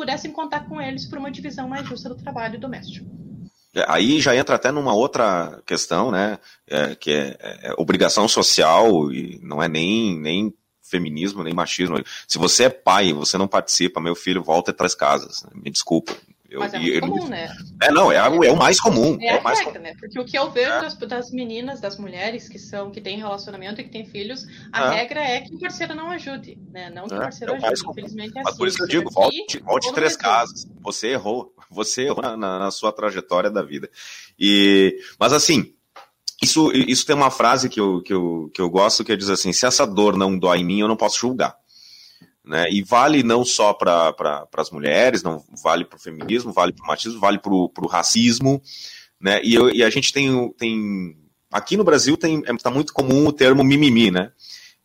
pudessem 0.00 0.32
contar 0.32 0.66
com 0.66 0.80
eles 0.80 1.04
por 1.04 1.18
uma 1.18 1.30
divisão 1.30 1.68
mais 1.68 1.86
justa 1.86 2.08
do 2.08 2.14
trabalho 2.14 2.58
doméstico. 2.58 3.06
É, 3.74 3.84
aí 3.86 4.18
já 4.18 4.34
entra 4.34 4.56
até 4.56 4.72
numa 4.72 4.94
outra 4.94 5.62
questão, 5.66 6.10
né, 6.10 6.38
é, 6.66 6.94
que 6.94 7.12
é, 7.12 7.36
é, 7.38 7.74
obrigação 7.76 8.26
social 8.26 9.12
e 9.12 9.38
não 9.42 9.62
é 9.62 9.68
nem, 9.68 10.18
nem 10.18 10.54
feminismo, 10.82 11.44
nem 11.44 11.52
machismo. 11.52 12.02
Se 12.26 12.38
você 12.38 12.64
é 12.64 12.70
pai 12.70 13.08
e 13.08 13.12
você 13.12 13.36
não 13.36 13.46
participa, 13.46 14.00
meu 14.00 14.14
filho 14.14 14.42
volta 14.42 14.70
e 14.70 14.74
traz 14.74 14.94
casas. 14.94 15.44
Me 15.54 15.70
desculpa, 15.70 16.16
eu, 16.50 16.58
Mas 16.58 16.74
é 16.74 16.78
muito 16.80 16.94
eu, 16.94 17.00
comum, 17.00 17.28
né? 17.28 17.48
É, 17.80 17.92
não, 17.92 18.10
é, 18.10 18.16
é, 18.16 18.28
o 18.28 18.56
mais 18.56 18.80
comum. 18.80 19.16
É, 19.20 19.36
é 19.36 19.38
o 19.38 19.42
mais 19.44 19.60
regra, 19.60 19.74
comum. 19.74 19.84
né? 19.84 19.94
Porque 19.98 20.18
o 20.18 20.24
que 20.24 20.36
eu 20.36 20.50
vejo 20.50 20.70
é. 20.70 20.80
das, 20.80 20.94
das, 20.96 21.30
meninas, 21.30 21.80
das 21.80 21.96
mulheres 21.96 22.48
que 22.48 22.58
são, 22.58 22.90
que 22.90 23.00
têm 23.00 23.18
relacionamento 23.18 23.80
e 23.80 23.84
que 23.84 23.90
têm 23.90 24.04
filhos, 24.04 24.44
a 24.72 24.86
é. 24.86 24.96
regra 24.96 25.20
é 25.20 25.40
que 25.42 25.54
o 25.54 25.60
parceiro 25.60 25.94
não 25.94 26.10
ajude, 26.10 26.58
né? 26.72 26.90
Não 26.90 27.06
que 27.06 27.14
o 27.14 27.18
é, 27.18 27.20
parceiro 27.20 27.54
ajude. 27.54 27.82
Infelizmente 27.88 28.36
é 28.36 28.42
Mas 28.42 28.48
assim. 28.48 28.58
por 28.58 28.66
isso 28.66 28.76
que 28.78 28.82
eu 28.82 28.88
digo, 28.88 29.10
volte, 29.10 29.58
volte 29.60 29.92
três 29.92 30.16
casas. 30.16 30.66
Você 30.80 31.08
errou. 31.08 31.54
Você 31.70 32.06
errou 32.06 32.20
na, 32.20 32.36
na, 32.36 32.58
na 32.58 32.70
sua 32.72 32.92
trajetória 32.92 33.48
da 33.48 33.62
vida. 33.62 33.88
E, 34.36 34.98
mas 35.20 35.32
assim, 35.32 35.72
isso, 36.42 36.72
isso 36.72 37.06
tem 37.06 37.14
uma 37.14 37.30
frase 37.30 37.68
que 37.68 37.78
eu, 37.78 38.02
que, 38.02 38.12
eu, 38.12 38.50
que 38.52 38.60
eu 38.60 38.68
gosto 38.68 39.04
que 39.04 39.16
diz 39.16 39.28
assim: 39.28 39.52
se 39.52 39.66
essa 39.66 39.86
dor 39.86 40.16
não 40.16 40.36
dói 40.36 40.58
em 40.58 40.64
mim, 40.64 40.80
eu 40.80 40.88
não 40.88 40.96
posso 40.96 41.20
julgar. 41.20 41.59
Né? 42.44 42.70
E 42.70 42.82
vale 42.82 43.22
não 43.22 43.44
só 43.44 43.72
para 43.72 44.12
pra, 44.12 44.46
as 44.56 44.70
mulheres, 44.70 45.22
não 45.22 45.44
vale 45.62 45.84
para 45.84 45.96
o 45.96 46.00
feminismo, 46.00 46.52
vale 46.52 46.72
para 46.72 46.84
o 46.84 46.86
machismo, 46.88 47.20
vale 47.20 47.38
para 47.38 47.52
o 47.52 47.86
racismo. 47.88 48.62
Né? 49.20 49.40
E, 49.44 49.54
eu, 49.54 49.70
e, 49.70 49.82
a 49.82 49.90
gente 49.90 50.12
tem, 50.12 50.52
tem. 50.54 51.16
Aqui 51.52 51.76
no 51.76 51.84
Brasil 51.84 52.14
está 52.14 52.28
é, 52.28 52.70
muito 52.70 52.92
comum 52.92 53.26
o 53.26 53.32
termo 53.32 53.62
mimimi, 53.62 54.10
né? 54.10 54.32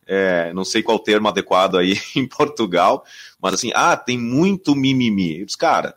É, 0.07 0.53
não 0.53 0.63
sei 0.63 0.83
qual 0.83 0.99
termo 0.99 1.27
adequado 1.27 1.77
aí 1.77 1.99
em 2.15 2.27
Portugal, 2.27 3.03
mas 3.41 3.53
assim, 3.53 3.71
ah, 3.73 3.95
tem 3.95 4.17
muito 4.17 4.75
mimimi. 4.75 5.39
Eu 5.39 5.45
disse, 5.45 5.57
cara, 5.57 5.95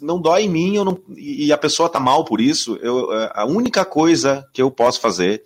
não 0.00 0.20
dói 0.20 0.44
em 0.44 0.48
mim 0.48 0.74
não, 0.76 0.98
e 1.16 1.52
a 1.52 1.58
pessoa 1.58 1.88
tá 1.88 2.00
mal 2.00 2.24
por 2.24 2.40
isso, 2.40 2.76
eu, 2.82 3.12
é, 3.12 3.32
a 3.34 3.44
única 3.44 3.84
coisa 3.84 4.48
que 4.52 4.62
eu 4.62 4.70
posso 4.70 5.00
fazer 5.00 5.42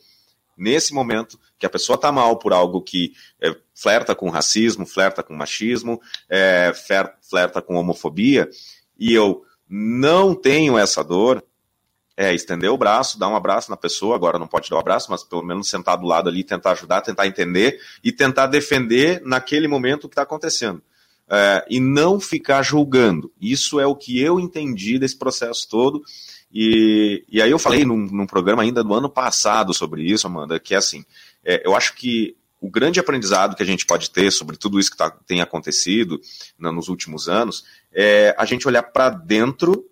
nesse 0.57 0.93
momento 0.93 1.39
que 1.59 1.67
a 1.67 1.71
pessoa 1.71 1.97
está 1.97 2.11
mal 2.11 2.39
por 2.39 2.53
algo 2.53 2.83
que 2.83 3.13
é, 3.41 3.57
flerta 3.75 4.15
com 4.15 4.31
racismo, 4.31 4.87
flerta 4.87 5.23
com 5.23 5.35
machismo, 5.35 6.01
é, 6.29 6.73
flerta 7.21 7.63
com 7.63 7.75
homofobia, 7.75 8.49
e 8.99 9.13
eu 9.13 9.43
não 9.69 10.35
tenho 10.35 10.77
essa 10.77 11.03
dor, 11.03 11.43
é 12.17 12.35
estender 12.35 12.71
o 12.71 12.77
braço, 12.77 13.19
dar 13.19 13.29
um 13.29 13.37
abraço 13.37 13.71
na 13.71 13.77
pessoa, 13.77 14.15
agora 14.15 14.39
não 14.39 14.47
pode 14.47 14.69
dar 14.69 14.77
um 14.77 14.81
abraço, 14.81 15.11
mas 15.11 15.25
pelo 15.25 15.43
menos 15.43 15.69
sentar 15.69 15.97
do 15.97 16.07
lado 16.07 16.29
ali, 16.29 16.45
tentar 16.45 16.73
ajudar, 16.73 17.01
tentar 17.01 17.27
entender 17.27 17.81
e 18.05 18.13
tentar 18.13 18.47
defender 18.47 19.23
naquele 19.25 19.67
momento 19.67 20.05
o 20.05 20.09
que 20.09 20.13
está 20.13 20.23
acontecendo. 20.23 20.83
É, 21.31 21.65
e 21.71 21.81
não 21.81 22.21
ficar 22.21 22.63
julgando. 22.63 23.33
Isso 23.41 23.81
é 23.81 23.87
o 23.87 23.97
que 23.97 24.21
eu 24.21 24.39
entendi 24.39 24.99
desse 24.99 25.17
processo 25.17 25.67
todo. 25.69 26.03
E, 26.53 27.25
e 27.29 27.41
aí 27.41 27.51
eu 27.51 27.59
falei 27.59 27.85
num, 27.85 27.97
num 27.97 28.27
programa 28.27 28.63
ainda 28.63 28.85
do 28.85 28.93
ano 28.93 29.09
passado 29.09 29.73
sobre 29.73 30.03
isso, 30.03 30.27
Amanda, 30.27 30.61
que 30.61 30.75
é 30.75 30.77
assim, 30.77 31.05
é, 31.45 31.63
eu 31.65 31.75
acho 31.75 31.95
que 31.95 32.37
o 32.61 32.71
grande 32.71 33.01
aprendizado 33.01 33.57
que 33.57 33.63
a 33.63 33.67
gente 33.67 33.87
pode 33.87 34.11
ter 34.11 34.31
sobre 34.31 34.57
tudo 34.57 34.79
isso 34.79 34.91
que 34.91 34.97
tá, 34.97 35.11
tem 35.11 35.41
acontecido 35.41 36.21
né, 36.59 36.71
nos 36.71 36.89
últimos 36.89 37.29
anos 37.29 37.65
é 37.93 38.35
a 38.39 38.45
gente 38.45 38.69
olhar 38.69 38.83
para 38.85 39.11
dentro 39.11 39.85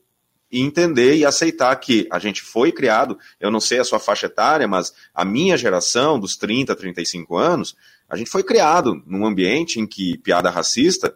e 0.52 0.60
entender 0.60 1.16
e 1.16 1.24
aceitar 1.24 1.74
que 1.76 2.06
a 2.10 2.18
gente 2.18 2.42
foi 2.42 2.72
criado, 2.72 3.18
eu 3.38 3.50
não 3.50 3.60
sei 3.60 3.78
a 3.78 3.84
sua 3.84 4.00
faixa 4.00 4.26
etária, 4.26 4.66
mas 4.66 4.92
a 5.14 5.24
minha 5.24 5.56
geração, 5.56 6.18
dos 6.18 6.36
30, 6.36 6.74
35 6.74 7.36
anos, 7.36 7.76
a 8.08 8.16
gente 8.16 8.30
foi 8.30 8.42
criado 8.42 9.00
num 9.06 9.24
ambiente 9.24 9.78
em 9.78 9.86
que 9.86 10.18
piada 10.18 10.50
racista, 10.50 11.14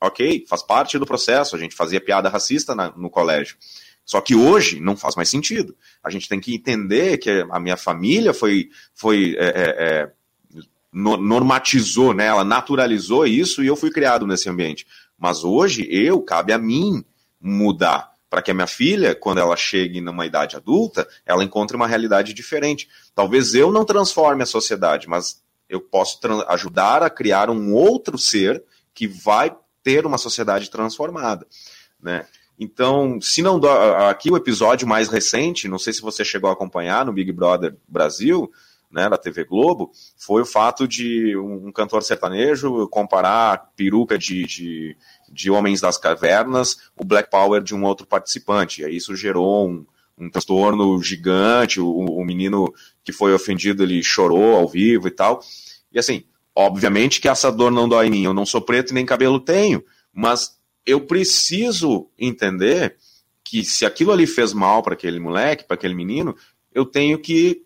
ok, 0.00 0.44
faz 0.48 0.62
parte 0.62 0.96
do 0.98 1.06
processo, 1.06 1.56
a 1.56 1.58
gente 1.58 1.74
fazia 1.74 2.00
piada 2.00 2.28
racista 2.28 2.74
na, 2.74 2.92
no 2.96 3.10
colégio. 3.10 3.56
Só 4.08 4.22
que 4.22 4.34
hoje 4.34 4.80
não 4.80 4.96
faz 4.96 5.14
mais 5.16 5.28
sentido. 5.28 5.76
A 6.02 6.08
gente 6.08 6.30
tem 6.30 6.40
que 6.40 6.54
entender 6.54 7.18
que 7.18 7.44
a 7.50 7.60
minha 7.60 7.76
família 7.76 8.32
foi, 8.32 8.70
foi 8.94 9.36
é, 9.38 9.46
é, 9.46 9.84
é 9.84 10.12
normatizou, 10.90 12.14
né? 12.14 12.24
ela 12.24 12.42
naturalizou 12.42 13.26
isso 13.26 13.62
e 13.62 13.66
eu 13.66 13.76
fui 13.76 13.90
criado 13.90 14.26
nesse 14.26 14.48
ambiente. 14.48 14.86
Mas 15.18 15.44
hoje 15.44 15.86
eu, 15.90 16.22
cabe 16.22 16.54
a 16.54 16.58
mim 16.58 17.04
mudar 17.38 18.10
para 18.30 18.40
que 18.40 18.50
a 18.50 18.54
minha 18.54 18.66
filha, 18.66 19.14
quando 19.14 19.40
ela 19.40 19.56
chegue 19.56 20.00
numa 20.00 20.24
idade 20.24 20.56
adulta, 20.56 21.06
ela 21.26 21.44
encontre 21.44 21.76
uma 21.76 21.86
realidade 21.86 22.32
diferente. 22.32 22.88
Talvez 23.14 23.54
eu 23.54 23.70
não 23.70 23.84
transforme 23.84 24.42
a 24.42 24.46
sociedade, 24.46 25.06
mas 25.06 25.42
eu 25.68 25.82
posso 25.82 26.18
ajudar 26.48 27.02
a 27.02 27.10
criar 27.10 27.50
um 27.50 27.74
outro 27.74 28.16
ser 28.16 28.64
que 28.94 29.06
vai 29.06 29.54
ter 29.82 30.06
uma 30.06 30.16
sociedade 30.16 30.70
transformada, 30.70 31.46
né? 32.00 32.26
Então, 32.58 33.20
se 33.20 33.40
não 33.40 33.60
dá, 33.60 34.10
aqui 34.10 34.30
o 34.30 34.36
episódio 34.36 34.86
mais 34.86 35.08
recente, 35.08 35.68
não 35.68 35.78
sei 35.78 35.92
se 35.92 36.02
você 36.02 36.24
chegou 36.24 36.50
a 36.50 36.52
acompanhar 36.52 37.06
no 37.06 37.12
Big 37.12 37.30
Brother 37.30 37.76
Brasil, 37.86 38.50
né, 38.90 39.08
da 39.08 39.18
TV 39.18 39.44
Globo, 39.44 39.92
foi 40.16 40.42
o 40.42 40.46
fato 40.46 40.88
de 40.88 41.36
um, 41.36 41.70
cantor 41.70 42.02
sertanejo 42.02 42.88
comparar 42.88 43.52
a 43.52 43.58
peruca 43.58 44.18
de, 44.18 44.44
de, 44.44 44.96
de 45.30 45.50
Homens 45.50 45.80
das 45.80 45.98
Cavernas, 45.98 46.90
o 46.96 47.04
Black 47.04 47.30
Power 47.30 47.62
de 47.62 47.74
um 47.74 47.84
outro 47.84 48.06
participante. 48.06 48.80
E 48.80 48.86
aí 48.86 48.96
isso 48.96 49.14
gerou 49.14 49.68
um, 49.68 49.86
um 50.16 50.30
transtorno 50.30 51.00
gigante, 51.02 51.80
o, 51.80 51.90
o 51.90 52.24
menino 52.24 52.72
que 53.04 53.12
foi 53.12 53.32
ofendido, 53.32 53.82
ele 53.82 54.02
chorou 54.02 54.56
ao 54.56 54.66
vivo 54.66 55.06
e 55.06 55.12
tal. 55.12 55.40
E 55.92 55.98
assim, 55.98 56.24
obviamente 56.54 57.20
que 57.20 57.28
essa 57.28 57.52
dor 57.52 57.70
não 57.70 57.88
dói 57.88 58.06
em 58.06 58.10
mim, 58.10 58.24
eu 58.24 58.34
não 58.34 58.46
sou 58.46 58.60
preto 58.60 58.90
e 58.90 58.94
nem 58.94 59.06
cabelo 59.06 59.38
tenho, 59.38 59.84
mas 60.12 60.57
eu 60.88 61.02
preciso 61.02 62.08
entender 62.18 62.96
que 63.44 63.62
se 63.62 63.84
aquilo 63.84 64.10
ali 64.10 64.26
fez 64.26 64.54
mal 64.54 64.82
para 64.82 64.94
aquele 64.94 65.20
moleque, 65.20 65.64
para 65.64 65.74
aquele 65.74 65.94
menino, 65.94 66.34
eu 66.72 66.86
tenho 66.86 67.18
que 67.18 67.62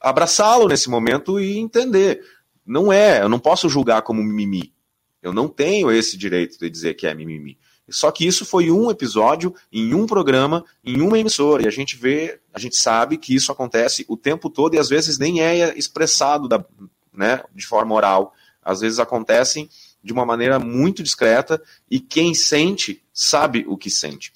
abraçá-lo 0.00 0.68
nesse 0.68 0.88
momento 0.88 1.40
e 1.40 1.58
entender. 1.58 2.22
Não 2.64 2.92
é, 2.92 3.20
eu 3.20 3.28
não 3.28 3.40
posso 3.40 3.68
julgar 3.68 4.02
como 4.02 4.22
mimimi. 4.22 4.72
Eu 5.20 5.32
não 5.32 5.48
tenho 5.48 5.90
esse 5.90 6.16
direito 6.16 6.56
de 6.56 6.70
dizer 6.70 6.94
que 6.94 7.04
é 7.04 7.12
mimimi. 7.12 7.58
Só 7.88 8.12
que 8.12 8.24
isso 8.24 8.44
foi 8.44 8.70
um 8.70 8.92
episódio 8.92 9.52
em 9.72 9.92
um 9.92 10.06
programa, 10.06 10.64
em 10.84 11.00
uma 11.00 11.18
emissora, 11.18 11.64
e 11.64 11.66
a 11.66 11.70
gente 11.70 11.96
vê, 11.96 12.40
a 12.54 12.60
gente 12.60 12.76
sabe 12.76 13.18
que 13.18 13.34
isso 13.34 13.50
acontece 13.50 14.04
o 14.08 14.16
tempo 14.16 14.48
todo 14.48 14.74
e 14.74 14.78
às 14.78 14.88
vezes 14.88 15.18
nem 15.18 15.42
é 15.42 15.76
expressado 15.76 16.46
da, 16.46 16.64
né, 17.12 17.42
de 17.52 17.66
forma 17.66 17.92
oral. 17.92 18.32
Às 18.62 18.80
vezes 18.80 19.00
acontecem 19.00 19.68
de 20.02 20.12
uma 20.12 20.26
maneira 20.26 20.58
muito 20.58 21.02
discreta 21.02 21.62
e 21.90 22.00
quem 22.00 22.34
sente 22.34 23.02
sabe 23.12 23.64
o 23.68 23.76
que 23.76 23.90
sente. 23.90 24.32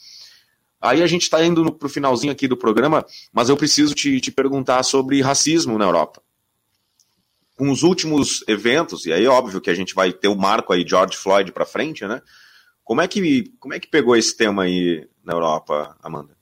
Aí 0.81 1.03
a 1.03 1.07
gente 1.07 1.23
está 1.23 1.45
indo 1.45 1.73
para 1.73 1.87
o 1.87 1.91
finalzinho 1.91 2.33
aqui 2.33 2.47
do 2.47 2.57
programa, 2.57 3.05
mas 3.33 3.49
eu 3.49 3.57
preciso 3.57 3.95
te, 3.95 4.21
te 4.21 4.31
perguntar 4.31 4.83
sobre 4.83 5.21
racismo 5.21 5.79
na 5.79 5.85
Europa. 5.85 6.23
Com 7.57 7.71
os 7.71 7.83
últimos 7.83 8.45
eventos, 8.47 9.07
e 9.07 9.12
aí 9.12 9.25
é 9.25 9.29
óbvio 9.29 9.61
que 9.61 9.71
a 9.71 9.75
gente 9.75 9.95
vai 9.95 10.12
ter 10.12 10.29
o 10.29 10.37
marco 10.37 10.73
aí 10.73 10.87
George 10.87 11.17
Floyd 11.17 11.51
para 11.53 11.64
frente, 11.64 12.07
né? 12.07 12.21
Como 12.85 13.01
é, 13.01 13.09
que, 13.09 13.53
como 13.59 13.75
é 13.75 13.81
que 13.81 13.89
pegou 13.89 14.14
esse 14.14 14.37
tema 14.37 14.64
aí 14.64 15.09
na 15.25 15.33
Europa, 15.33 15.97
Amanda? 16.01 16.36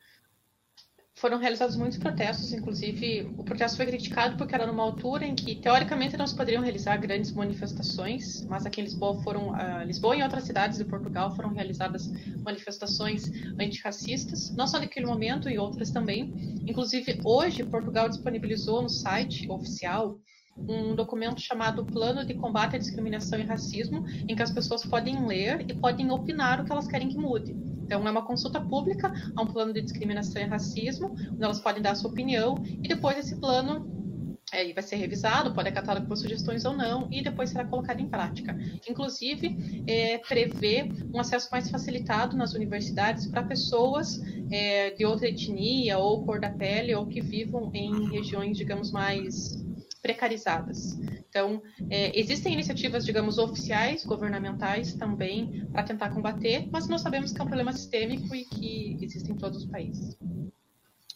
Foram 1.16 1.38
realizados 1.38 1.76
muitos 1.76 1.96
protestos, 1.96 2.52
inclusive 2.52 3.32
o 3.38 3.44
protesto 3.44 3.76
foi 3.76 3.86
criticado 3.86 4.36
porque 4.36 4.54
era 4.54 4.66
numa 4.66 4.82
altura 4.82 5.24
em 5.24 5.34
que 5.34 5.54
teoricamente 5.54 6.16
não 6.16 6.26
se 6.26 6.36
poderiam 6.36 6.62
realizar 6.62 6.96
grandes 6.96 7.32
manifestações, 7.32 8.44
mas 8.46 8.66
aqui 8.66 8.80
em 8.80 8.84
Lisboa 8.84 9.22
foram, 9.22 9.50
uh, 9.50 9.84
Lisboa 9.84 10.16
e 10.16 10.22
outras 10.22 10.44
cidades 10.44 10.78
de 10.78 10.84
Portugal 10.84 11.34
foram 11.36 11.50
realizadas 11.50 12.10
manifestações 12.44 13.30
antirracistas, 13.60 14.54
não 14.56 14.66
só 14.66 14.80
naquele 14.80 15.06
momento 15.06 15.48
e 15.48 15.56
outras 15.56 15.90
também. 15.90 16.32
Inclusive 16.66 17.20
hoje 17.24 17.62
Portugal 17.64 18.08
disponibilizou 18.08 18.82
no 18.82 18.88
site 18.88 19.48
oficial 19.48 20.18
um 20.56 20.94
documento 20.94 21.40
chamado 21.40 21.84
Plano 21.84 22.24
de 22.24 22.34
Combate 22.34 22.76
à 22.76 22.78
Discriminação 22.78 23.38
e 23.38 23.42
Racismo, 23.42 24.04
em 24.28 24.34
que 24.34 24.42
as 24.42 24.50
pessoas 24.50 24.84
podem 24.84 25.26
ler 25.26 25.64
e 25.68 25.74
podem 25.74 26.10
opinar 26.10 26.60
o 26.60 26.64
que 26.64 26.72
elas 26.72 26.86
querem 26.86 27.08
que 27.08 27.16
mude. 27.16 27.54
Então, 27.84 28.06
é 28.06 28.10
uma 28.10 28.24
consulta 28.24 28.60
pública 28.60 29.12
a 29.36 29.42
um 29.42 29.46
plano 29.46 29.72
de 29.72 29.82
discriminação 29.82 30.40
e 30.40 30.46
racismo, 30.46 31.14
onde 31.32 31.44
elas 31.44 31.60
podem 31.60 31.82
dar 31.82 31.92
a 31.92 31.94
sua 31.94 32.10
opinião, 32.10 32.62
e 32.82 32.88
depois 32.88 33.18
esse 33.18 33.38
plano 33.38 34.04
é, 34.52 34.72
vai 34.72 34.82
ser 34.82 34.96
revisado, 34.96 35.54
pode 35.54 35.68
acatar 35.68 36.06
por 36.06 36.16
sugestões 36.16 36.64
ou 36.64 36.76
não, 36.76 37.08
e 37.10 37.22
depois 37.22 37.50
será 37.50 37.64
colocado 37.64 38.00
em 38.00 38.08
prática. 38.08 38.56
Inclusive, 38.88 39.82
é, 39.86 40.18
prevê 40.18 40.92
um 41.12 41.20
acesso 41.20 41.48
mais 41.50 41.68
facilitado 41.70 42.36
nas 42.36 42.54
universidades 42.54 43.26
para 43.26 43.42
pessoas 43.42 44.20
é, 44.50 44.90
de 44.90 45.04
outra 45.04 45.28
etnia 45.28 45.98
ou 45.98 46.24
cor 46.24 46.40
da 46.40 46.50
pele, 46.50 46.94
ou 46.94 47.06
que 47.06 47.20
vivam 47.20 47.70
em 47.74 48.10
regiões, 48.10 48.56
digamos, 48.56 48.92
mais 48.92 49.64
precarizadas. 50.04 50.98
Então, 51.30 51.62
é, 51.88 52.16
existem 52.18 52.52
iniciativas, 52.52 53.06
digamos, 53.06 53.38
oficiais, 53.38 54.04
governamentais 54.04 54.92
também, 54.92 55.66
para 55.72 55.82
tentar 55.82 56.10
combater, 56.10 56.68
mas 56.70 56.86
nós 56.86 57.00
sabemos 57.00 57.32
que 57.32 57.40
é 57.40 57.42
um 57.42 57.46
problema 57.46 57.72
sistêmico 57.72 58.34
e 58.34 58.44
que 58.44 58.98
existe 59.00 59.32
em 59.32 59.34
todos 59.34 59.64
os 59.64 59.70
países. 59.70 60.14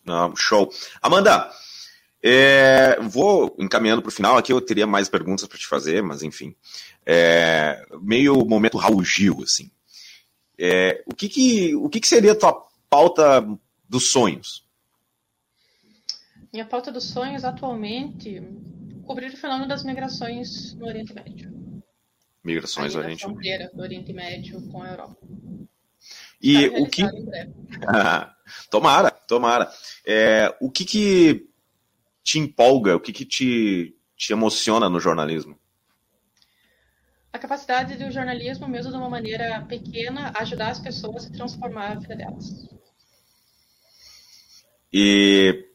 Ah, 0.09 0.32
show. 0.34 0.72
Amanda, 1.03 1.51
é, 2.22 2.99
vou 3.03 3.55
encaminhando 3.59 4.01
para 4.01 4.09
o 4.09 4.12
final 4.12 4.39
aqui, 4.39 4.55
eu 4.55 4.61
teria 4.62 4.86
mais 4.86 5.07
perguntas 5.07 5.47
para 5.47 5.59
te 5.59 5.66
fazer, 5.66 6.03
mas 6.03 6.22
enfim. 6.22 6.57
É, 7.05 7.86
meio 8.01 8.43
momento 8.47 8.78
Raul 8.78 9.05
Gil, 9.05 9.43
assim. 9.43 9.70
É, 10.59 11.05
o 11.05 11.14
que, 11.14 11.28
que, 11.28 11.76
o 11.76 11.91
que, 11.91 12.01
que 12.01 12.09
seria 12.09 12.32
a 12.32 12.34
tua 12.34 12.66
pauta 12.89 13.47
dos 13.86 14.11
sonhos? 14.11 14.66
Minha 16.51 16.64
pauta 16.64 16.91
dos 16.91 17.05
sonhos 17.05 17.45
atualmente 17.45 18.43
cobrir 19.09 19.32
o 19.32 19.36
fenômeno 19.36 19.66
das 19.66 19.82
migrações 19.82 20.74
no 20.74 20.86
Oriente 20.86 21.14
Médio. 21.14 21.50
Migrações 22.44 22.94
no 22.94 23.00
Oriente 23.00 23.26
Médio. 23.26 23.70
do 23.72 23.80
Oriente 23.80 24.12
Médio 24.12 24.62
com 24.70 24.82
a 24.82 24.90
Europa. 24.90 25.16
E 26.40 26.68
o 26.68 26.86
que. 26.86 27.02
Ah, 27.86 28.36
tomara, 28.70 29.11
tomara. 29.11 29.70
É, 30.06 30.54
o 30.61 30.70
que, 30.70 30.84
que 30.84 31.48
te 32.22 32.38
empolga, 32.38 32.96
o 32.96 33.00
que, 33.00 33.12
que 33.12 33.24
te, 33.24 33.96
te 34.14 34.32
emociona 34.32 34.90
no 34.90 35.00
jornalismo? 35.00 35.59
A 37.32 37.38
capacidade 37.38 37.96
do 37.96 38.11
jornalismo, 38.11 38.68
mesmo 38.68 38.92
de 38.92 38.98
uma 38.98 39.09
maneira 39.09 39.62
pequena, 39.62 40.32
ajudar 40.36 40.70
as 40.70 40.78
pessoas 40.78 41.26
a 41.26 41.30
transformar 41.30 41.92
a 41.92 41.94
vida 41.94 42.14
delas. 42.14 42.68
E 44.92 45.66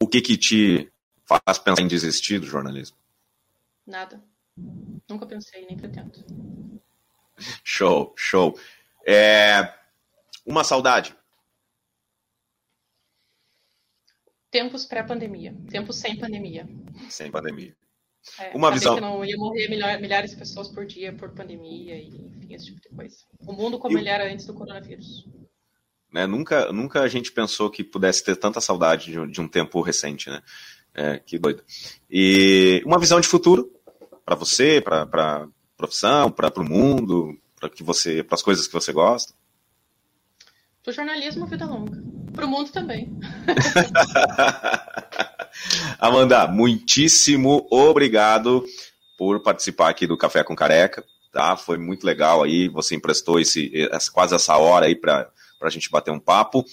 o 0.00 0.06
que 0.06 0.20
que 0.20 0.36
te 0.36 0.92
faz 1.28 1.58
pensar 1.58 1.82
em 1.82 1.88
desistir 1.88 2.38
do 2.38 2.46
jornalismo? 2.46 2.96
Nada. 3.86 4.22
Nunca 5.08 5.26
pensei, 5.26 5.66
nem 5.66 5.76
pretendo. 5.76 6.24
Show, 7.62 8.14
show. 8.16 8.58
É... 9.06 9.74
Uma 10.44 10.64
saudade. 10.64 11.14
Tempos 14.50 14.86
pré-pandemia. 14.86 15.54
Tempos 15.70 15.96
sem 15.96 16.16
pandemia. 16.16 16.66
Sem 17.08 17.30
pandemia. 17.30 17.76
É, 18.38 18.54
uma 18.54 18.70
visão. 18.70 18.94
que 18.94 19.00
não 19.00 19.24
ia 19.24 19.36
morrer 19.36 19.68
milhares 19.68 20.30
de 20.30 20.36
pessoas 20.36 20.68
por 20.68 20.84
dia 20.84 21.12
por 21.12 21.30
pandemia 21.30 21.96
e 21.96 22.08
enfim, 22.08 22.54
esse 22.54 22.66
tipo 22.66 22.80
de 22.80 22.88
coisa. 22.88 23.16
O 23.40 23.52
mundo 23.52 23.78
como 23.78 23.96
e... 23.96 24.00
ele 24.00 24.08
era 24.08 24.30
antes 24.30 24.46
do 24.46 24.54
coronavírus. 24.54 25.26
Né, 26.12 26.26
nunca, 26.26 26.72
nunca 26.72 27.02
a 27.02 27.08
gente 27.08 27.30
pensou 27.30 27.70
que 27.70 27.84
pudesse 27.84 28.24
ter 28.24 28.36
tanta 28.36 28.62
saudade 28.62 29.12
de, 29.12 29.30
de 29.30 29.40
um 29.40 29.48
tempo 29.48 29.80
recente, 29.82 30.30
né? 30.30 30.42
É, 30.98 31.20
que 31.24 31.38
doido. 31.38 31.62
E 32.10 32.82
uma 32.84 32.98
visão 32.98 33.20
de 33.20 33.28
futuro 33.28 33.70
para 34.24 34.34
você, 34.34 34.80
para 34.80 35.04
a 35.04 35.46
profissão, 35.76 36.28
para 36.28 36.60
o 36.60 36.64
mundo, 36.64 37.38
para 37.54 37.70
que 37.70 37.84
você, 37.84 38.24
para 38.24 38.34
as 38.34 38.42
coisas 38.42 38.66
que 38.66 38.72
você 38.72 38.92
gosta. 38.92 39.32
Para 40.82 40.90
o 40.90 40.92
jornalismo, 40.92 41.46
vida 41.46 41.66
longa. 41.66 42.02
Para 42.32 42.46
o 42.46 42.48
mundo 42.48 42.72
também. 42.72 43.16
Amanda, 46.00 46.48
muitíssimo 46.48 47.68
obrigado 47.70 48.64
por 49.16 49.40
participar 49.40 49.90
aqui 49.90 50.04
do 50.04 50.18
Café 50.18 50.42
com 50.42 50.56
Careca. 50.56 51.04
Tá? 51.32 51.56
Foi 51.56 51.78
muito 51.78 52.04
legal 52.04 52.42
aí. 52.42 52.68
Você 52.70 52.96
emprestou 52.96 53.38
esse, 53.38 53.70
quase 54.12 54.34
essa 54.34 54.56
hora 54.56 54.86
aí 54.86 54.96
para 54.96 55.30
a 55.62 55.70
gente 55.70 55.92
bater 55.92 56.10
um 56.10 56.18
papo. 56.18 56.64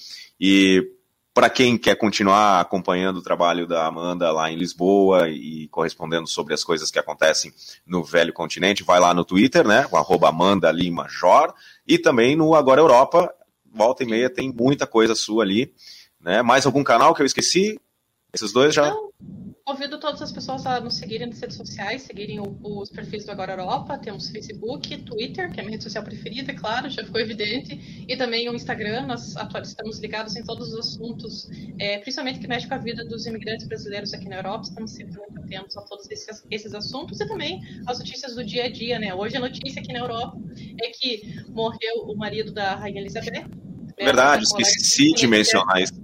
E 0.41 0.94
para 1.35 1.49
quem 1.49 1.77
quer 1.77 1.97
continuar 1.97 2.61
acompanhando 2.61 3.17
o 3.17 3.21
trabalho 3.21 3.67
da 3.67 3.85
Amanda 3.85 4.31
lá 4.31 4.49
em 4.49 4.55
Lisboa 4.55 5.27
e 5.27 5.67
correspondendo 5.67 6.25
sobre 6.29 6.53
as 6.53 6.63
coisas 6.63 6.89
que 6.89 6.97
acontecem 6.97 7.53
no 7.85 8.01
velho 8.01 8.31
continente, 8.31 8.83
vai 8.83 9.01
lá 9.01 9.13
no 9.13 9.25
Twitter, 9.25 9.67
né? 9.67 9.85
O 9.91 10.25
Amanda 10.25 10.71
Lima 10.71 11.07
Jor, 11.09 11.53
e 11.85 11.97
também 11.97 12.37
no 12.37 12.55
Agora 12.55 12.79
Europa, 12.79 13.29
volta 13.69 14.03
e 14.03 14.07
meia, 14.07 14.29
tem 14.29 14.49
muita 14.49 14.87
coisa 14.87 15.13
sua 15.13 15.43
ali. 15.43 15.73
Né? 16.21 16.41
Mais 16.41 16.65
algum 16.65 16.85
canal 16.85 17.13
que 17.13 17.21
eu 17.21 17.25
esqueci? 17.25 17.77
Esses 18.33 18.53
dois 18.53 18.73
já. 18.73 18.89
Não. 18.89 19.09
Convido 19.65 19.99
todas 19.99 20.21
as 20.21 20.31
pessoas 20.31 20.63
a 20.67 20.79
nos 20.79 20.93
seguirem 20.93 21.25
nas 21.25 21.39
redes 21.39 21.57
sociais, 21.57 22.03
seguirem 22.03 22.39
os 22.39 22.89
perfis 22.91 23.25
do 23.25 23.31
Agora 23.31 23.53
Europa. 23.53 23.97
Temos 23.97 24.29
Facebook, 24.29 24.95
Twitter, 24.99 25.51
que 25.51 25.59
é 25.59 25.63
a 25.63 25.65
minha 25.65 25.71
rede 25.71 25.83
social 25.83 26.03
preferida, 26.03 26.51
é 26.51 26.55
claro, 26.55 26.87
já 26.87 27.03
ficou 27.03 27.19
evidente, 27.19 28.05
e 28.07 28.15
também 28.15 28.47
o 28.47 28.53
Instagram. 28.53 29.07
Nós 29.07 29.35
estamos 29.63 29.97
ligados 29.97 30.35
em 30.35 30.43
todos 30.43 30.71
os 30.71 30.79
assuntos, 30.79 31.49
é, 31.79 31.97
principalmente 31.97 32.37
que 32.37 32.47
mexe 32.47 32.67
com 32.67 32.75
a 32.75 32.77
vida 32.77 33.03
dos 33.05 33.25
imigrantes 33.25 33.67
brasileiros 33.67 34.13
aqui 34.13 34.29
na 34.29 34.35
Europa. 34.35 34.65
Estamos 34.65 34.91
sempre 34.91 35.17
muito 35.17 35.39
atentos 35.39 35.75
a 35.75 35.81
todos 35.81 36.11
esses, 36.11 36.45
esses 36.51 36.75
assuntos 36.75 37.19
e 37.19 37.27
também 37.27 37.59
as 37.87 37.97
notícias 37.97 38.35
do 38.35 38.45
dia 38.45 38.65
a 38.65 38.69
dia, 38.69 38.99
né? 38.99 39.15
Hoje 39.15 39.35
a 39.35 39.39
notícia 39.39 39.81
aqui 39.81 39.91
na 39.91 39.99
Europa 39.99 40.37
é 40.79 40.89
que 40.89 41.43
morreu 41.49 42.03
o 42.03 42.15
marido 42.15 42.53
da 42.53 42.75
Rainha 42.75 43.01
Elizabeth. 43.01 43.45
Verdade, 43.97 44.43
esqueci 44.43 45.11
de 45.13 45.25
mencionar 45.25 45.81
isso 45.81 45.94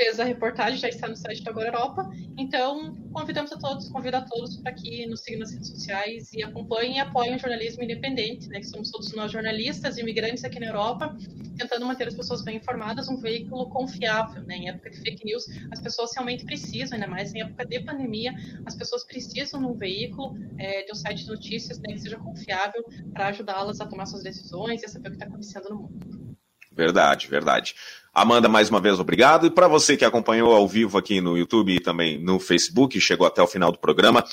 fez 0.00 0.18
a 0.18 0.24
reportagem, 0.24 0.78
já 0.78 0.88
está 0.88 1.06
no 1.06 1.14
site 1.14 1.42
da 1.44 1.50
Agora 1.50 1.68
Europa. 1.68 2.10
Então, 2.38 2.96
convidamos 3.12 3.52
a 3.52 3.58
todos, 3.58 3.90
convido 3.90 4.16
a 4.16 4.22
todos 4.22 4.56
para 4.56 4.72
que 4.72 5.06
nos 5.06 5.20
sigam 5.20 5.40
nas 5.40 5.52
redes 5.52 5.68
sociais 5.68 6.32
e 6.32 6.42
acompanhem 6.42 6.96
e 6.96 7.00
apoiem 7.00 7.36
o 7.36 7.38
jornalismo 7.38 7.82
independente, 7.82 8.48
né? 8.48 8.60
Que 8.60 8.66
somos 8.66 8.90
todos 8.90 9.12
nós 9.12 9.30
jornalistas, 9.30 9.98
imigrantes 9.98 10.42
aqui 10.42 10.58
na 10.58 10.66
Europa, 10.66 11.14
tentando 11.58 11.84
manter 11.84 12.08
as 12.08 12.14
pessoas 12.14 12.42
bem 12.42 12.56
informadas, 12.56 13.08
um 13.08 13.18
veículo 13.18 13.68
confiável, 13.68 14.42
né? 14.44 14.56
Em 14.56 14.68
época 14.70 14.88
de 14.88 14.96
fake 14.96 15.22
news, 15.22 15.44
as 15.70 15.80
pessoas 15.80 16.10
realmente 16.14 16.46
precisam, 16.46 16.94
ainda 16.94 17.06
mais 17.06 17.34
em 17.34 17.42
época 17.42 17.66
de 17.66 17.80
pandemia, 17.80 18.34
as 18.64 18.74
pessoas 18.74 19.04
precisam 19.04 19.60
de 19.60 19.66
um 19.66 19.74
veículo, 19.74 20.34
é, 20.56 20.84
de 20.84 20.92
um 20.92 20.94
site 20.94 21.24
de 21.24 21.28
notícias, 21.28 21.78
né, 21.80 21.92
que 21.92 21.98
seja 21.98 22.16
confiável 22.16 22.82
para 23.12 23.28
ajudá-las 23.28 23.80
a 23.82 23.86
tomar 23.86 24.06
suas 24.06 24.22
decisões 24.22 24.82
e 24.82 24.86
a 24.86 24.88
saber 24.88 25.08
o 25.08 25.10
que 25.10 25.16
está 25.16 25.26
acontecendo 25.26 25.68
no 25.68 25.76
mundo. 25.82 26.19
Verdade, 26.80 27.28
verdade. 27.28 27.74
Amanda, 28.12 28.48
mais 28.48 28.70
uma 28.70 28.80
vez, 28.80 28.98
obrigado. 28.98 29.46
E 29.46 29.50
para 29.50 29.68
você 29.68 29.98
que 29.98 30.04
acompanhou 30.04 30.54
ao 30.54 30.66
vivo 30.66 30.96
aqui 30.96 31.20
no 31.20 31.36
YouTube 31.36 31.74
e 31.74 31.78
também 31.78 32.18
no 32.18 32.40
Facebook, 32.40 32.98
chegou 32.98 33.26
até 33.26 33.42
o 33.42 33.46
final 33.46 33.70
do 33.70 33.78
programa, 33.78 34.24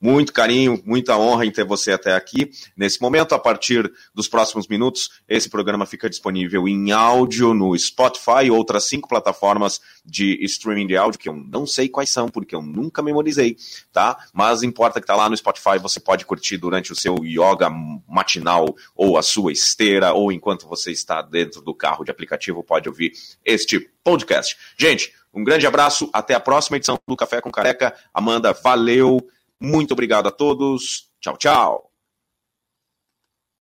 muito 0.00 0.32
carinho, 0.32 0.82
muita 0.84 1.16
honra 1.16 1.46
em 1.46 1.50
ter 1.50 1.64
você 1.64 1.92
até 1.92 2.14
aqui. 2.14 2.50
Nesse 2.76 3.00
momento, 3.00 3.34
a 3.34 3.38
partir 3.38 3.90
dos 4.14 4.28
próximos 4.28 4.68
minutos, 4.68 5.10
esse 5.28 5.48
programa 5.48 5.86
fica 5.86 6.08
disponível 6.08 6.68
em 6.68 6.92
áudio 6.92 7.54
no 7.54 7.76
Spotify 7.78 8.44
e 8.44 8.50
outras 8.50 8.84
cinco 8.84 9.08
plataformas 9.08 9.80
de 10.04 10.38
streaming 10.44 10.86
de 10.86 10.96
áudio, 10.96 11.18
que 11.18 11.28
eu 11.28 11.34
não 11.34 11.66
sei 11.66 11.88
quais 11.88 12.10
são, 12.10 12.28
porque 12.28 12.54
eu 12.54 12.62
nunca 12.62 13.02
memorizei, 13.02 13.56
tá? 13.92 14.16
Mas 14.32 14.62
importa 14.62 15.00
que 15.00 15.06
tá 15.06 15.16
lá 15.16 15.28
no 15.28 15.36
Spotify, 15.36 15.78
você 15.80 15.98
pode 15.98 16.24
curtir 16.24 16.56
durante 16.56 16.92
o 16.92 16.96
seu 16.96 17.16
yoga 17.24 17.70
matinal, 18.06 18.76
ou 18.94 19.18
a 19.18 19.22
sua 19.22 19.52
esteira, 19.52 20.12
ou 20.12 20.30
enquanto 20.30 20.68
você 20.68 20.92
está 20.92 21.22
dentro 21.22 21.60
do 21.60 21.74
carro 21.74 22.04
de 22.04 22.10
aplicativo, 22.10 22.62
pode 22.62 22.88
ouvir 22.88 23.12
este 23.44 23.80
podcast. 24.04 24.56
Gente, 24.76 25.12
um 25.34 25.44
grande 25.44 25.66
abraço, 25.66 26.08
até 26.12 26.34
a 26.34 26.40
próxima 26.40 26.76
edição 26.76 26.98
do 27.06 27.16
Café 27.16 27.40
com 27.40 27.50
Careca. 27.50 27.94
Amanda, 28.14 28.52
valeu! 28.52 29.20
Muito 29.60 29.92
obrigado 29.92 30.28
a 30.28 30.32
todos. 30.32 31.10
Tchau, 31.20 31.36
tchau. 31.36 31.95